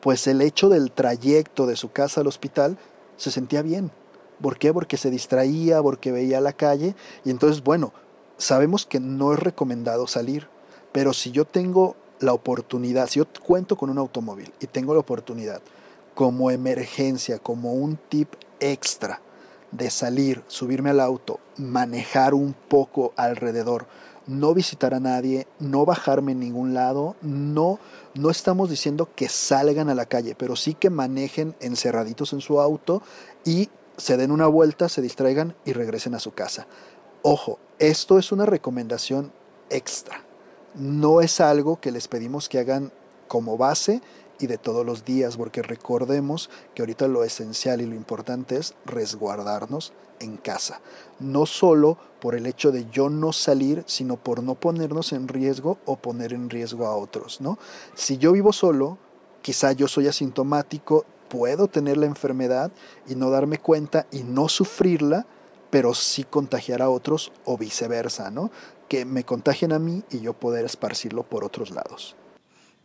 pues 0.00 0.26
el 0.26 0.42
hecho 0.42 0.68
del 0.68 0.90
trayecto 0.92 1.66
de 1.66 1.76
su 1.76 1.92
casa 1.92 2.20
al 2.20 2.26
hospital 2.26 2.76
se 3.16 3.30
sentía 3.30 3.62
bien. 3.62 3.90
¿Por 4.40 4.58
qué? 4.58 4.72
Porque 4.72 4.96
se 4.96 5.10
distraía, 5.10 5.80
porque 5.80 6.12
veía 6.12 6.40
la 6.40 6.52
calle. 6.52 6.96
Y 7.24 7.30
entonces, 7.30 7.62
bueno, 7.62 7.92
sabemos 8.36 8.84
que 8.84 9.00
no 9.00 9.32
es 9.32 9.38
recomendado 9.38 10.06
salir, 10.06 10.48
pero 10.92 11.12
si 11.12 11.30
yo 11.30 11.44
tengo 11.44 11.96
la 12.20 12.32
oportunidad, 12.32 13.08
si 13.08 13.20
yo 13.20 13.26
cuento 13.44 13.76
con 13.76 13.90
un 13.90 13.98
automóvil 13.98 14.52
y 14.60 14.66
tengo 14.66 14.94
la 14.94 15.00
oportunidad 15.00 15.62
como 16.14 16.50
emergencia, 16.50 17.38
como 17.38 17.74
un 17.74 17.96
tip 17.96 18.28
extra 18.60 19.20
de 19.76 19.90
salir, 19.90 20.42
subirme 20.46 20.90
al 20.90 21.00
auto, 21.00 21.40
manejar 21.56 22.34
un 22.34 22.54
poco 22.54 23.12
alrededor, 23.16 23.86
no 24.26 24.54
visitar 24.54 24.94
a 24.94 25.00
nadie, 25.00 25.46
no 25.58 25.84
bajarme 25.84 26.32
en 26.32 26.40
ningún 26.40 26.74
lado, 26.74 27.16
no, 27.22 27.78
no 28.14 28.30
estamos 28.30 28.70
diciendo 28.70 29.08
que 29.14 29.28
salgan 29.28 29.88
a 29.88 29.94
la 29.94 30.06
calle, 30.06 30.34
pero 30.34 30.56
sí 30.56 30.74
que 30.74 30.90
manejen 30.90 31.54
encerraditos 31.60 32.32
en 32.32 32.40
su 32.40 32.60
auto 32.60 33.02
y 33.44 33.68
se 33.96 34.16
den 34.16 34.30
una 34.30 34.46
vuelta, 34.46 34.88
se 34.88 35.02
distraigan 35.02 35.54
y 35.64 35.72
regresen 35.72 36.14
a 36.14 36.20
su 36.20 36.32
casa. 36.32 36.66
Ojo, 37.22 37.58
esto 37.78 38.18
es 38.18 38.32
una 38.32 38.46
recomendación 38.46 39.32
extra. 39.70 40.22
No 40.74 41.20
es 41.20 41.40
algo 41.40 41.80
que 41.80 41.92
les 41.92 42.08
pedimos 42.08 42.48
que 42.48 42.58
hagan 42.58 42.92
como 43.28 43.56
base 43.56 44.00
de 44.46 44.58
todos 44.58 44.84
los 44.84 45.04
días, 45.04 45.36
porque 45.36 45.62
recordemos 45.62 46.50
que 46.74 46.82
ahorita 46.82 47.08
lo 47.08 47.24
esencial 47.24 47.80
y 47.80 47.86
lo 47.86 47.94
importante 47.94 48.56
es 48.56 48.74
resguardarnos 48.84 49.92
en 50.20 50.36
casa. 50.36 50.80
No 51.20 51.46
solo 51.46 51.98
por 52.20 52.34
el 52.34 52.46
hecho 52.46 52.72
de 52.72 52.86
yo 52.90 53.10
no 53.10 53.32
salir, 53.32 53.84
sino 53.86 54.16
por 54.16 54.42
no 54.42 54.54
ponernos 54.54 55.12
en 55.12 55.28
riesgo 55.28 55.78
o 55.84 55.96
poner 55.96 56.32
en 56.32 56.50
riesgo 56.50 56.86
a 56.86 56.96
otros, 56.96 57.40
¿no? 57.40 57.58
Si 57.94 58.18
yo 58.18 58.32
vivo 58.32 58.52
solo, 58.52 58.98
quizá 59.42 59.72
yo 59.72 59.88
soy 59.88 60.08
asintomático, 60.08 61.04
puedo 61.28 61.68
tener 61.68 61.96
la 61.96 62.06
enfermedad 62.06 62.72
y 63.06 63.14
no 63.14 63.30
darme 63.30 63.58
cuenta 63.58 64.06
y 64.10 64.22
no 64.22 64.48
sufrirla, 64.48 65.26
pero 65.70 65.92
sí 65.92 66.24
contagiar 66.24 66.80
a 66.80 66.90
otros 66.90 67.32
o 67.44 67.58
viceversa, 67.58 68.30
¿no? 68.30 68.50
Que 68.88 69.04
me 69.04 69.24
contagien 69.24 69.72
a 69.72 69.78
mí 69.78 70.04
y 70.10 70.20
yo 70.20 70.32
poder 70.32 70.64
esparcirlo 70.64 71.24
por 71.24 71.44
otros 71.44 71.70
lados. 71.70 72.16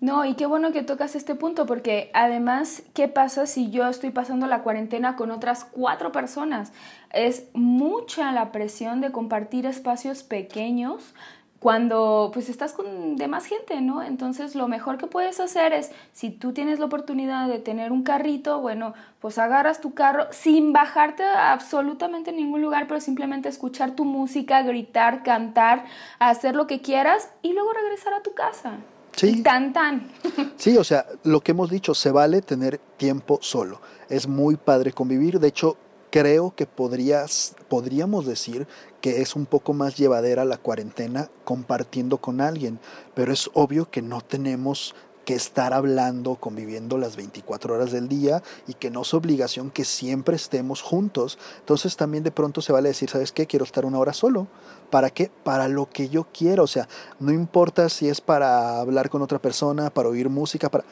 No, 0.01 0.23
y 0.23 0.35
qué 0.35 0.45
bueno 0.45 0.71
que 0.71 0.81
tocas 0.81 1.15
este 1.15 1.35
punto, 1.35 1.65
porque 1.65 2.09
además, 2.13 2.83
¿qué 2.93 3.09
pasa 3.09 3.45
si 3.45 3.69
yo 3.69 3.85
estoy 3.89 4.11
pasando 4.11 4.47
la 4.47 4.63
cuarentena 4.63 5.17
con 5.17 5.29
otras 5.29 5.65
cuatro 5.65 6.13
personas? 6.13 6.71
Es 7.11 7.47
mucha 7.53 8.31
la 8.31 8.53
presión 8.53 9.01
de 9.01 9.11
compartir 9.11 9.65
espacios 9.65 10.23
pequeños 10.23 11.13
cuando 11.59 12.31
pues 12.33 12.47
estás 12.47 12.71
con 12.71 13.17
demás 13.17 13.45
gente, 13.45 13.81
¿no? 13.81 14.01
Entonces 14.01 14.55
lo 14.55 14.69
mejor 14.69 14.97
que 14.97 15.07
puedes 15.07 15.41
hacer 15.41 15.73
es, 15.73 15.91
si 16.13 16.29
tú 16.29 16.53
tienes 16.53 16.79
la 16.79 16.85
oportunidad 16.85 17.49
de 17.49 17.59
tener 17.59 17.91
un 17.91 18.03
carrito, 18.03 18.61
bueno, 18.61 18.93
pues 19.19 19.37
agarras 19.37 19.81
tu 19.81 19.93
carro 19.93 20.27
sin 20.31 20.71
bajarte 20.71 21.23
a 21.23 21.51
absolutamente 21.51 22.31
ningún 22.31 22.61
lugar, 22.61 22.87
pero 22.87 23.01
simplemente 23.01 23.49
escuchar 23.49 23.91
tu 23.91 24.05
música, 24.05 24.61
gritar, 24.61 25.23
cantar, 25.23 25.83
hacer 26.19 26.55
lo 26.55 26.67
que 26.67 26.79
quieras 26.81 27.29
y 27.41 27.51
luego 27.51 27.73
regresar 27.73 28.13
a 28.13 28.23
tu 28.23 28.33
casa. 28.33 28.77
Sí. 29.15 29.43
Tan, 29.43 29.73
tan. 29.73 30.11
Sí, 30.57 30.77
o 30.77 30.83
sea, 30.83 31.05
lo 31.23 31.41
que 31.41 31.51
hemos 31.51 31.69
dicho, 31.69 31.93
se 31.93 32.11
vale 32.11 32.41
tener 32.41 32.79
tiempo 32.97 33.39
solo. 33.41 33.81
Es 34.09 34.27
muy 34.27 34.57
padre 34.57 34.91
convivir. 34.91 35.39
De 35.39 35.47
hecho, 35.47 35.77
creo 36.09 36.53
que 36.55 36.65
podrías, 36.65 37.55
podríamos 37.67 38.25
decir 38.25 38.67
que 39.01 39.21
es 39.21 39.35
un 39.35 39.45
poco 39.45 39.73
más 39.73 39.97
llevadera 39.97 40.43
la 40.45 40.57
cuarentena 40.57 41.29
compartiendo 41.45 42.17
con 42.17 42.41
alguien, 42.41 42.79
pero 43.13 43.31
es 43.31 43.49
obvio 43.53 43.89
que 43.89 44.01
no 44.01 44.21
tenemos 44.21 44.95
que 45.29 45.35
estar 45.35 45.75
hablando, 45.75 46.37
conviviendo 46.37 46.97
las 46.97 47.15
24 47.15 47.75
horas 47.75 47.91
del 47.91 48.09
día 48.09 48.41
y 48.67 48.73
que 48.73 48.89
no 48.89 49.03
es 49.03 49.13
obligación 49.13 49.69
que 49.69 49.85
siempre 49.85 50.35
estemos 50.35 50.81
juntos. 50.81 51.37
Entonces 51.59 51.95
también 51.97 52.23
de 52.23 52.31
pronto 52.31 52.63
se 52.63 52.73
vale 52.73 52.89
decir, 52.89 53.11
¿sabes 53.11 53.31
qué? 53.31 53.45
Quiero 53.45 53.63
estar 53.63 53.85
una 53.85 53.99
hora 53.99 54.11
solo. 54.11 54.47
¿Para 54.89 55.11
qué? 55.11 55.29
Para 55.43 55.67
lo 55.67 55.87
que 55.87 56.09
yo 56.09 56.25
quiero. 56.33 56.63
O 56.63 56.67
sea, 56.67 56.87
no 57.19 57.31
importa 57.31 57.89
si 57.89 58.09
es 58.09 58.21
para 58.21 58.79
hablar 58.79 59.11
con 59.11 59.21
otra 59.21 59.37
persona, 59.37 59.91
para 59.91 60.09
oír 60.09 60.29
música, 60.29 60.67
para 60.67 60.83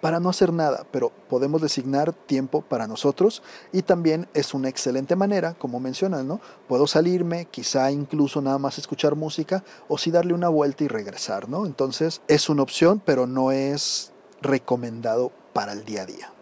para 0.00 0.20
no 0.20 0.30
hacer 0.30 0.52
nada, 0.52 0.84
pero 0.90 1.12
podemos 1.28 1.60
designar 1.60 2.12
tiempo 2.12 2.62
para 2.62 2.86
nosotros 2.86 3.42
y 3.72 3.82
también 3.82 4.28
es 4.34 4.54
una 4.54 4.68
excelente 4.68 5.16
manera, 5.16 5.54
como 5.54 5.80
mencionas, 5.80 6.24
¿no? 6.24 6.40
Puedo 6.68 6.86
salirme, 6.86 7.46
quizá 7.46 7.90
incluso 7.90 8.40
nada 8.40 8.58
más 8.58 8.78
escuchar 8.78 9.14
música 9.14 9.62
o 9.88 9.98
si 9.98 10.10
darle 10.10 10.34
una 10.34 10.48
vuelta 10.48 10.84
y 10.84 10.88
regresar, 10.88 11.48
¿no? 11.48 11.66
Entonces 11.66 12.22
es 12.28 12.48
una 12.48 12.62
opción, 12.62 13.02
pero 13.04 13.26
no 13.26 13.52
es 13.52 14.12
recomendado 14.42 15.32
para 15.52 15.72
el 15.72 15.84
día 15.84 16.02
a 16.02 16.06
día. 16.06 16.32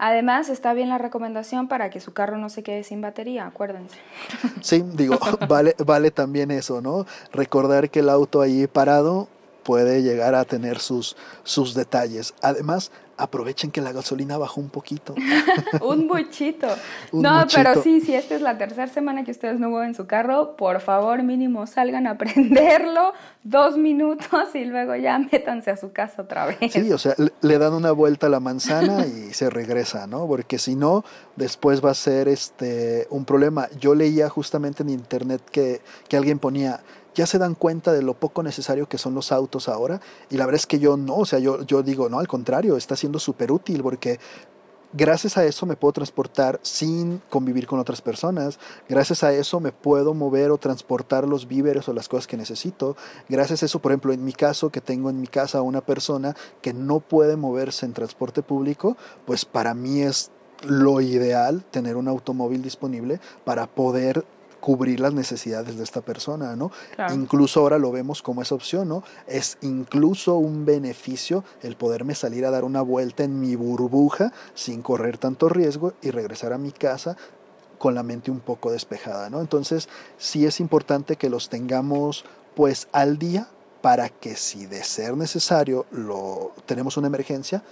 Además, 0.00 0.48
está 0.48 0.74
bien 0.74 0.88
la 0.88 0.98
recomendación 0.98 1.66
para 1.66 1.90
que 1.90 1.98
su 2.00 2.12
carro 2.12 2.38
no 2.38 2.50
se 2.50 2.62
quede 2.62 2.84
sin 2.84 3.00
batería, 3.00 3.46
acuérdense. 3.46 3.96
Sí, 4.60 4.84
digo, 4.94 5.18
vale, 5.48 5.74
vale 5.84 6.12
también 6.12 6.52
eso, 6.52 6.80
¿no? 6.80 7.04
Recordar 7.32 7.90
que 7.90 7.98
el 7.98 8.08
auto 8.08 8.40
ahí 8.40 8.68
parado 8.68 9.28
puede 9.64 10.02
llegar 10.02 10.36
a 10.36 10.44
tener 10.44 10.78
sus, 10.78 11.16
sus 11.42 11.74
detalles. 11.74 12.32
Además, 12.42 12.92
aprovechen 13.18 13.70
que 13.70 13.80
la 13.80 13.92
gasolina 13.92 14.38
bajó 14.38 14.60
un 14.60 14.70
poquito. 14.70 15.14
un 15.82 16.06
muchito. 16.06 16.68
no, 17.12 17.46
pero 17.54 17.82
sí, 17.82 18.00
si 18.00 18.14
esta 18.14 18.34
es 18.34 18.40
la 18.40 18.56
tercera 18.56 18.86
semana 18.88 19.24
que 19.24 19.32
ustedes 19.32 19.58
no 19.58 19.68
mueven 19.68 19.94
su 19.94 20.06
carro, 20.06 20.56
por 20.56 20.80
favor, 20.80 21.22
mínimo 21.22 21.66
salgan 21.66 22.06
a 22.06 22.16
prenderlo 22.18 23.12
dos 23.42 23.76
minutos 23.76 24.54
y 24.54 24.64
luego 24.64 24.94
ya 24.96 25.18
métanse 25.18 25.70
a 25.70 25.76
su 25.76 25.92
casa 25.92 26.22
otra 26.22 26.46
vez. 26.46 26.72
Sí, 26.72 26.90
o 26.92 26.98
sea, 26.98 27.14
le 27.40 27.58
dan 27.58 27.72
una 27.72 27.92
vuelta 27.92 28.28
a 28.28 28.30
la 28.30 28.40
manzana 28.40 29.06
y 29.06 29.34
se 29.34 29.50
regresa, 29.50 30.06
¿no? 30.06 30.26
Porque 30.26 30.58
si 30.58 30.76
no, 30.76 31.04
después 31.36 31.84
va 31.84 31.90
a 31.90 31.94
ser 31.94 32.28
este 32.28 33.06
un 33.10 33.24
problema. 33.24 33.68
Yo 33.80 33.94
leía 33.94 34.28
justamente 34.28 34.82
en 34.82 34.90
internet 34.90 35.42
que, 35.50 35.80
que 36.08 36.16
alguien 36.16 36.38
ponía 36.38 36.80
ya 37.18 37.26
se 37.26 37.38
dan 37.38 37.56
cuenta 37.56 37.92
de 37.92 38.00
lo 38.00 38.14
poco 38.14 38.44
necesario 38.44 38.88
que 38.88 38.96
son 38.96 39.12
los 39.12 39.32
autos 39.32 39.68
ahora. 39.68 40.00
Y 40.30 40.36
la 40.36 40.46
verdad 40.46 40.60
es 40.60 40.66
que 40.66 40.78
yo 40.78 40.96
no, 40.96 41.16
o 41.16 41.24
sea, 41.26 41.40
yo, 41.40 41.62
yo 41.64 41.82
digo, 41.82 42.08
no, 42.08 42.20
al 42.20 42.28
contrario, 42.28 42.76
está 42.76 42.94
siendo 42.94 43.18
súper 43.18 43.50
útil 43.50 43.82
porque 43.82 44.20
gracias 44.92 45.36
a 45.36 45.44
eso 45.44 45.66
me 45.66 45.74
puedo 45.74 45.94
transportar 45.94 46.60
sin 46.62 47.20
convivir 47.28 47.66
con 47.66 47.80
otras 47.80 48.02
personas. 48.02 48.60
Gracias 48.88 49.24
a 49.24 49.32
eso 49.32 49.58
me 49.58 49.72
puedo 49.72 50.14
mover 50.14 50.52
o 50.52 50.58
transportar 50.58 51.26
los 51.26 51.48
víveres 51.48 51.88
o 51.88 51.92
las 51.92 52.08
cosas 52.08 52.28
que 52.28 52.36
necesito. 52.36 52.96
Gracias 53.28 53.64
a 53.64 53.66
eso, 53.66 53.80
por 53.80 53.90
ejemplo, 53.90 54.12
en 54.12 54.24
mi 54.24 54.32
caso, 54.32 54.70
que 54.70 54.80
tengo 54.80 55.10
en 55.10 55.20
mi 55.20 55.26
casa 55.26 55.58
a 55.58 55.62
una 55.62 55.80
persona 55.80 56.36
que 56.62 56.72
no 56.72 57.00
puede 57.00 57.34
moverse 57.34 57.84
en 57.84 57.94
transporte 57.94 58.44
público, 58.44 58.96
pues 59.26 59.44
para 59.44 59.74
mí 59.74 60.02
es 60.02 60.30
lo 60.62 61.00
ideal 61.00 61.64
tener 61.72 61.96
un 61.96 62.06
automóvil 62.06 62.62
disponible 62.62 63.20
para 63.44 63.66
poder 63.66 64.24
cubrir 64.60 65.00
las 65.00 65.14
necesidades 65.14 65.76
de 65.76 65.84
esta 65.84 66.00
persona, 66.00 66.56
¿no? 66.56 66.70
Incluso 67.12 67.60
ahora 67.60 67.78
lo 67.78 67.92
vemos 67.92 68.22
como 68.22 68.42
esa 68.42 68.54
opción, 68.54 68.88
¿no? 68.88 69.02
Es 69.26 69.58
incluso 69.60 70.36
un 70.36 70.64
beneficio 70.64 71.44
el 71.62 71.76
poderme 71.76 72.14
salir 72.14 72.44
a 72.44 72.50
dar 72.50 72.64
una 72.64 72.82
vuelta 72.82 73.24
en 73.24 73.40
mi 73.40 73.56
burbuja 73.56 74.32
sin 74.54 74.82
correr 74.82 75.18
tanto 75.18 75.48
riesgo 75.48 75.92
y 76.02 76.10
regresar 76.10 76.52
a 76.52 76.58
mi 76.58 76.72
casa 76.72 77.16
con 77.78 77.94
la 77.94 78.02
mente 78.02 78.30
un 78.30 78.40
poco 78.40 78.72
despejada, 78.72 79.30
¿no? 79.30 79.40
Entonces, 79.40 79.88
sí 80.18 80.44
es 80.44 80.60
importante 80.60 81.16
que 81.16 81.30
los 81.30 81.48
tengamos 81.48 82.24
pues 82.54 82.88
al 82.92 83.18
día 83.18 83.48
para 83.80 84.08
que 84.08 84.34
si 84.34 84.66
de 84.66 84.82
ser 84.82 85.16
necesario 85.16 85.86
lo 85.92 86.52
tenemos 86.66 86.96
una 86.96 87.06
emergencia, 87.06 87.62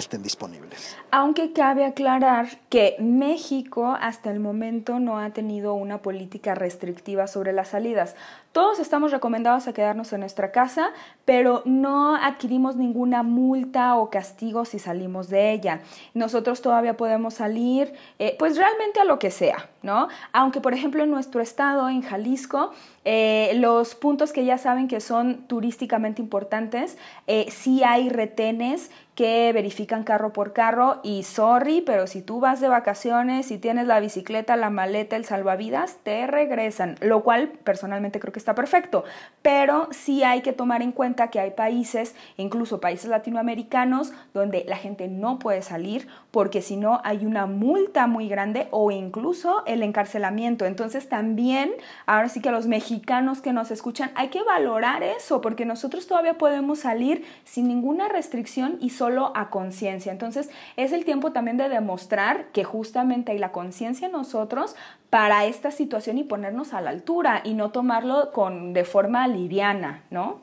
estén 0.00 0.22
disponibles. 0.22 0.96
Aunque 1.10 1.52
cabe 1.52 1.84
aclarar 1.84 2.48
que 2.68 2.96
México 2.98 3.96
hasta 4.00 4.30
el 4.30 4.40
momento 4.40 4.98
no 4.98 5.18
ha 5.18 5.30
tenido 5.30 5.74
una 5.74 6.02
política 6.02 6.54
restrictiva 6.54 7.26
sobre 7.26 7.52
las 7.52 7.68
salidas. 7.68 8.16
Todos 8.52 8.78
estamos 8.78 9.10
recomendados 9.10 9.66
a 9.66 9.72
quedarnos 9.72 10.12
en 10.12 10.20
nuestra 10.20 10.52
casa, 10.52 10.90
pero 11.24 11.62
no 11.64 12.14
adquirimos 12.14 12.76
ninguna 12.76 13.22
multa 13.22 13.96
o 13.96 14.10
castigo 14.10 14.64
si 14.64 14.78
salimos 14.78 15.28
de 15.28 15.52
ella. 15.52 15.80
Nosotros 16.14 16.62
todavía 16.62 16.96
podemos 16.96 17.34
salir, 17.34 17.92
eh, 18.18 18.36
pues 18.38 18.56
realmente 18.56 19.00
a 19.00 19.04
lo 19.04 19.18
que 19.18 19.30
sea, 19.30 19.70
¿no? 19.82 20.08
Aunque, 20.32 20.60
por 20.60 20.72
ejemplo, 20.72 21.02
en 21.02 21.10
nuestro 21.10 21.40
estado, 21.40 21.88
en 21.88 22.02
Jalisco, 22.02 22.72
eh, 23.04 23.52
los 23.56 23.94
puntos 23.94 24.32
que 24.32 24.44
ya 24.44 24.56
saben 24.56 24.88
que 24.88 25.00
son 25.00 25.46
turísticamente 25.46 26.22
importantes, 26.22 26.96
eh, 27.26 27.46
sí 27.50 27.82
hay 27.84 28.08
retenes 28.08 28.90
que 29.14 29.52
verifican 29.52 30.02
carro 30.02 30.32
por 30.32 30.52
carro 30.52 30.98
y 31.04 31.22
sorry, 31.22 31.82
pero 31.82 32.08
si 32.08 32.20
tú 32.20 32.40
vas 32.40 32.60
de 32.60 32.66
vacaciones 32.66 33.52
y 33.52 33.58
tienes 33.58 33.86
la 33.86 34.00
bicicleta, 34.00 34.56
la 34.56 34.70
maleta, 34.70 35.14
el 35.14 35.24
salvavidas, 35.24 35.98
te 36.02 36.26
regresan, 36.26 36.96
lo 37.00 37.22
cual 37.22 37.50
personalmente 37.62 38.18
creo 38.18 38.32
que 38.32 38.40
está 38.40 38.56
perfecto, 38.56 39.04
pero 39.40 39.86
sí 39.92 40.24
hay 40.24 40.40
que 40.40 40.52
tomar 40.52 40.82
en 40.82 40.90
cuenta 40.90 41.28
que 41.28 41.38
hay 41.38 41.52
países, 41.52 42.16
incluso 42.36 42.80
países 42.80 43.08
latinoamericanos, 43.08 44.12
donde 44.32 44.64
la 44.66 44.76
gente 44.76 45.06
no 45.06 45.38
puede 45.38 45.62
salir 45.62 46.08
porque 46.32 46.60
si 46.60 46.76
no 46.76 47.00
hay 47.04 47.24
una 47.24 47.46
multa 47.46 48.08
muy 48.08 48.28
grande 48.28 48.66
o 48.72 48.90
incluso 48.90 49.62
el 49.66 49.84
encarcelamiento. 49.84 50.66
Entonces 50.66 51.08
también, 51.08 51.70
ahora 52.06 52.28
sí 52.28 52.40
que 52.40 52.50
los 52.50 52.66
mexicanos 52.66 52.93
mexicanos 52.94 53.40
que 53.40 53.52
nos 53.52 53.72
escuchan, 53.72 54.12
hay 54.14 54.28
que 54.28 54.44
valorar 54.44 55.02
eso, 55.02 55.40
porque 55.40 55.64
nosotros 55.64 56.06
todavía 56.06 56.38
podemos 56.38 56.78
salir 56.80 57.24
sin 57.42 57.66
ninguna 57.66 58.08
restricción 58.08 58.78
y 58.80 58.90
solo 58.90 59.32
a 59.34 59.50
conciencia. 59.50 60.12
Entonces, 60.12 60.48
es 60.76 60.92
el 60.92 61.04
tiempo 61.04 61.32
también 61.32 61.56
de 61.56 61.68
demostrar 61.68 62.46
que 62.52 62.62
justamente 62.62 63.32
hay 63.32 63.38
la 63.38 63.50
conciencia 63.50 64.06
en 64.06 64.12
nosotros 64.12 64.76
para 65.10 65.44
esta 65.44 65.72
situación 65.72 66.18
y 66.18 66.24
ponernos 66.24 66.72
a 66.72 66.80
la 66.80 66.90
altura 66.90 67.40
y 67.42 67.54
no 67.54 67.70
tomarlo 67.70 68.30
con, 68.30 68.72
de 68.72 68.84
forma 68.84 69.26
liviana, 69.26 70.04
¿no? 70.10 70.40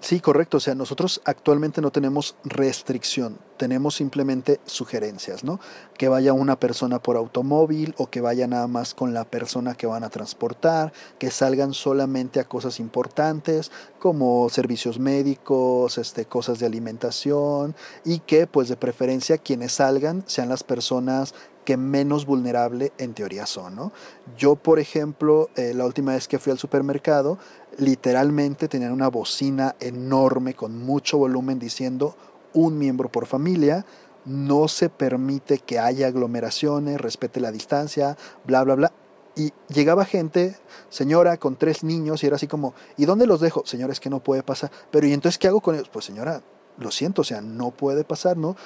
Sí, 0.00 0.20
correcto. 0.20 0.58
O 0.58 0.60
sea, 0.60 0.74
nosotros 0.74 1.20
actualmente 1.24 1.80
no 1.80 1.90
tenemos 1.90 2.36
restricción, 2.44 3.38
tenemos 3.56 3.94
simplemente 3.94 4.60
sugerencias, 4.64 5.44
¿no? 5.44 5.58
Que 5.96 6.08
vaya 6.08 6.32
una 6.32 6.60
persona 6.60 7.02
por 7.02 7.16
automóvil 7.16 7.94
o 7.96 8.08
que 8.08 8.20
vaya 8.20 8.46
nada 8.46 8.66
más 8.66 8.94
con 8.94 9.14
la 9.14 9.24
persona 9.24 9.74
que 9.74 9.86
van 9.86 10.04
a 10.04 10.10
transportar, 10.10 10.92
que 11.18 11.30
salgan 11.30 11.74
solamente 11.74 12.40
a 12.40 12.44
cosas 12.44 12.78
importantes 12.80 13.70
como 13.98 14.48
servicios 14.50 14.98
médicos, 14.98 15.98
este, 15.98 16.26
cosas 16.26 16.58
de 16.58 16.66
alimentación 16.66 17.74
y 18.04 18.20
que 18.20 18.46
pues 18.46 18.68
de 18.68 18.76
preferencia 18.76 19.38
quienes 19.38 19.72
salgan 19.72 20.22
sean 20.26 20.48
las 20.48 20.62
personas 20.62 21.34
que 21.66 21.76
menos 21.76 22.24
vulnerable 22.24 22.92
en 22.96 23.12
teoría 23.12 23.44
son. 23.44 23.76
¿no? 23.76 23.92
Yo, 24.38 24.54
por 24.54 24.78
ejemplo, 24.78 25.50
eh, 25.56 25.74
la 25.74 25.84
última 25.84 26.14
vez 26.14 26.28
que 26.28 26.38
fui 26.38 26.52
al 26.52 26.58
supermercado, 26.58 27.38
literalmente 27.76 28.68
tenían 28.68 28.92
una 28.92 29.08
bocina 29.08 29.76
enorme 29.80 30.54
con 30.54 30.78
mucho 30.78 31.18
volumen 31.18 31.58
diciendo 31.58 32.16
un 32.54 32.78
miembro 32.78 33.10
por 33.10 33.26
familia, 33.26 33.84
no 34.24 34.68
se 34.68 34.88
permite 34.88 35.58
que 35.58 35.78
haya 35.78 36.06
aglomeraciones, 36.06 37.00
respete 37.00 37.40
la 37.40 37.52
distancia, 37.52 38.16
bla, 38.44 38.64
bla, 38.64 38.76
bla. 38.76 38.92
Y 39.34 39.52
llegaba 39.68 40.06
gente, 40.06 40.56
señora, 40.88 41.36
con 41.36 41.56
tres 41.56 41.84
niños, 41.84 42.22
y 42.22 42.26
era 42.26 42.36
así 42.36 42.46
como, 42.46 42.74
¿y 42.96 43.04
dónde 43.04 43.26
los 43.26 43.40
dejo? 43.40 43.66
Señora, 43.66 43.92
es 43.92 44.00
que 44.00 44.08
no 44.08 44.20
puede 44.20 44.42
pasar. 44.42 44.70
Pero 44.90 45.06
¿y 45.06 45.12
entonces 45.12 45.38
qué 45.38 45.48
hago 45.48 45.60
con 45.60 45.74
ellos? 45.74 45.90
Pues 45.90 46.06
señora, 46.06 46.40
lo 46.78 46.90
siento, 46.90 47.20
o 47.22 47.24
sea, 47.24 47.40
no 47.42 47.70
puede 47.72 48.04
pasar, 48.04 48.36
¿no? 48.36 48.56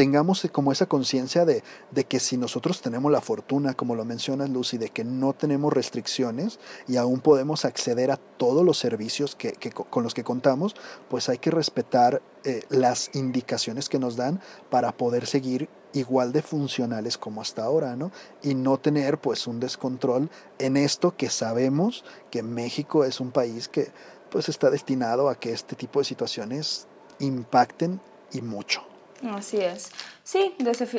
Tengamos 0.00 0.48
como 0.50 0.72
esa 0.72 0.86
conciencia 0.86 1.44
de, 1.44 1.62
que 2.08 2.20
si 2.20 2.38
nosotros 2.38 2.80
tenemos 2.80 3.12
la 3.12 3.20
fortuna, 3.20 3.74
como 3.74 3.94
lo 3.94 4.06
mencionas 4.06 4.48
Lucy, 4.48 4.78
de 4.78 4.88
que 4.88 5.04
no 5.04 5.34
tenemos 5.34 5.74
restricciones 5.74 6.58
y 6.88 6.96
aún 6.96 7.20
podemos 7.20 7.66
acceder 7.66 8.10
a 8.10 8.16
todos 8.16 8.64
los 8.64 8.78
servicios 8.78 9.36
que, 9.36 9.52
con 9.70 10.02
los 10.02 10.14
que 10.14 10.24
contamos, 10.24 10.74
pues 11.10 11.28
hay 11.28 11.36
que 11.36 11.50
respetar 11.50 12.22
eh, 12.44 12.62
las 12.70 13.14
indicaciones 13.14 13.90
que 13.90 13.98
nos 13.98 14.16
dan 14.16 14.40
para 14.70 14.92
poder 14.92 15.26
seguir 15.26 15.68
igual 15.92 16.32
de 16.32 16.40
funcionales 16.40 17.18
como 17.18 17.42
hasta 17.42 17.62
ahora, 17.62 17.94
¿no? 17.94 18.10
Y 18.42 18.54
no 18.54 18.78
tener 18.78 19.18
pues 19.20 19.46
un 19.46 19.60
descontrol 19.60 20.30
en 20.58 20.78
esto 20.78 21.14
que 21.14 21.28
sabemos 21.28 22.06
que 22.30 22.42
México 22.42 23.04
es 23.04 23.20
un 23.20 23.32
país 23.32 23.68
que 23.68 23.92
pues 24.30 24.48
está 24.48 24.70
destinado 24.70 25.28
a 25.28 25.34
que 25.34 25.52
este 25.52 25.76
tipo 25.76 25.98
de 25.98 26.06
situaciones 26.06 26.86
impacten 27.18 28.00
y 28.32 28.40
mucho. 28.40 28.80
Así 29.22 29.58
es. 29.58 29.92
Sí, 30.22 30.54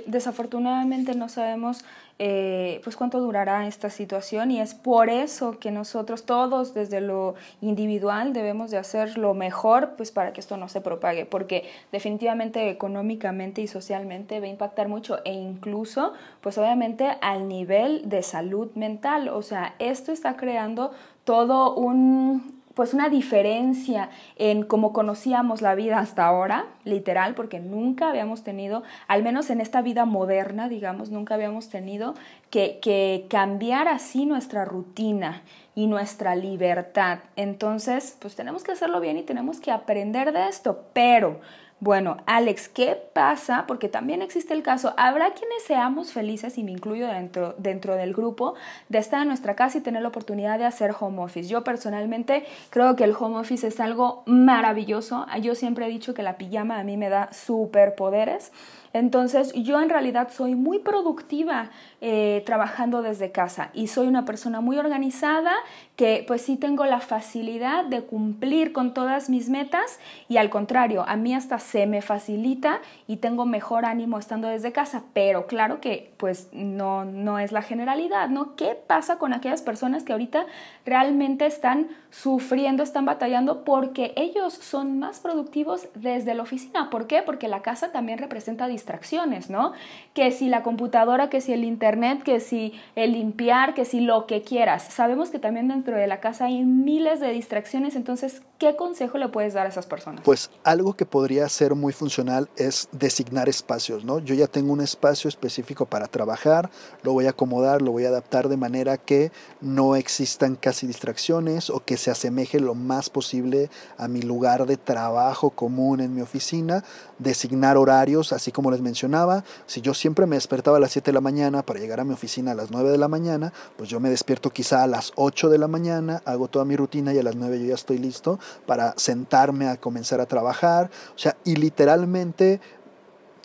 desafortunadamente 0.05 1.15
no 1.15 1.27
sabemos 1.27 1.83
eh, 2.19 2.81
pues 2.83 2.95
cuánto 2.95 3.19
durará 3.19 3.65
esta 3.65 3.89
situación 3.89 4.51
y 4.51 4.61
es 4.61 4.75
por 4.75 5.09
eso 5.09 5.57
que 5.57 5.71
nosotros 5.71 6.23
todos 6.25 6.75
desde 6.75 7.01
lo 7.01 7.33
individual 7.61 8.31
debemos 8.33 8.69
de 8.69 8.77
hacer 8.77 9.17
lo 9.17 9.33
mejor 9.33 9.95
pues 9.97 10.11
para 10.11 10.33
que 10.33 10.39
esto 10.39 10.55
no 10.55 10.69
se 10.69 10.81
propague 10.81 11.25
porque 11.25 11.67
definitivamente 11.91 12.69
económicamente 12.69 13.61
y 13.61 13.67
socialmente 13.67 14.39
va 14.39 14.45
a 14.45 14.49
impactar 14.49 14.87
mucho 14.87 15.19
e 15.25 15.33
incluso 15.33 16.13
pues 16.41 16.59
obviamente 16.59 17.07
al 17.21 17.47
nivel 17.47 18.07
de 18.07 18.21
salud 18.21 18.69
mental 18.75 19.29
o 19.29 19.41
sea 19.41 19.73
esto 19.79 20.11
está 20.11 20.35
creando 20.35 20.91
todo 21.23 21.73
un 21.73 22.60
pues 22.73 22.93
una 22.93 23.09
diferencia 23.09 24.09
en 24.35 24.63
cómo 24.63 24.93
conocíamos 24.93 25.61
la 25.61 25.75
vida 25.75 25.99
hasta 25.99 26.25
ahora, 26.25 26.65
literal, 26.83 27.35
porque 27.35 27.59
nunca 27.59 28.09
habíamos 28.09 28.43
tenido, 28.43 28.83
al 29.07 29.23
menos 29.23 29.49
en 29.49 29.61
esta 29.61 29.81
vida 29.81 30.05
moderna, 30.05 30.69
digamos, 30.69 31.09
nunca 31.09 31.35
habíamos 31.35 31.69
tenido 31.69 32.15
que, 32.49 32.79
que 32.81 33.25
cambiar 33.29 33.87
así 33.87 34.25
nuestra 34.25 34.65
rutina 34.65 35.41
y 35.75 35.87
nuestra 35.87 36.35
libertad. 36.35 37.19
Entonces, 37.35 38.17
pues 38.19 38.35
tenemos 38.35 38.63
que 38.63 38.71
hacerlo 38.71 38.99
bien 38.99 39.17
y 39.17 39.23
tenemos 39.23 39.59
que 39.59 39.71
aprender 39.71 40.31
de 40.33 40.47
esto, 40.47 40.85
pero 40.93 41.39
bueno, 41.81 42.17
Alex, 42.27 42.69
¿qué 42.69 42.95
pasa? 43.11 43.65
Porque 43.67 43.89
también 43.89 44.21
existe 44.21 44.53
el 44.53 44.61
caso, 44.61 44.93
habrá 44.97 45.31
quienes 45.31 45.63
seamos 45.63 46.11
felices, 46.13 46.59
y 46.59 46.63
me 46.63 46.69
incluyo 46.69 47.07
dentro, 47.07 47.55
dentro 47.57 47.95
del 47.95 48.13
grupo, 48.13 48.53
de 48.87 48.99
estar 48.99 49.23
en 49.23 49.29
nuestra 49.29 49.55
casa 49.55 49.79
y 49.79 49.81
tener 49.81 50.03
la 50.03 50.09
oportunidad 50.09 50.59
de 50.59 50.65
hacer 50.65 50.93
home 50.97 51.23
office. 51.23 51.49
Yo 51.49 51.63
personalmente 51.63 52.45
creo 52.69 52.95
que 52.95 53.03
el 53.03 53.15
home 53.19 53.39
office 53.39 53.65
es 53.65 53.79
algo 53.79 54.21
maravilloso. 54.27 55.25
Yo 55.41 55.55
siempre 55.55 55.87
he 55.87 55.89
dicho 55.89 56.13
que 56.13 56.21
la 56.21 56.37
pijama 56.37 56.77
a 56.77 56.83
mí 56.83 56.97
me 56.97 57.09
da 57.09 57.33
superpoderes. 57.33 58.51
Entonces 58.93 59.53
yo 59.53 59.81
en 59.81 59.89
realidad 59.89 60.29
soy 60.31 60.55
muy 60.55 60.79
productiva 60.79 61.69
eh, 62.01 62.43
trabajando 62.45 63.01
desde 63.01 63.31
casa 63.31 63.69
y 63.73 63.87
soy 63.87 64.07
una 64.07 64.25
persona 64.25 64.61
muy 64.61 64.77
organizada 64.77 65.53
que 65.95 66.23
pues 66.27 66.41
sí 66.41 66.57
tengo 66.57 66.85
la 66.85 66.99
facilidad 66.99 67.85
de 67.85 68.01
cumplir 68.01 68.73
con 68.73 68.93
todas 68.93 69.29
mis 69.29 69.49
metas 69.49 69.99
y 70.27 70.37
al 70.37 70.49
contrario, 70.49 71.05
a 71.07 71.15
mí 71.15 71.35
hasta 71.35 71.59
se 71.59 71.85
me 71.85 72.01
facilita 72.01 72.81
y 73.07 73.17
tengo 73.17 73.45
mejor 73.45 73.85
ánimo 73.85 74.17
estando 74.17 74.47
desde 74.47 74.71
casa, 74.71 75.03
pero 75.13 75.45
claro 75.45 75.79
que 75.79 76.11
pues 76.17 76.49
no, 76.51 77.05
no 77.05 77.39
es 77.39 77.51
la 77.51 77.61
generalidad, 77.61 78.29
¿no? 78.29 78.55
¿Qué 78.55 78.75
pasa 78.87 79.17
con 79.17 79.33
aquellas 79.33 79.61
personas 79.61 80.03
que 80.03 80.13
ahorita 80.13 80.45
realmente 80.85 81.45
están 81.45 81.89
sufriendo, 82.09 82.83
están 82.83 83.05
batallando 83.05 83.63
porque 83.63 84.13
ellos 84.15 84.53
son 84.53 84.99
más 84.99 85.19
productivos 85.19 85.87
desde 85.95 86.33
la 86.33 86.43
oficina? 86.43 86.89
¿Por 86.89 87.07
qué? 87.07 87.21
Porque 87.21 87.47
la 87.47 87.61
casa 87.61 87.91
también 87.91 88.17
representa 88.17 88.67
distracciones, 88.81 89.49
¿no? 89.49 89.73
Que 90.13 90.31
si 90.31 90.49
la 90.49 90.63
computadora, 90.63 91.29
que 91.29 91.39
si 91.39 91.53
el 91.53 91.63
internet, 91.63 92.23
que 92.23 92.39
si 92.39 92.73
el 92.95 93.13
limpiar, 93.13 93.73
que 93.73 93.85
si 93.85 94.01
lo 94.01 94.25
que 94.25 94.41
quieras. 94.41 94.83
Sabemos 94.91 95.29
que 95.29 95.39
también 95.39 95.67
dentro 95.67 95.95
de 95.95 96.07
la 96.07 96.19
casa 96.19 96.45
hay 96.45 96.63
miles 96.63 97.19
de 97.19 97.29
distracciones, 97.29 97.95
entonces, 97.95 98.41
¿qué 98.57 98.75
consejo 98.75 99.17
le 99.17 99.29
puedes 99.29 99.53
dar 99.53 99.67
a 99.67 99.69
esas 99.69 99.85
personas? 99.85 100.21
Pues 100.23 100.49
algo 100.63 100.93
que 100.93 101.05
podría 101.05 101.47
ser 101.49 101.75
muy 101.75 101.93
funcional 101.93 102.49
es 102.57 102.89
designar 102.91 103.47
espacios, 103.47 104.03
¿no? 104.03 104.19
Yo 104.19 104.33
ya 104.33 104.47
tengo 104.47 104.73
un 104.73 104.81
espacio 104.81 105.29
específico 105.29 105.85
para 105.85 106.07
trabajar, 106.07 106.69
lo 107.03 107.13
voy 107.13 107.27
a 107.27 107.31
acomodar, 107.31 107.81
lo 107.81 107.91
voy 107.91 108.05
a 108.05 108.09
adaptar 108.09 108.49
de 108.49 108.57
manera 108.57 108.97
que 108.97 109.31
no 109.61 109.95
existan 109.95 110.55
casi 110.55 110.87
distracciones 110.87 111.69
o 111.69 111.83
que 111.85 111.97
se 111.97 112.09
asemeje 112.09 112.59
lo 112.59 112.73
más 112.73 113.09
posible 113.09 113.69
a 113.97 114.07
mi 114.07 114.21
lugar 114.21 114.65
de 114.65 114.77
trabajo 114.77 115.51
común 115.51 116.01
en 116.01 116.15
mi 116.15 116.21
oficina, 116.21 116.83
designar 117.19 117.77
horarios, 117.77 118.33
así 118.33 118.51
como 118.51 118.70
les 118.71 118.81
mencionaba, 118.81 119.43
si 119.65 119.81
yo 119.81 119.93
siempre 119.93 120.25
me 120.25 120.35
despertaba 120.35 120.77
a 120.77 120.79
las 120.79 120.91
7 120.91 121.11
de 121.11 121.13
la 121.13 121.21
mañana 121.21 121.63
para 121.63 121.79
llegar 121.79 121.99
a 121.99 122.03
mi 122.03 122.13
oficina 122.13 122.51
a 122.51 122.55
las 122.55 122.71
9 122.71 122.89
de 122.89 122.97
la 122.97 123.07
mañana, 123.07 123.53
pues 123.77 123.89
yo 123.89 123.99
me 123.99 124.09
despierto 124.09 124.49
quizá 124.49 124.83
a 124.83 124.87
las 124.87 125.11
8 125.15 125.49
de 125.49 125.57
la 125.57 125.67
mañana, 125.67 126.21
hago 126.25 126.47
toda 126.47 126.65
mi 126.65 126.75
rutina 126.75 127.13
y 127.13 127.19
a 127.19 127.23
las 127.23 127.35
9 127.35 127.59
yo 127.59 127.67
ya 127.67 127.75
estoy 127.75 127.97
listo 127.97 128.39
para 128.65 128.93
sentarme 128.97 129.67
a 129.67 129.77
comenzar 129.77 130.21
a 130.21 130.25
trabajar. 130.25 130.89
O 131.15 131.19
sea, 131.19 131.37
y 131.43 131.55
literalmente 131.55 132.59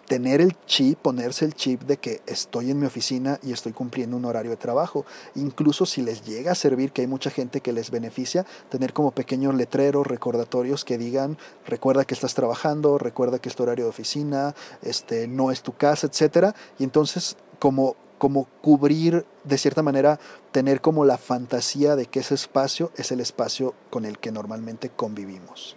tener 0.06 0.40
el 0.40 0.56
chip, 0.66 0.98
ponerse 0.98 1.44
el 1.44 1.54
chip 1.54 1.82
de 1.82 1.96
que 1.96 2.22
estoy 2.26 2.70
en 2.70 2.78
mi 2.78 2.86
oficina 2.86 3.38
y 3.42 3.52
estoy 3.52 3.72
cumpliendo 3.72 4.16
un 4.16 4.24
horario 4.24 4.52
de 4.52 4.56
trabajo. 4.56 5.04
Incluso 5.34 5.84
si 5.86 6.02
les 6.02 6.24
llega 6.24 6.52
a 6.52 6.54
servir, 6.54 6.92
que 6.92 7.02
hay 7.02 7.06
mucha 7.06 7.30
gente 7.30 7.60
que 7.60 7.72
les 7.72 7.90
beneficia, 7.90 8.46
tener 8.68 8.92
como 8.92 9.10
pequeños 9.10 9.54
letreros, 9.54 10.06
recordatorios 10.06 10.84
que 10.84 10.98
digan, 10.98 11.36
recuerda 11.66 12.04
que 12.04 12.14
estás 12.14 12.34
trabajando, 12.34 12.98
recuerda 12.98 13.38
que 13.38 13.48
es 13.48 13.56
tu 13.56 13.64
horario 13.64 13.84
de 13.84 13.90
oficina, 13.90 14.54
este, 14.82 15.26
no 15.28 15.50
es 15.50 15.62
tu 15.62 15.76
casa, 15.76 16.06
etcétera. 16.06 16.54
Y 16.78 16.84
entonces, 16.84 17.36
como 17.58 17.96
como 18.18 18.46
cubrir, 18.62 19.26
de 19.44 19.58
cierta 19.58 19.82
manera, 19.82 20.18
tener 20.50 20.80
como 20.80 21.04
la 21.04 21.18
fantasía 21.18 21.96
de 21.96 22.06
que 22.06 22.20
ese 22.20 22.34
espacio 22.34 22.90
es 22.96 23.12
el 23.12 23.20
espacio 23.20 23.74
con 23.90 24.06
el 24.06 24.18
que 24.18 24.32
normalmente 24.32 24.88
convivimos. 24.88 25.76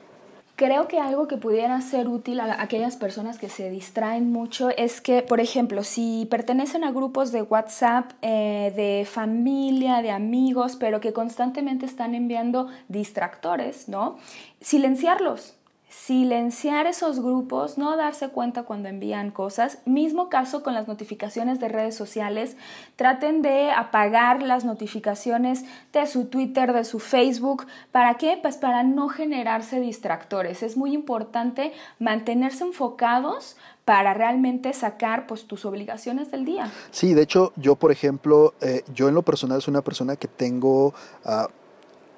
Creo 0.60 0.90
que 0.90 1.00
algo 1.00 1.30
que 1.30 1.38
pudiera 1.38 1.80
ser 1.80 2.10
útil 2.10 2.42
a 2.42 2.62
aquellas 2.62 2.98
personas 2.98 3.40
que 3.40 3.48
se 3.48 3.70
distraen 3.70 4.30
mucho 4.30 4.72
es 4.72 5.00
que, 5.00 5.22
por 5.22 5.40
ejemplo, 5.40 5.86
si 5.86 6.28
pertenecen 6.30 6.84
a 6.84 6.92
grupos 6.92 7.32
de 7.32 7.44
WhatsApp, 7.44 8.12
eh, 8.22 8.74
de 8.76 9.06
familia, 9.10 10.02
de 10.02 10.12
amigos, 10.12 10.76
pero 10.76 11.00
que 11.00 11.14
constantemente 11.14 11.86
están 11.86 12.14
enviando 12.14 12.68
distractores, 12.90 13.88
¿no? 13.88 14.18
Silenciarlos, 14.60 15.56
silenciar 15.90 16.86
esos 16.86 17.20
grupos, 17.20 17.80
no 17.80 17.98
darse 17.98 18.30
cuenta 18.30 18.64
cuando 18.64 18.90
envían 18.90 19.32
cosas. 19.32 19.80
Mismo 19.86 20.30
caso 20.30 20.62
con 20.62 20.76
las 20.76 20.88
notificaciones 20.88 21.60
de 21.60 21.68
redes 21.68 21.96
sociales. 21.96 22.56
Traten 22.96 23.42
de 23.42 23.72
apagar 23.72 24.44
las 24.44 24.66
notificaciones 24.66 25.66
de 25.92 26.06
su 26.06 26.26
Twitter, 26.26 26.74
de 26.74 26.84
su 26.84 27.00
Facebook. 27.00 27.66
¿Para 27.92 28.16
qué? 28.18 28.38
Pues 28.40 28.58
para 28.58 28.84
no 28.84 29.10
generarse 29.10 29.80
distractores. 29.80 30.62
Es 30.62 30.78
muy 30.78 30.94
importante 30.94 31.74
mantenerse 31.98 32.64
enfocados 32.64 33.58
para 33.84 34.14
realmente 34.14 34.74
sacar 34.74 35.26
pues 35.26 35.48
tus 35.48 35.66
obligaciones 35.66 36.30
del 36.30 36.46
día. 36.46 36.72
Sí, 36.92 37.16
de 37.16 37.24
hecho 37.24 37.52
yo 37.56 37.76
por 37.76 37.92
ejemplo, 37.92 38.54
eh, 38.62 38.84
yo 38.94 39.10
en 39.10 39.16
lo 39.16 39.24
personal 39.24 39.60
soy 39.62 39.72
una 39.72 39.82
persona 39.82 40.16
que 40.16 40.28
tengo... 40.28 40.94
Uh, 41.26 41.48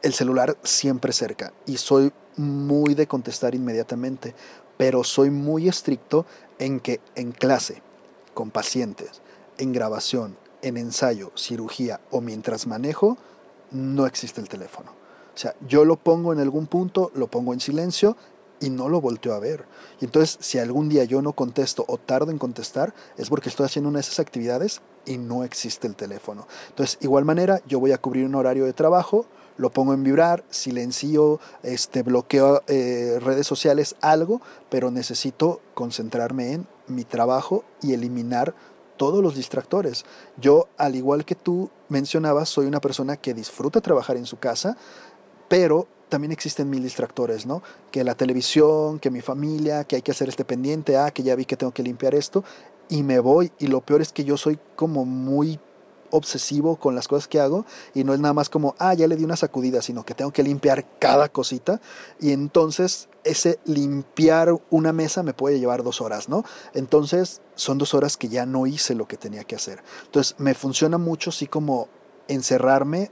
el 0.01 0.13
celular 0.13 0.57
siempre 0.63 1.13
cerca 1.13 1.53
y 1.67 1.77
soy 1.77 2.11
muy 2.37 2.93
de 2.93 3.07
contestar 3.07 3.55
inmediatamente, 3.55 4.35
pero 4.77 5.03
soy 5.03 5.29
muy 5.29 5.67
estricto 5.67 6.25
en 6.59 6.79
que 6.79 7.01
en 7.15 7.31
clase, 7.31 7.81
con 8.33 8.51
pacientes, 8.51 9.21
en 9.57 9.73
grabación, 9.73 10.37
en 10.61 10.77
ensayo, 10.77 11.31
cirugía 11.35 12.01
o 12.11 12.21
mientras 12.21 12.67
manejo, 12.67 13.17
no 13.71 14.05
existe 14.05 14.41
el 14.41 14.49
teléfono. 14.49 14.91
O 15.33 15.37
sea, 15.37 15.55
yo 15.67 15.85
lo 15.85 15.97
pongo 15.97 16.33
en 16.33 16.39
algún 16.39 16.67
punto, 16.67 17.11
lo 17.15 17.27
pongo 17.27 17.53
en 17.53 17.59
silencio 17.59 18.17
y 18.59 18.69
no 18.69 18.89
lo 18.89 19.01
volteo 19.01 19.33
a 19.33 19.39
ver. 19.39 19.65
Y 19.99 20.05
entonces, 20.05 20.37
si 20.39 20.59
algún 20.59 20.87
día 20.87 21.03
yo 21.03 21.21
no 21.21 21.33
contesto 21.33 21.83
o 21.87 21.97
tardo 21.97 22.31
en 22.31 22.37
contestar, 22.37 22.93
es 23.17 23.29
porque 23.29 23.49
estoy 23.49 23.65
haciendo 23.65 23.89
una 23.89 23.97
de 23.97 24.01
esas 24.01 24.19
actividades 24.19 24.81
y 25.05 25.17
no 25.17 25.43
existe 25.43 25.87
el 25.87 25.95
teléfono. 25.95 26.47
Entonces, 26.69 26.97
igual 27.01 27.25
manera, 27.25 27.61
yo 27.67 27.79
voy 27.79 27.91
a 27.91 27.97
cubrir 27.97 28.25
un 28.25 28.35
horario 28.35 28.65
de 28.65 28.73
trabajo, 28.73 29.25
lo 29.61 29.69
pongo 29.69 29.93
en 29.93 30.03
vibrar, 30.03 30.43
silencio, 30.49 31.39
este, 31.61 32.01
bloqueo 32.01 32.63
eh, 32.67 33.19
redes 33.21 33.45
sociales, 33.45 33.95
algo, 34.01 34.41
pero 34.71 34.89
necesito 34.89 35.61
concentrarme 35.75 36.53
en 36.53 36.67
mi 36.87 37.03
trabajo 37.03 37.63
y 37.79 37.93
eliminar 37.93 38.55
todos 38.97 39.21
los 39.21 39.35
distractores. 39.35 40.03
Yo, 40.37 40.67
al 40.77 40.95
igual 40.95 41.25
que 41.25 41.35
tú 41.35 41.69
mencionabas, 41.89 42.49
soy 42.49 42.65
una 42.65 42.81
persona 42.81 43.17
que 43.17 43.35
disfruta 43.35 43.81
trabajar 43.81 44.17
en 44.17 44.25
su 44.25 44.39
casa, 44.39 44.77
pero 45.47 45.87
también 46.09 46.31
existen 46.31 46.67
mil 46.67 46.81
distractores, 46.81 47.45
¿no? 47.45 47.61
Que 47.91 48.03
la 48.03 48.15
televisión, 48.15 48.97
que 48.97 49.11
mi 49.11 49.21
familia, 49.21 49.83
que 49.83 49.97
hay 49.97 50.01
que 50.01 50.11
hacer 50.11 50.27
este 50.27 50.43
pendiente, 50.43 50.97
ah, 50.97 51.11
que 51.11 51.21
ya 51.21 51.35
vi 51.35 51.45
que 51.45 51.55
tengo 51.55 51.71
que 51.71 51.83
limpiar 51.83 52.15
esto, 52.15 52.43
y 52.89 53.03
me 53.03 53.19
voy, 53.19 53.51
y 53.59 53.67
lo 53.67 53.81
peor 53.81 54.01
es 54.01 54.11
que 54.11 54.23
yo 54.23 54.37
soy 54.37 54.57
como 54.75 55.05
muy 55.05 55.59
obsesivo 56.11 56.75
con 56.75 56.95
las 56.95 57.07
cosas 57.07 57.27
que 57.27 57.39
hago 57.39 57.65
y 57.93 58.03
no 58.03 58.13
es 58.13 58.19
nada 58.19 58.33
más 58.33 58.49
como, 58.49 58.75
ah, 58.79 58.93
ya 58.93 59.07
le 59.07 59.15
di 59.15 59.23
una 59.23 59.35
sacudida, 59.35 59.81
sino 59.81 60.05
que 60.05 60.13
tengo 60.13 60.31
que 60.31 60.43
limpiar 60.43 60.85
cada 60.99 61.29
cosita 61.29 61.81
y 62.19 62.31
entonces 62.31 63.09
ese 63.23 63.59
limpiar 63.65 64.55
una 64.69 64.93
mesa 64.93 65.23
me 65.23 65.33
puede 65.33 65.59
llevar 65.59 65.83
dos 65.83 66.01
horas, 66.01 66.29
¿no? 66.29 66.43
Entonces 66.73 67.41
son 67.55 67.77
dos 67.77 67.93
horas 67.93 68.17
que 68.17 68.29
ya 68.29 68.45
no 68.45 68.67
hice 68.67 68.95
lo 68.95 69.07
que 69.07 69.17
tenía 69.17 69.43
que 69.43 69.55
hacer. 69.55 69.83
Entonces 70.05 70.35
me 70.37 70.53
funciona 70.53 70.97
mucho 70.97 71.29
así 71.29 71.47
como 71.47 71.87
encerrarme, 72.27 73.11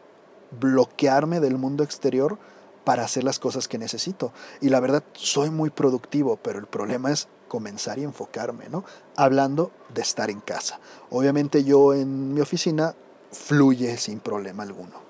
bloquearme 0.59 1.39
del 1.39 1.57
mundo 1.57 1.83
exterior 1.83 2.37
para 2.83 3.03
hacer 3.03 3.23
las 3.23 3.39
cosas 3.39 3.67
que 3.67 3.77
necesito. 3.77 4.33
Y 4.61 4.69
la 4.69 4.79
verdad, 4.79 5.03
soy 5.13 5.49
muy 5.49 5.69
productivo, 5.69 6.37
pero 6.37 6.59
el 6.59 6.65
problema 6.65 7.11
es 7.11 7.27
comenzar 7.49 7.99
y 7.99 8.03
enfocarme, 8.03 8.69
¿no? 8.69 8.85
Hablando 9.17 9.71
de 9.93 10.01
estar 10.01 10.29
en 10.29 10.39
casa. 10.39 10.79
Obviamente 11.09 11.65
yo 11.65 11.93
en 11.93 12.33
mi 12.33 12.39
oficina 12.39 12.95
fluye 13.31 13.97
sin 13.97 14.21
problema 14.21 14.63
alguno. 14.63 15.09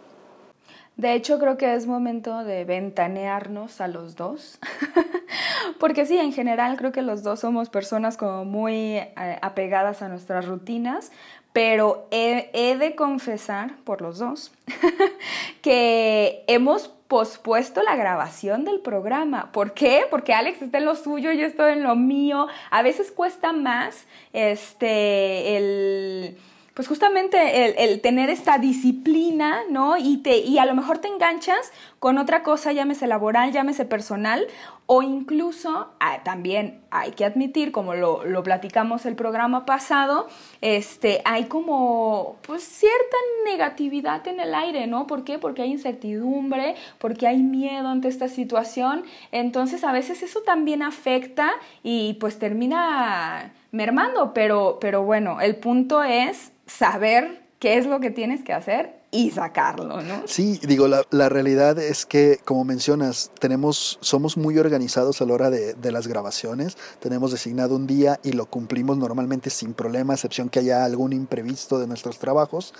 De 0.97 1.13
hecho, 1.13 1.39
creo 1.39 1.57
que 1.57 1.75
es 1.75 1.87
momento 1.87 2.43
de 2.43 2.65
ventanearnos 2.65 3.79
a 3.79 3.87
los 3.87 4.17
dos, 4.17 4.59
porque 5.79 6.05
sí, 6.05 6.17
en 6.17 6.33
general 6.33 6.75
creo 6.75 6.91
que 6.91 7.01
los 7.01 7.23
dos 7.23 7.39
somos 7.39 7.69
personas 7.69 8.17
como 8.17 8.43
muy 8.43 8.97
eh, 8.97 9.15
apegadas 9.41 10.01
a 10.01 10.09
nuestras 10.09 10.45
rutinas, 10.45 11.13
pero 11.53 12.05
he, 12.11 12.49
he 12.53 12.77
de 12.77 12.95
confesar 12.95 13.77
por 13.85 14.01
los 14.01 14.19
dos 14.19 14.51
que 15.61 16.43
hemos 16.47 16.93
pospuesto 17.09 17.81
la 17.81 17.95
grabación 17.95 18.63
del 18.63 18.79
programa. 18.81 19.51
¿Por 19.51 19.73
qué? 19.73 20.03
Porque 20.11 20.33
Alex 20.33 20.61
está 20.61 20.77
en 20.77 20.85
lo 20.85 20.95
suyo, 20.95 21.31
yo 21.33 21.45
estoy 21.47 21.73
en 21.73 21.83
lo 21.83 21.95
mío. 21.95 22.47
A 22.69 22.83
veces 22.83 23.11
cuesta 23.11 23.51
más 23.51 24.05
este, 24.31 25.57
el 25.57 26.37
pues 26.75 26.87
justamente 26.87 27.65
el, 27.65 27.75
el, 27.77 27.99
tener 27.99 28.29
esta 28.29 28.57
disciplina, 28.57 29.63
¿no? 29.69 29.97
Y, 29.97 30.17
te, 30.17 30.37
y 30.37 30.59
a 30.59 30.65
lo 30.65 30.75
mejor 30.75 30.99
te 30.99 31.09
enganchas 31.09 31.73
con 31.99 32.17
otra 32.17 32.41
cosa, 32.41 32.71
llámese 32.71 33.05
laboral, 33.05 33.51
llámese 33.51 33.83
personal, 33.83 34.47
o 34.91 35.03
incluso 35.03 35.91
ah, 35.99 36.21
también 36.23 36.81
hay 36.89 37.11
que 37.11 37.23
admitir, 37.23 37.71
como 37.71 37.93
lo, 37.93 38.25
lo, 38.25 38.41
platicamos 38.41 39.05
el 39.05 39.15
programa 39.15 39.63
pasado, 39.63 40.27
este, 40.61 41.21
hay 41.25 41.43
como 41.43 42.37
pues 42.41 42.63
cierta 42.63 43.17
negatividad 43.45 44.27
en 44.27 44.39
el 44.39 44.55
aire, 44.55 44.87
¿no? 44.87 45.05
¿Por 45.05 45.23
qué? 45.23 45.37
Porque 45.37 45.61
hay 45.61 45.73
incertidumbre, 45.73 46.73
porque 46.97 47.27
hay 47.27 47.37
miedo 47.37 47.87
ante 47.87 48.07
esta 48.07 48.29
situación, 48.29 49.03
entonces 49.31 49.83
a 49.83 49.91
veces 49.91 50.23
eso 50.23 50.41
también 50.41 50.81
afecta 50.81 51.51
y 51.83 52.15
pues 52.15 52.39
termina 52.39 53.53
mermando, 53.71 54.33
pero, 54.33 54.79
pero 54.81 55.03
bueno, 55.03 55.39
el 55.39 55.55
punto 55.57 56.01
es 56.01 56.51
saber 56.65 57.43
qué 57.59 57.77
es 57.77 57.85
lo 57.85 57.99
que 57.99 58.09
tienes 58.09 58.43
que 58.43 58.53
hacer 58.53 58.98
y 59.11 59.31
sacarlo, 59.31 60.01
¿no? 60.01 60.23
Sí, 60.25 60.59
digo, 60.63 60.87
la, 60.87 61.03
la, 61.09 61.29
realidad 61.29 61.79
es 61.79 62.05
que, 62.05 62.39
como 62.45 62.63
mencionas, 62.63 63.31
tenemos, 63.39 63.97
somos 64.01 64.37
muy 64.37 64.59
organizados 64.59 65.21
a 65.21 65.25
la 65.25 65.33
hora 65.33 65.49
de, 65.49 65.73
de, 65.73 65.91
las 65.91 66.07
grabaciones, 66.07 66.77
tenemos 66.99 67.31
designado 67.31 67.75
un 67.75 67.87
día 67.87 68.19
y 68.23 68.33
lo 68.33 68.45
cumplimos 68.45 68.97
normalmente 68.97 69.49
sin 69.49 69.73
problema, 69.73 70.13
excepción 70.13 70.49
que 70.49 70.59
haya 70.59 70.85
algún 70.85 71.13
imprevisto 71.13 71.79
de 71.79 71.87
nuestros 71.87 72.19
trabajos, 72.19 72.73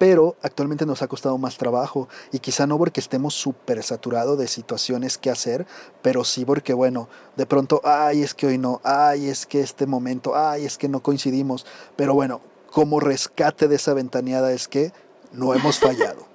pero 0.00 0.36
actualmente 0.42 0.86
nos 0.86 1.02
ha 1.02 1.08
costado 1.08 1.36
más 1.36 1.58
trabajo 1.58 2.08
y 2.32 2.38
quizá 2.38 2.66
no 2.66 2.78
porque 2.78 3.00
estemos 3.00 3.34
súper 3.34 3.82
saturados 3.82 4.38
de 4.38 4.48
situaciones 4.48 5.18
que 5.18 5.28
hacer, 5.28 5.66
pero 6.00 6.24
sí 6.24 6.46
porque, 6.46 6.72
bueno, 6.72 7.10
de 7.36 7.44
pronto, 7.44 7.82
ay, 7.84 8.22
es 8.22 8.32
que 8.32 8.46
hoy 8.46 8.56
no, 8.56 8.80
ay, 8.82 9.28
es 9.28 9.44
que 9.44 9.60
este 9.60 9.86
momento, 9.86 10.34
ay, 10.34 10.64
es 10.64 10.78
que 10.78 10.88
no 10.88 11.02
coincidimos, 11.02 11.66
pero 11.96 12.14
bueno, 12.14 12.40
como 12.70 12.98
rescate 12.98 13.68
de 13.68 13.76
esa 13.76 13.92
ventaneada 13.92 14.52
es 14.52 14.68
que 14.68 14.92
no 15.32 15.54
hemos 15.54 15.78
fallado. 15.78 16.26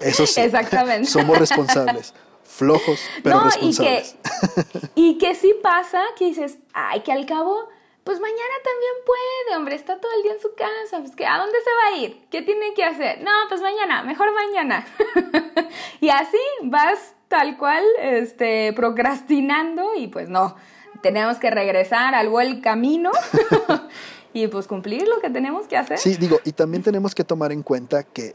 Eso 0.00 0.26
sí, 0.26 0.40
Exactamente. 0.40 1.08
somos 1.08 1.38
responsables. 1.38 2.14
Flojos, 2.44 3.00
pero 3.22 3.40
responsables. 3.40 4.14
Y 4.14 4.18
que, 4.64 4.90
y 4.94 5.18
que 5.18 5.34
sí 5.34 5.54
pasa 5.62 6.00
que 6.16 6.26
dices, 6.26 6.58
ay, 6.72 7.00
que 7.00 7.12
al 7.12 7.26
cabo, 7.26 7.68
pues 8.04 8.20
mañana 8.20 8.54
también 8.62 8.92
puede, 9.04 9.56
hombre, 9.56 9.74
está 9.74 10.00
todo 10.00 10.12
el 10.16 10.22
día 10.22 10.32
en 10.32 10.40
su 10.40 10.54
casa, 10.54 11.00
pues 11.00 11.14
que, 11.16 11.26
¿a 11.26 11.38
dónde 11.38 11.58
se 11.58 11.70
va 11.70 11.94
a 11.94 11.98
ir? 11.98 12.26
¿Qué 12.30 12.42
tiene 12.42 12.72
que 12.74 12.84
hacer? 12.84 13.20
No, 13.20 13.30
pues 13.48 13.60
mañana, 13.60 14.02
mejor 14.04 14.32
mañana. 14.32 14.86
y 16.00 16.08
así 16.08 16.38
vas 16.62 17.14
tal 17.28 17.58
cual, 17.58 17.84
este, 18.00 18.72
procrastinando 18.74 19.94
y 19.96 20.06
pues 20.06 20.28
no, 20.28 20.56
tenemos 21.02 21.38
que 21.38 21.50
regresar 21.50 22.14
al 22.14 22.28
buen 22.28 22.60
camino 22.60 23.10
y 24.36 24.48
pues 24.48 24.66
cumplir 24.66 25.08
lo 25.08 25.18
que 25.20 25.30
tenemos 25.30 25.66
que 25.66 25.78
hacer. 25.78 25.98
Sí, 25.98 26.16
digo, 26.16 26.38
y 26.44 26.52
también 26.52 26.82
tenemos 26.82 27.14
que 27.14 27.24
tomar 27.24 27.52
en 27.52 27.62
cuenta 27.62 28.02
que 28.02 28.34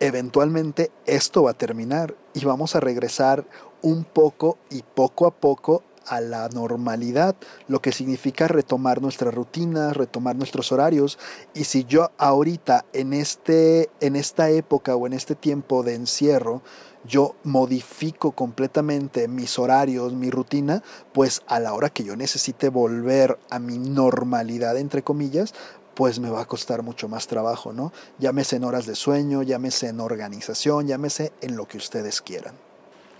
eventualmente 0.00 0.90
esto 1.06 1.44
va 1.44 1.52
a 1.52 1.54
terminar 1.54 2.16
y 2.34 2.44
vamos 2.44 2.74
a 2.74 2.80
regresar 2.80 3.44
un 3.80 4.02
poco 4.02 4.58
y 4.70 4.82
poco 4.82 5.24
a 5.24 5.30
poco 5.30 5.84
a 6.04 6.20
la 6.20 6.48
normalidad, 6.48 7.36
lo 7.68 7.80
que 7.80 7.92
significa 7.92 8.48
retomar 8.48 9.00
nuestras 9.00 9.32
rutinas, 9.32 9.96
retomar 9.96 10.34
nuestros 10.34 10.72
horarios. 10.72 11.16
Y 11.54 11.64
si 11.64 11.84
yo 11.84 12.10
ahorita 12.18 12.84
en, 12.92 13.12
este, 13.12 13.88
en 14.00 14.16
esta 14.16 14.50
época 14.50 14.96
o 14.96 15.06
en 15.06 15.12
este 15.12 15.36
tiempo 15.36 15.84
de 15.84 15.94
encierro, 15.94 16.62
yo 17.06 17.34
modifico 17.44 18.32
completamente 18.32 19.28
mis 19.28 19.58
horarios, 19.58 20.12
mi 20.12 20.30
rutina, 20.30 20.82
pues 21.12 21.42
a 21.46 21.60
la 21.60 21.72
hora 21.72 21.90
que 21.90 22.04
yo 22.04 22.16
necesite 22.16 22.68
volver 22.68 23.38
a 23.50 23.58
mi 23.58 23.78
normalidad, 23.78 24.76
entre 24.76 25.02
comillas, 25.02 25.54
pues 25.94 26.20
me 26.20 26.28
va 26.28 26.42
a 26.42 26.44
costar 26.44 26.82
mucho 26.82 27.08
más 27.08 27.26
trabajo, 27.26 27.72
¿no? 27.72 27.92
Llámese 28.18 28.56
en 28.56 28.64
horas 28.64 28.84
de 28.86 28.94
sueño, 28.94 29.42
llámese 29.42 29.88
en 29.88 30.00
organización, 30.00 30.86
llámese 30.86 31.32
en 31.40 31.56
lo 31.56 31.66
que 31.66 31.78
ustedes 31.78 32.20
quieran. 32.20 32.54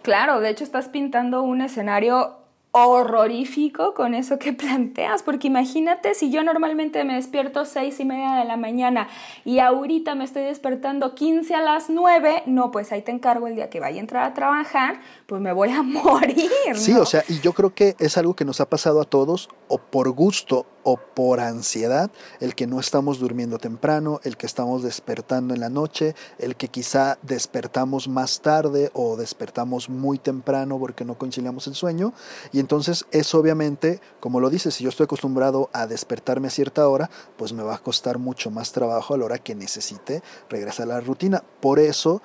Claro, 0.02 0.40
de 0.40 0.50
hecho 0.50 0.62
estás 0.62 0.88
pintando 0.88 1.42
un 1.42 1.62
escenario 1.62 2.36
horrorífico 2.84 3.94
con 3.94 4.14
eso 4.14 4.38
que 4.38 4.52
planteas, 4.52 5.22
porque 5.22 5.46
imagínate 5.46 6.14
si 6.14 6.30
yo 6.30 6.42
normalmente 6.42 7.02
me 7.04 7.14
despierto 7.14 7.64
seis 7.64 7.98
y 8.00 8.04
media 8.04 8.32
de 8.34 8.44
la 8.44 8.56
mañana 8.56 9.08
y 9.44 9.58
ahorita 9.58 10.14
me 10.14 10.24
estoy 10.24 10.42
despertando 10.42 11.14
15 11.14 11.54
a 11.54 11.62
las 11.62 11.88
9, 11.88 12.42
no, 12.46 12.70
pues 12.70 12.92
ahí 12.92 13.02
te 13.02 13.12
encargo 13.12 13.46
el 13.46 13.56
día 13.56 13.70
que 13.70 13.80
vaya 13.80 13.96
a 13.96 14.00
entrar 14.00 14.24
a 14.24 14.34
trabajar, 14.34 15.00
pues 15.26 15.40
me 15.40 15.52
voy 15.52 15.70
a 15.70 15.82
morir. 15.82 16.50
Sí, 16.74 16.92
o 16.92 17.06
sea, 17.06 17.24
y 17.28 17.40
yo 17.40 17.52
creo 17.52 17.74
que 17.74 17.96
es 17.98 18.18
algo 18.18 18.34
que 18.34 18.44
nos 18.44 18.60
ha 18.60 18.68
pasado 18.68 19.00
a 19.00 19.04
todos, 19.04 19.48
o 19.68 19.78
por 19.78 20.10
gusto 20.10 20.66
o 20.88 20.98
por 20.98 21.40
ansiedad, 21.40 22.12
el 22.38 22.54
que 22.54 22.68
no 22.68 22.78
estamos 22.78 23.18
durmiendo 23.18 23.58
temprano, 23.58 24.20
el 24.22 24.36
que 24.36 24.46
estamos 24.46 24.84
despertando 24.84 25.52
en 25.52 25.58
la 25.58 25.68
noche, 25.68 26.14
el 26.38 26.54
que 26.54 26.68
quizá 26.68 27.18
despertamos 27.22 28.06
más 28.06 28.40
tarde 28.40 28.92
o 28.94 29.16
despertamos 29.16 29.90
muy 29.90 30.18
temprano 30.18 30.78
porque 30.78 31.04
no 31.04 31.18
conciliamos 31.18 31.66
el 31.66 31.74
sueño. 31.74 32.12
Y 32.52 32.60
entonces 32.60 33.04
eso 33.10 33.40
obviamente, 33.40 34.00
como 34.20 34.38
lo 34.38 34.48
dices, 34.48 34.76
si 34.76 34.84
yo 34.84 34.90
estoy 34.90 35.04
acostumbrado 35.04 35.70
a 35.72 35.88
despertarme 35.88 36.46
a 36.46 36.52
cierta 36.52 36.88
hora, 36.88 37.10
pues 37.36 37.52
me 37.52 37.64
va 37.64 37.74
a 37.74 37.78
costar 37.78 38.18
mucho 38.18 38.52
más 38.52 38.70
trabajo 38.70 39.12
a 39.12 39.18
la 39.18 39.24
hora 39.24 39.38
que 39.38 39.56
necesite 39.56 40.22
regresar 40.48 40.84
a 40.84 40.94
la 40.94 41.00
rutina. 41.00 41.42
Por 41.60 41.80
eso 41.80 42.22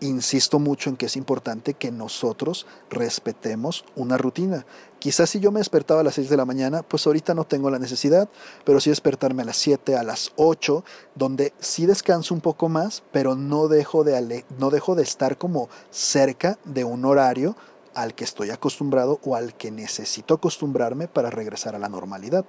insisto 0.00 0.58
mucho 0.58 0.90
en 0.90 0.96
que 0.96 1.06
es 1.06 1.16
importante 1.16 1.74
que 1.74 1.90
nosotros 1.90 2.66
respetemos 2.90 3.84
una 3.96 4.18
rutina. 4.18 4.66
Quizás 5.04 5.28
si 5.28 5.38
yo 5.38 5.52
me 5.52 5.60
despertaba 5.60 6.00
a 6.00 6.02
las 6.02 6.14
6 6.14 6.30
de 6.30 6.36
la 6.38 6.46
mañana, 6.46 6.82
pues 6.82 7.06
ahorita 7.06 7.34
no 7.34 7.44
tengo 7.44 7.68
la 7.68 7.78
necesidad, 7.78 8.26
pero 8.64 8.80
sí 8.80 8.88
despertarme 8.88 9.42
a 9.42 9.44
las 9.44 9.58
7, 9.58 9.98
a 9.98 10.02
las 10.02 10.32
8, 10.36 10.82
donde 11.14 11.52
sí 11.60 11.84
descanso 11.84 12.32
un 12.32 12.40
poco 12.40 12.70
más, 12.70 13.02
pero 13.12 13.34
no 13.34 13.68
dejo 13.68 14.02
de, 14.02 14.46
no 14.58 14.70
dejo 14.70 14.94
de 14.94 15.02
estar 15.02 15.36
como 15.36 15.68
cerca 15.90 16.58
de 16.64 16.84
un 16.84 17.04
horario 17.04 17.54
al 17.92 18.14
que 18.14 18.24
estoy 18.24 18.48
acostumbrado 18.48 19.20
o 19.24 19.36
al 19.36 19.52
que 19.52 19.70
necesito 19.70 20.32
acostumbrarme 20.32 21.06
para 21.06 21.28
regresar 21.28 21.74
a 21.74 21.78
la 21.78 21.90
normalidad. 21.90 22.46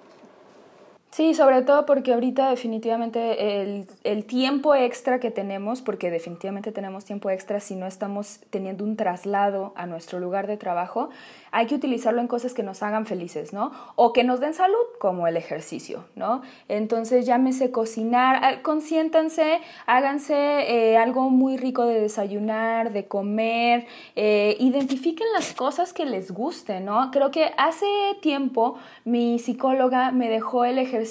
Sí, 1.15 1.33
sobre 1.33 1.61
todo 1.61 1.85
porque 1.85 2.11
ahorita 2.11 2.49
definitivamente 2.49 3.61
el, 3.61 3.87
el, 4.03 4.25
tiempo 4.25 4.75
extra 4.75 5.17
que 5.17 5.31
tenemos, 5.31 5.81
porque 5.81 6.11
definitivamente 6.11 6.73
tenemos 6.73 7.05
tiempo 7.05 7.29
extra 7.29 7.61
si 7.61 7.77
no 7.77 7.87
estamos 7.87 8.41
teniendo 8.49 8.83
un 8.83 8.97
traslado 8.97 9.71
a 9.77 9.85
nuestro 9.85 10.19
lugar 10.19 10.45
de 10.45 10.57
trabajo, 10.57 11.07
hay 11.53 11.67
que 11.67 11.75
utilizarlo 11.75 12.19
en 12.19 12.27
cosas 12.27 12.53
que 12.53 12.63
nos 12.63 12.83
hagan 12.83 13.05
felices, 13.05 13.53
¿no? 13.53 13.71
O 13.95 14.11
que 14.11 14.25
nos 14.25 14.41
den 14.41 14.53
salud, 14.53 14.75
como 14.99 15.25
el 15.25 15.37
ejercicio, 15.37 16.03
¿no? 16.15 16.41
Entonces 16.67 17.25
llámese 17.25 17.71
cocinar, 17.71 18.41
ah, 18.43 18.61
consiéntanse, 18.61 19.61
háganse 19.85 20.35
eh, 20.35 20.97
algo 20.97 21.29
muy 21.29 21.55
rico 21.55 21.85
de 21.85 22.01
desayunar, 22.01 22.91
de 22.91 23.07
comer, 23.07 23.85
eh, 24.17 24.57
identifiquen 24.59 25.27
las 25.33 25.53
cosas 25.53 25.93
que 25.93 26.05
les 26.05 26.31
gusten, 26.31 26.83
¿no? 26.83 27.09
Creo 27.11 27.31
que 27.31 27.53
hace 27.57 27.85
tiempo 28.21 28.77
mi 29.05 29.39
psicóloga 29.39 30.11
me 30.11 30.29
dejó 30.29 30.65
el 30.65 30.77
ejercicio 30.77 31.04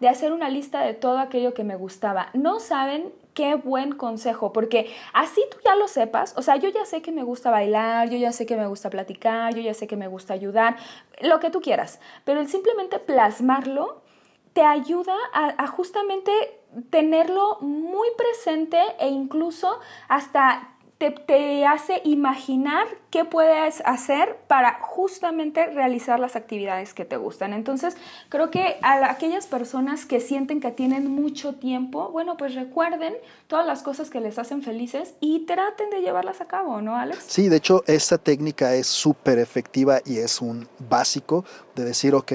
de 0.00 0.08
hacer 0.08 0.32
una 0.32 0.48
lista 0.48 0.80
de 0.80 0.94
todo 0.94 1.18
aquello 1.18 1.54
que 1.54 1.64
me 1.64 1.76
gustaba. 1.76 2.30
No 2.34 2.60
saben 2.60 3.12
qué 3.34 3.54
buen 3.54 3.92
consejo, 3.92 4.52
porque 4.52 4.92
así 5.12 5.40
tú 5.50 5.58
ya 5.64 5.76
lo 5.76 5.88
sepas, 5.88 6.34
o 6.36 6.42
sea, 6.42 6.56
yo 6.56 6.68
ya 6.68 6.84
sé 6.84 7.00
que 7.00 7.12
me 7.12 7.22
gusta 7.22 7.50
bailar, 7.50 8.10
yo 8.10 8.18
ya 8.18 8.32
sé 8.32 8.44
que 8.44 8.56
me 8.56 8.66
gusta 8.66 8.90
platicar, 8.90 9.54
yo 9.54 9.62
ya 9.62 9.74
sé 9.74 9.86
que 9.86 9.96
me 9.96 10.08
gusta 10.08 10.34
ayudar, 10.34 10.76
lo 11.20 11.38
que 11.40 11.50
tú 11.50 11.60
quieras, 11.60 12.00
pero 12.24 12.40
el 12.40 12.48
simplemente 12.48 12.98
plasmarlo 12.98 14.02
te 14.52 14.62
ayuda 14.62 15.14
a, 15.32 15.66
justamente 15.68 16.32
tenerlo 16.90 17.58
muy 17.60 18.08
presente 18.16 18.80
e 18.98 19.08
incluso 19.08 19.78
hasta 20.08 20.69
te, 21.08 21.64
hace 21.66 22.02
imaginar 22.04 22.86
qué 23.10 23.24
puedes 23.24 23.82
hacer 23.86 24.36
para 24.46 24.80
justamente 24.82 25.66
realizar 25.66 26.20
las 26.20 26.36
actividades 26.36 26.92
que 26.92 27.06
te 27.06 27.16
gustan. 27.16 27.54
Entonces, 27.54 27.96
creo 28.28 28.50
que 28.50 28.76
a 28.82 29.10
aquellas 29.10 29.46
personas 29.46 30.04
que 30.04 30.20
sienten 30.20 30.60
que 30.60 30.70
tienen 30.70 31.10
mucho 31.10 31.54
tiempo, 31.54 32.10
bueno, 32.10 32.36
pues 32.36 32.54
recuerden 32.54 33.14
todas 33.46 33.66
las 33.66 33.82
cosas 33.82 34.10
que 34.10 34.20
les 34.20 34.38
hacen 34.38 34.62
felices 34.62 35.14
y 35.20 35.46
traten 35.46 35.88
de 35.88 36.02
llevarlas 36.02 36.42
a 36.42 36.46
cabo, 36.46 36.82
¿no, 36.82 36.94
Alex? 36.96 37.24
Sí, 37.26 37.48
de 37.48 37.56
hecho, 37.56 37.82
esta 37.86 38.18
técnica 38.18 38.74
es 38.74 38.86
súper 38.86 39.38
efectiva 39.38 40.00
y 40.04 40.18
es 40.18 40.42
un 40.42 40.68
básico 40.78 41.46
de 41.74 41.84
decir, 41.84 42.14
ok, 42.14 42.32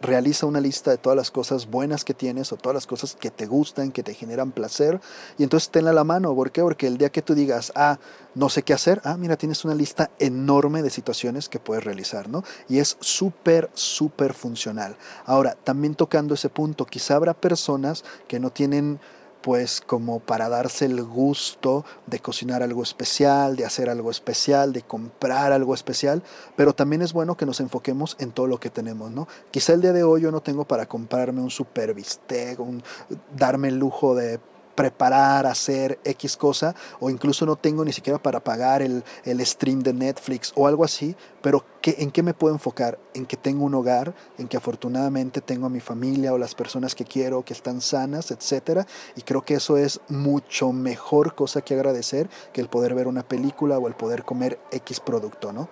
realiza 0.00 0.46
una 0.46 0.60
lista 0.60 0.90
de 0.90 0.98
todas 0.98 1.16
las 1.16 1.30
cosas 1.30 1.66
buenas 1.66 2.04
que 2.04 2.14
tienes 2.14 2.52
o 2.52 2.56
todas 2.56 2.74
las 2.74 2.86
cosas 2.86 3.16
que 3.16 3.30
te 3.30 3.46
gustan, 3.46 3.90
que 3.90 4.02
te 4.02 4.14
generan 4.14 4.52
placer, 4.52 5.00
y 5.38 5.42
entonces 5.42 5.70
tenla 5.70 5.90
a 5.90 5.94
la 5.94 6.04
mano. 6.04 6.34
¿Por 6.34 6.52
qué? 6.52 6.62
Porque 6.62 6.86
el 6.86 6.98
día 6.98 7.10
que 7.10 7.22
tú 7.22 7.34
digas, 7.34 7.72
ah, 7.74 7.98
no 8.34 8.48
sé 8.48 8.62
qué 8.62 8.72
hacer, 8.72 9.00
ah, 9.04 9.16
mira, 9.16 9.36
tienes 9.36 9.64
una 9.64 9.74
lista 9.74 10.10
enorme 10.18 10.82
de 10.82 10.90
situaciones 10.90 11.48
que 11.48 11.58
puedes 11.58 11.84
realizar, 11.84 12.28
¿no? 12.28 12.44
Y 12.68 12.78
es 12.78 12.96
súper, 13.00 13.70
súper 13.74 14.34
funcional. 14.34 14.96
Ahora, 15.24 15.56
también 15.64 15.94
tocando 15.94 16.34
ese 16.34 16.48
punto, 16.48 16.86
quizá 16.86 17.16
habrá 17.16 17.34
personas 17.34 18.04
que 18.28 18.38
no 18.38 18.50
tienen 18.50 19.00
pues 19.48 19.80
como 19.80 20.20
para 20.20 20.50
darse 20.50 20.84
el 20.84 21.02
gusto 21.02 21.82
de 22.04 22.18
cocinar 22.18 22.62
algo 22.62 22.82
especial, 22.82 23.56
de 23.56 23.64
hacer 23.64 23.88
algo 23.88 24.10
especial, 24.10 24.74
de 24.74 24.82
comprar 24.82 25.52
algo 25.52 25.72
especial, 25.72 26.22
pero 26.54 26.74
también 26.74 27.00
es 27.00 27.14
bueno 27.14 27.34
que 27.34 27.46
nos 27.46 27.60
enfoquemos 27.60 28.14
en 28.20 28.30
todo 28.32 28.46
lo 28.46 28.60
que 28.60 28.68
tenemos, 28.68 29.10
¿no? 29.10 29.26
Quizá 29.50 29.72
el 29.72 29.80
día 29.80 29.94
de 29.94 30.02
hoy 30.02 30.20
yo 30.20 30.30
no 30.30 30.42
tengo 30.42 30.66
para 30.66 30.84
comprarme 30.84 31.40
un 31.40 31.48
super 31.48 31.94
bistec, 31.94 32.60
un, 32.60 32.82
darme 33.38 33.68
el 33.68 33.78
lujo 33.78 34.14
de 34.14 34.38
preparar, 34.78 35.44
hacer 35.44 35.98
X 36.04 36.36
cosa, 36.36 36.72
o 37.00 37.10
incluso 37.10 37.44
no 37.44 37.56
tengo 37.56 37.84
ni 37.84 37.92
siquiera 37.92 38.22
para 38.22 38.38
pagar 38.38 38.80
el, 38.80 39.02
el 39.24 39.44
stream 39.44 39.80
de 39.80 39.92
Netflix 39.92 40.52
o 40.54 40.68
algo 40.68 40.84
así, 40.84 41.16
pero 41.42 41.64
¿qué, 41.80 41.96
¿en 41.98 42.12
qué 42.12 42.22
me 42.22 42.32
puedo 42.32 42.54
enfocar? 42.54 42.96
En 43.12 43.26
que 43.26 43.36
tengo 43.36 43.64
un 43.64 43.74
hogar, 43.74 44.14
en 44.38 44.46
que 44.46 44.56
afortunadamente 44.56 45.40
tengo 45.40 45.66
a 45.66 45.68
mi 45.68 45.80
familia 45.80 46.32
o 46.32 46.38
las 46.38 46.54
personas 46.54 46.94
que 46.94 47.04
quiero, 47.04 47.42
que 47.42 47.54
están 47.54 47.80
sanas, 47.80 48.30
etcétera, 48.30 48.86
y 49.16 49.22
creo 49.22 49.42
que 49.42 49.54
eso 49.54 49.76
es 49.76 50.00
mucho 50.08 50.70
mejor 50.70 51.34
cosa 51.34 51.60
que 51.60 51.74
agradecer 51.74 52.30
que 52.52 52.60
el 52.60 52.68
poder 52.68 52.94
ver 52.94 53.08
una 53.08 53.24
película 53.24 53.78
o 53.78 53.88
el 53.88 53.94
poder 53.94 54.22
comer 54.22 54.60
X 54.70 55.00
producto, 55.00 55.52
¿no? 55.52 55.68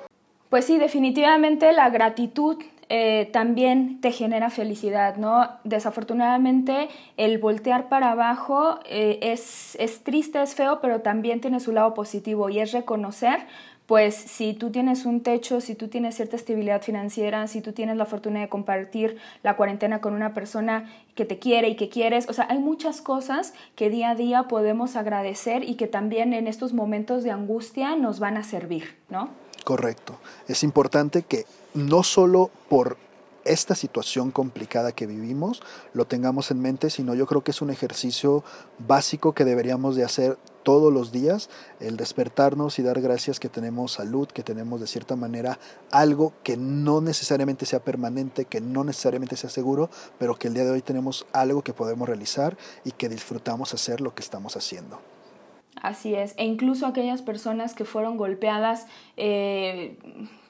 Pues 0.51 0.65
sí, 0.65 0.79
definitivamente 0.79 1.73
la 1.73 1.91
gratitud 1.91 2.57
eh, 2.89 3.29
también 3.33 4.01
te 4.01 4.13
genera 4.13 4.51
felicidad, 4.51 5.17
¿no? 5.17 5.49
Desafortunadamente 5.65 6.89
el 7.17 7.39
voltear 7.39 7.89
para 7.89 8.13
abajo 8.13 8.79
eh, 8.85 9.19
es, 9.23 9.77
es 9.81 10.05
triste, 10.05 10.41
es 10.41 10.55
feo, 10.55 10.81
pero 10.81 11.01
también 11.01 11.41
tiene 11.41 11.61
su 11.61 11.73
lado 11.73 11.95
positivo 11.95 12.49
y 12.49 12.61
es 12.61 12.73
reconocer 12.73 13.41
pues 13.87 14.17
si 14.17 14.53
tú 14.53 14.71
tienes 14.71 15.07
un 15.07 15.23
techo, 15.23 15.61
si 15.61 15.77
tú 15.77 15.89
tienes 15.89 16.17
cierta 16.17 16.37
estabilidad 16.37 16.83
financiera, 16.83 17.47
si 17.47 17.61
tú 17.61 17.73
tienes 17.73 17.97
la 17.97 18.05
fortuna 18.05 18.41
de 18.41 18.49
compartir 18.49 19.17
la 19.45 19.57
cuarentena 19.57 20.01
con 20.01 20.13
una 20.13 20.35
persona 20.35 20.91
que 21.15 21.25
te 21.25 21.39
quiere 21.39 21.69
y 21.69 21.77
que 21.77 21.89
quieres, 21.89 22.29
o 22.29 22.33
sea, 22.33 22.47
hay 22.51 22.59
muchas 22.59 23.01
cosas 23.01 23.55
que 23.77 23.89
día 23.89 24.11
a 24.11 24.15
día 24.17 24.45
podemos 24.45 24.97
agradecer 24.97 25.63
y 25.63 25.77
que 25.77 25.87
también 25.87 26.33
en 26.33 26.49
estos 26.49 26.73
momentos 26.73 27.23
de 27.23 27.31
angustia 27.31 27.95
nos 27.95 28.19
van 28.19 28.37
a 28.37 28.43
servir, 28.43 28.97
¿no? 29.09 29.31
Correcto. 29.65 30.19
Es 30.49 30.63
importante 30.63 31.23
que 31.23 31.47
no 31.75 32.03
solo 32.03 32.51
por 32.69 32.97
esta 33.47 33.75
situación 33.75 34.31
complicada 34.31 34.93
que 34.93 35.07
vivimos 35.07 35.63
lo 35.95 36.05
tengamos 36.07 36.51
en 36.51 36.61
mente, 36.61 36.91
sino 36.91 37.15
yo 37.15 37.27
creo 37.27 37.43
que 37.43 37.53
es 37.53 37.63
un 37.63 37.71
ejercicio 37.71 38.45
básico 38.79 39.33
que 39.33 39.45
deberíamos 39.45 39.97
de 39.97 40.05
hacer 40.05 40.37
todos 40.63 40.93
los 40.93 41.13
días, 41.13 41.49
el 41.79 41.97
despertarnos 41.97 42.81
y 42.81 42.83
dar 42.83 43.01
gracias 43.01 43.39
que 43.39 43.49
tenemos 43.49 43.93
salud, 43.93 44.27
que 44.27 44.43
tenemos 44.43 44.81
de 44.81 44.89
cierta 44.89 45.15
manera 45.15 45.61
algo 45.93 46.33
que 46.43 46.57
no 46.57 47.01
necesariamente 47.01 47.67
sea 47.67 47.79
permanente, 47.79 48.47
que 48.47 48.61
no 48.61 48.83
necesariamente 48.83 49.37
sea 49.37 49.49
seguro, 49.49 49.91
pero 50.19 50.35
que 50.35 50.49
el 50.49 50.55
día 50.55 50.65
de 50.65 50.73
hoy 50.73 50.83
tenemos 50.83 51.25
algo 51.33 51.63
que 51.63 51.73
podemos 51.73 52.09
realizar 52.09 52.57
y 52.85 52.91
que 52.91 53.09
disfrutamos 53.09 53.75
hacer 53.75 54.01
lo 54.01 54.13
que 54.13 54.23
estamos 54.23 54.57
haciendo. 54.57 54.99
Así 55.81 56.15
es, 56.15 56.35
e 56.37 56.45
incluso 56.45 56.87
aquellas 56.87 57.23
personas 57.23 57.75
que 57.75 57.85
fueron 57.85 58.17
golpeadas 58.17 58.87
eh, 59.17 59.97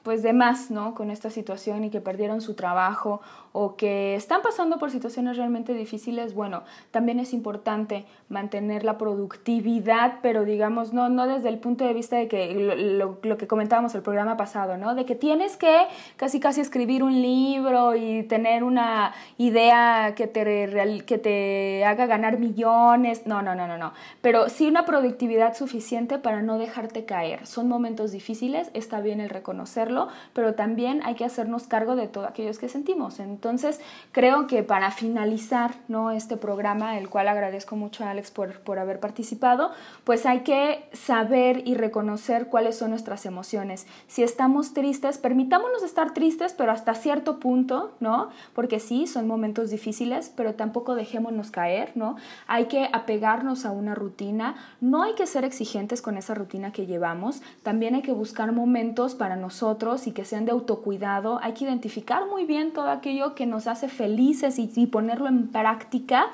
pues 0.07 0.23
de 0.23 0.31
más, 0.31 0.71
¿no? 0.71 0.93
Con 0.93 1.11
esta 1.11 1.29
situación 1.29 1.83
y 1.83 1.89
que 1.89 1.99
perdieron 1.99 2.39
su 2.39 2.53
trabajo 2.53 3.19
o 3.59 3.75
que 3.75 4.15
están 4.15 4.41
pasando 4.41 4.77
por 4.77 4.89
situaciones 4.89 5.35
realmente 5.35 5.73
difíciles, 5.73 6.33
bueno, 6.33 6.63
también 6.91 7.19
es 7.19 7.33
importante 7.33 8.05
mantener 8.29 8.85
la 8.85 8.97
productividad, 8.97 10.19
pero 10.21 10.45
digamos, 10.45 10.93
no, 10.93 11.09
no 11.09 11.27
desde 11.27 11.49
el 11.49 11.59
punto 11.59 11.83
de 11.85 11.93
vista 11.93 12.15
de 12.15 12.29
que 12.29 12.53
lo, 12.53 13.17
lo, 13.21 13.37
que 13.37 13.47
comentábamos 13.47 13.95
el 13.95 14.01
programa 14.01 14.37
pasado, 14.37 14.77
¿no? 14.77 14.95
De 14.95 15.05
que 15.05 15.15
tienes 15.15 15.57
que 15.57 15.87
casi 16.15 16.39
casi 16.39 16.61
escribir 16.61 17.03
un 17.03 17.21
libro 17.21 17.95
y 17.95 18.23
tener 18.23 18.63
una 18.63 19.13
idea 19.37 20.13
que 20.15 20.27
te, 20.27 21.03
que 21.05 21.17
te 21.17 21.83
haga 21.83 22.05
ganar 22.05 22.39
millones, 22.39 23.25
no, 23.25 23.41
no, 23.41 23.55
no, 23.55 23.67
no, 23.67 23.77
no, 23.77 23.91
pero 24.21 24.47
sí 24.47 24.67
una 24.67 24.85
productividad 24.85 25.53
suficiente 25.53 26.17
para 26.17 26.41
no 26.41 26.57
dejarte 26.57 27.03
caer. 27.03 27.45
Son 27.45 27.67
momentos 27.67 28.11
difíciles, 28.11 28.56
está 28.73 29.01
bien 29.01 29.19
el 29.19 29.29
reconocerlo 29.29 30.07
pero 30.33 30.53
también 30.53 31.01
hay 31.03 31.15
que 31.15 31.25
hacernos 31.25 31.67
cargo 31.67 31.95
de 31.95 32.07
todo 32.07 32.25
aquellos 32.25 32.57
que 32.59 32.69
sentimos. 32.69 33.19
Entonces, 33.19 33.79
creo 34.11 34.47
que 34.47 34.63
para 34.63 34.91
finalizar 34.91 35.75
¿no? 35.87 36.11
este 36.11 36.37
programa, 36.37 36.97
el 36.97 37.09
cual 37.09 37.27
agradezco 37.27 37.75
mucho 37.75 38.03
a 38.03 38.11
Alex 38.11 38.31
por, 38.31 38.59
por 38.61 38.79
haber 38.79 38.99
participado, 38.99 39.71
pues 40.03 40.25
hay 40.25 40.41
que 40.41 40.87
saber 40.93 41.67
y 41.67 41.75
reconocer 41.75 42.47
cuáles 42.47 42.77
son 42.77 42.91
nuestras 42.91 43.25
emociones. 43.25 43.87
Si 44.07 44.23
estamos 44.23 44.73
tristes, 44.73 45.17
permitámonos 45.17 45.83
estar 45.83 46.13
tristes, 46.13 46.53
pero 46.53 46.71
hasta 46.71 46.93
cierto 46.93 47.39
punto, 47.39 47.93
¿no? 47.99 48.29
Porque 48.53 48.79
sí, 48.79 49.07
son 49.07 49.27
momentos 49.27 49.69
difíciles, 49.69 50.31
pero 50.35 50.55
tampoco 50.55 50.95
dejémonos 50.95 51.51
caer, 51.51 51.91
¿no? 51.95 52.15
Hay 52.47 52.65
que 52.65 52.89
apegarnos 52.93 53.65
a 53.65 53.71
una 53.71 53.95
rutina, 53.95 54.55
no 54.81 55.03
hay 55.03 55.15
que 55.15 55.27
ser 55.27 55.43
exigentes 55.43 56.01
con 56.01 56.17
esa 56.17 56.33
rutina 56.33 56.71
que 56.71 56.85
llevamos, 56.85 57.41
también 57.63 57.95
hay 57.95 58.01
que 58.01 58.13
buscar 58.13 58.46
momentos 58.51 59.15
para 59.15 59.35
nosotros 59.35 60.07
y 60.07 60.11
que 60.11 60.25
sean 60.25 60.45
de 60.45 60.51
autocuidado, 60.51 61.39
hay 61.41 61.53
que 61.53 61.65
identificar 61.65 62.25
muy 62.27 62.45
bien 62.45 62.73
todo 62.73 62.89
aquello 62.89 63.35
que 63.35 63.45
nos 63.45 63.67
hace 63.67 63.87
felices 63.87 64.59
y, 64.59 64.71
y 64.75 64.87
ponerlo 64.87 65.27
en 65.27 65.47
práctica. 65.49 66.27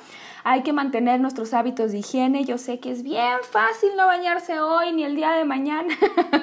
Hay 0.43 0.63
que 0.63 0.73
mantener 0.73 1.19
nuestros 1.21 1.53
hábitos 1.53 1.91
de 1.91 1.99
higiene. 1.99 2.43
Yo 2.43 2.57
sé 2.57 2.79
que 2.79 2.91
es 2.91 3.03
bien 3.03 3.37
fácil 3.49 3.91
no 3.97 4.07
bañarse 4.07 4.59
hoy 4.59 4.91
ni 4.93 5.03
el 5.03 5.15
día 5.15 5.31
de 5.31 5.45
mañana, 5.45 5.95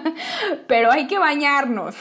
pero 0.67 0.91
hay 0.91 1.07
que 1.07 1.19
bañarnos. 1.19 1.97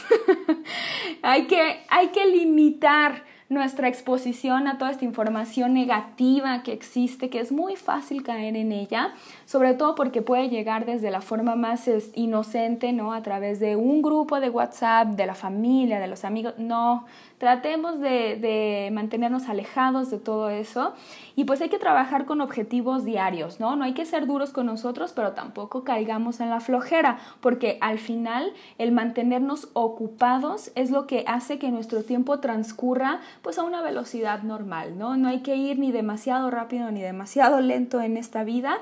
hay, 1.22 1.46
que, 1.46 1.84
hay 1.88 2.08
que 2.08 2.26
limitar 2.26 3.29
nuestra 3.50 3.88
exposición 3.88 4.68
a 4.68 4.78
toda 4.78 4.92
esta 4.92 5.04
información 5.04 5.74
negativa 5.74 6.62
que 6.62 6.72
existe, 6.72 7.30
que 7.30 7.40
es 7.40 7.50
muy 7.50 7.74
fácil 7.74 8.22
caer 8.22 8.54
en 8.54 8.70
ella, 8.70 9.12
sobre 9.44 9.74
todo 9.74 9.96
porque 9.96 10.22
puede 10.22 10.48
llegar 10.48 10.86
desde 10.86 11.10
la 11.10 11.20
forma 11.20 11.56
más 11.56 11.90
inocente, 12.14 12.92
¿no? 12.92 13.12
A 13.12 13.22
través 13.22 13.58
de 13.58 13.74
un 13.74 14.02
grupo 14.02 14.38
de 14.38 14.50
WhatsApp, 14.50 15.08
de 15.08 15.26
la 15.26 15.34
familia, 15.34 15.98
de 15.98 16.06
los 16.06 16.24
amigos. 16.24 16.54
No, 16.58 17.06
Tratemos 17.40 18.00
de, 18.00 18.90
mantenernos 18.92 19.48
alejados 19.48 20.10
de 20.10 20.18
todo 20.18 20.50
eso 20.50 20.92
y 21.36 21.44
pues 21.44 21.62
hay 21.62 21.70
que 21.70 21.78
trabajar 21.78 22.26
con 22.26 22.42
objetivos 22.42 23.06
diarios, 23.06 23.60
¿no? 23.60 23.76
No 23.76 23.84
hay 23.84 23.94
que 23.94 24.04
ser 24.04 24.26
duros 24.26 24.52
con 24.52 24.66
nosotros, 24.66 25.14
pero 25.16 25.32
tampoco 25.32 25.82
caigamos 25.82 26.40
en 26.40 26.50
la 26.50 26.60
flojera, 26.60 27.18
porque 27.40 27.78
al 27.80 27.98
final 27.98 28.52
el 28.76 28.92
mantenernos 28.92 29.70
ocupados 29.72 30.70
es 30.74 30.90
lo 30.90 31.06
que 31.06 31.24
hace 31.26 31.58
que 31.58 31.70
nuestro 31.70 32.02
tiempo 32.02 32.40
transcurra 32.40 33.20
pues 33.40 33.58
a 33.58 33.62
una 33.62 33.80
velocidad 33.80 34.42
normal, 34.42 34.98
¿no? 34.98 35.16
No 35.16 35.30
hay 35.30 35.40
que 35.40 35.56
ir 35.56 35.78
ni 35.78 35.92
demasiado 35.92 36.50
rápido 36.50 36.90
ni 36.90 37.00
demasiado 37.00 37.62
lento 37.62 38.02
en 38.02 38.18
esta 38.18 38.44
vida. 38.44 38.76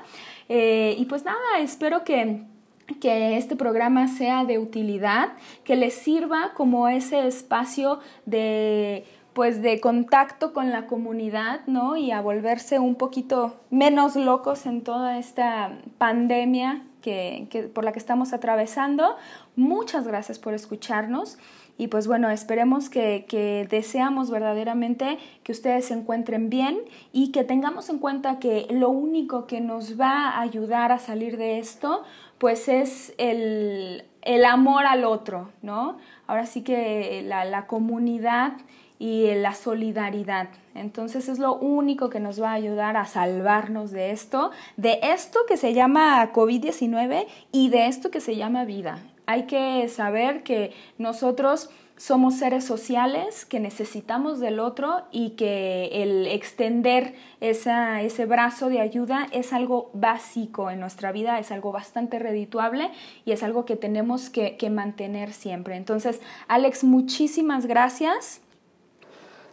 Eh, 0.49 0.95
y 0.97 1.05
pues 1.05 1.23
nada, 1.23 1.59
espero 1.59 2.03
que 2.03 2.43
que 2.99 3.37
este 3.37 3.55
programa 3.55 4.07
sea 4.07 4.45
de 4.45 4.59
utilidad, 4.59 5.33
que 5.63 5.75
les 5.75 5.93
sirva 5.93 6.51
como 6.55 6.87
ese 6.87 7.27
espacio 7.27 7.99
de 8.25 9.05
pues 9.33 9.61
de 9.61 9.79
contacto 9.79 10.53
con 10.53 10.71
la 10.71 10.85
comunidad, 10.87 11.61
¿no? 11.65 11.95
Y 11.95 12.11
a 12.11 12.19
volverse 12.19 12.79
un 12.79 12.95
poquito 12.95 13.55
menos 13.69 14.15
locos 14.15 14.65
en 14.65 14.83
toda 14.83 15.17
esta 15.17 15.77
pandemia 15.97 16.83
que, 17.01 17.71
por 17.73 17.85
la 17.85 17.91
que 17.91 17.99
estamos 17.99 18.33
atravesando. 18.33 19.15
Muchas 19.55 20.05
gracias 20.05 20.39
por 20.39 20.53
escucharnos 20.53 21.37
y 21.77 21.87
pues 21.87 22.07
bueno, 22.07 22.29
esperemos 22.29 22.89
que, 22.89 23.25
que, 23.29 23.65
deseamos 23.69 24.29
verdaderamente 24.29 25.17
que 25.43 25.53
ustedes 25.53 25.85
se 25.85 25.93
encuentren 25.93 26.49
bien 26.49 26.79
y 27.13 27.31
que 27.31 27.45
tengamos 27.45 27.89
en 27.89 27.99
cuenta 27.99 28.39
que 28.39 28.67
lo 28.69 28.89
único 28.89 29.47
que 29.47 29.61
nos 29.61 29.99
va 29.99 30.31
a 30.31 30.41
ayudar 30.41 30.91
a 30.91 30.99
salir 30.99 31.37
de 31.37 31.59
esto 31.59 32.03
pues 32.39 32.69
es 32.69 33.13
el, 33.17 34.03
amor 34.45 34.85
al 34.85 35.03
otro, 35.03 35.51
¿no? 35.61 35.97
Ahora 36.25 36.45
sí 36.45 36.63
que 36.63 37.21
la, 37.23 37.67
comunidad 37.67 38.53
y 38.97 39.33
la 39.35 39.53
solidaridad. 39.53 40.49
Entonces 40.73 41.29
es 41.29 41.37
lo 41.39 41.55
único 41.55 42.09
que 42.09 42.19
nos 42.19 42.41
va 42.41 42.51
a 42.51 42.53
ayudar 42.53 42.97
a 42.97 43.05
salvarnos 43.05 43.91
de 43.91 44.11
esto, 44.11 44.51
de 44.77 44.99
esto 45.03 45.39
que 45.47 45.57
se 45.57 45.73
llama 45.73 46.31
COVID-19 46.33 47.27
y 47.51 47.69
de 47.69 47.87
esto 47.87 48.09
que 48.09 48.21
se 48.21 48.35
llama 48.35 48.65
vida. 48.65 48.99
Hay 49.25 49.43
que 49.43 49.87
saber 49.89 50.41
que 50.43 50.73
nosotros 50.97 51.69
somos 51.99 52.35
seres 52.35 52.63
sociales 52.63 53.45
que 53.45 53.59
necesitamos 53.59 54.39
del 54.39 54.61
otro 54.61 55.03
y 55.11 55.31
que 55.31 55.89
el 56.01 56.27
extender 56.27 57.13
ese 57.41 58.25
brazo 58.25 58.69
de 58.69 58.79
ayuda 58.79 59.27
es 59.33 59.51
algo 59.51 59.91
básico 59.93 60.71
en 60.71 60.79
nuestra 60.79 61.11
vida, 61.11 61.39
es 61.39 61.51
algo 61.51 61.73
bastante 61.73 62.17
redituable 62.17 62.89
y 63.25 63.33
es 63.33 63.43
algo 63.43 63.65
que 63.65 63.75
tenemos 63.75 64.29
que, 64.29 64.55
que 64.55 64.69
mantener 64.69 65.33
siempre. 65.33 65.75
Entonces, 65.75 66.21
Alex, 66.47 66.85
muchísimas 66.85 67.65
gracias. 67.65 68.39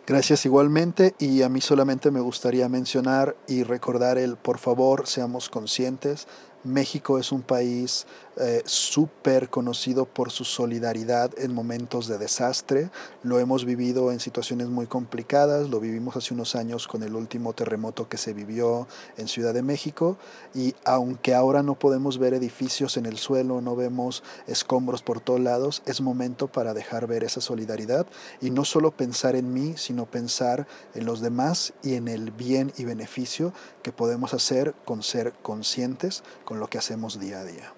Gracias 0.07 0.47
igualmente 0.47 1.17
y 1.19 1.43
a 1.43 1.49
mí 1.49 1.61
solamente 1.61 2.13
me 2.13 2.21
gustaría 2.21 2.69
mencionar 2.69 3.35
y 3.49 3.65
recordar 3.65 4.19
el 4.19 4.37
por 4.37 4.59
favor 4.59 5.09
seamos 5.09 5.49
conscientes, 5.49 6.29
México 6.65 7.19
es 7.19 7.33
un 7.33 7.43
país 7.43 8.07
eh, 8.39 8.63
súper 8.67 9.49
conocido 9.49 10.05
por 10.05 10.31
su 10.31 10.45
solidaridad 10.45 11.31
en 11.39 11.55
momentos 11.55 12.07
de 12.07 12.19
desastre. 12.19 12.91
Lo 13.23 13.39
hemos 13.39 13.65
vivido 13.65 14.13
en 14.13 14.21
situaciones 14.21 14.69
muy 14.69 14.87
complicadas, 14.87 15.71
lo 15.71 15.81
vivimos 15.81 16.17
hace 16.17 16.35
unos 16.35 16.55
años 16.55 16.87
con 16.87 17.03
el 17.03 17.15
último 17.15 17.55
terremoto 17.55 18.11
que 18.11 18.19
se 18.19 18.35
vivió 18.35 18.89
en 19.17 19.29
Ciudad 19.29 19.55
de 19.55 19.63
México 19.63 20.19
y 20.55 20.75
aunque 20.85 21.35
ahora 21.35 21.63
no 21.63 21.79
podemos 21.79 22.19
ver 22.19 22.35
edificios 22.35 22.99
en 22.99 23.07
el 23.07 23.17
suelo, 23.17 23.63
no 23.63 23.75
vemos 23.75 24.23
escombros 24.47 25.03
por 25.03 25.21
todos 25.21 25.41
lados, 25.41 25.83
es 25.87 26.03
momento 26.03 26.49
para 26.49 26.75
dejar 26.75 27.07
ver 27.07 27.25
esa 27.25 27.41
solidaridad 27.41 28.07
y 28.43 28.51
no 28.51 28.67
solo 28.67 28.91
pensar 28.91 29.35
en 29.35 29.55
mí, 29.55 29.75
sino 29.77 30.05
pensar 30.05 30.67
en 30.95 31.07
los 31.07 31.21
demás 31.21 31.73
y 31.83 31.95
en 31.95 32.09
el 32.09 32.33
bien 32.33 32.73
y 32.77 32.85
beneficio 32.85 33.55
que 33.87 33.93
podemos 33.93 34.35
hacer 34.35 34.75
con 34.85 35.05
ser 35.05 35.33
conscientes 35.43 36.25
con 36.45 36.59
lo 36.59 36.67
que 36.67 36.77
hacemos 36.77 37.21
día 37.21 37.39
a 37.39 37.45
día. 37.45 37.73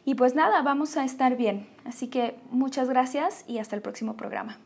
Y 0.05 0.16
pues 0.16 0.35
nada, 0.35 0.61
vamos 0.61 0.99
a 0.99 1.05
estar 1.05 1.39
bien. 1.39 1.66
Así 1.87 2.09
que 2.09 2.37
muchas 2.51 2.91
gracias 2.91 3.47
y 3.49 3.57
hasta 3.57 3.74
el 3.74 3.81
próximo 3.81 4.18
programa. 4.18 4.59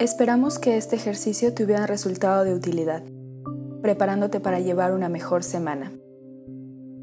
Esperamos 0.00 0.58
que 0.58 0.76
este 0.76 0.96
ejercicio 0.96 1.54
te 1.54 1.64
hubiera 1.64 1.86
resultado 1.86 2.44
de 2.44 2.54
utilidad 2.54 3.02
preparándote 3.84 4.40
para 4.40 4.60
llevar 4.60 4.94
una 4.94 5.10
mejor 5.10 5.42
semana. 5.42 5.92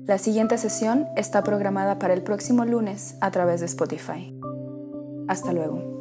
La 0.07 0.17
siguiente 0.17 0.57
sesión 0.57 1.05
está 1.15 1.43
programada 1.43 1.99
para 1.99 2.15
el 2.15 2.23
próximo 2.23 2.65
lunes 2.65 3.17
a 3.21 3.29
través 3.29 3.59
de 3.59 3.67
Spotify. 3.67 4.35
Hasta 5.27 5.53
luego. 5.53 6.00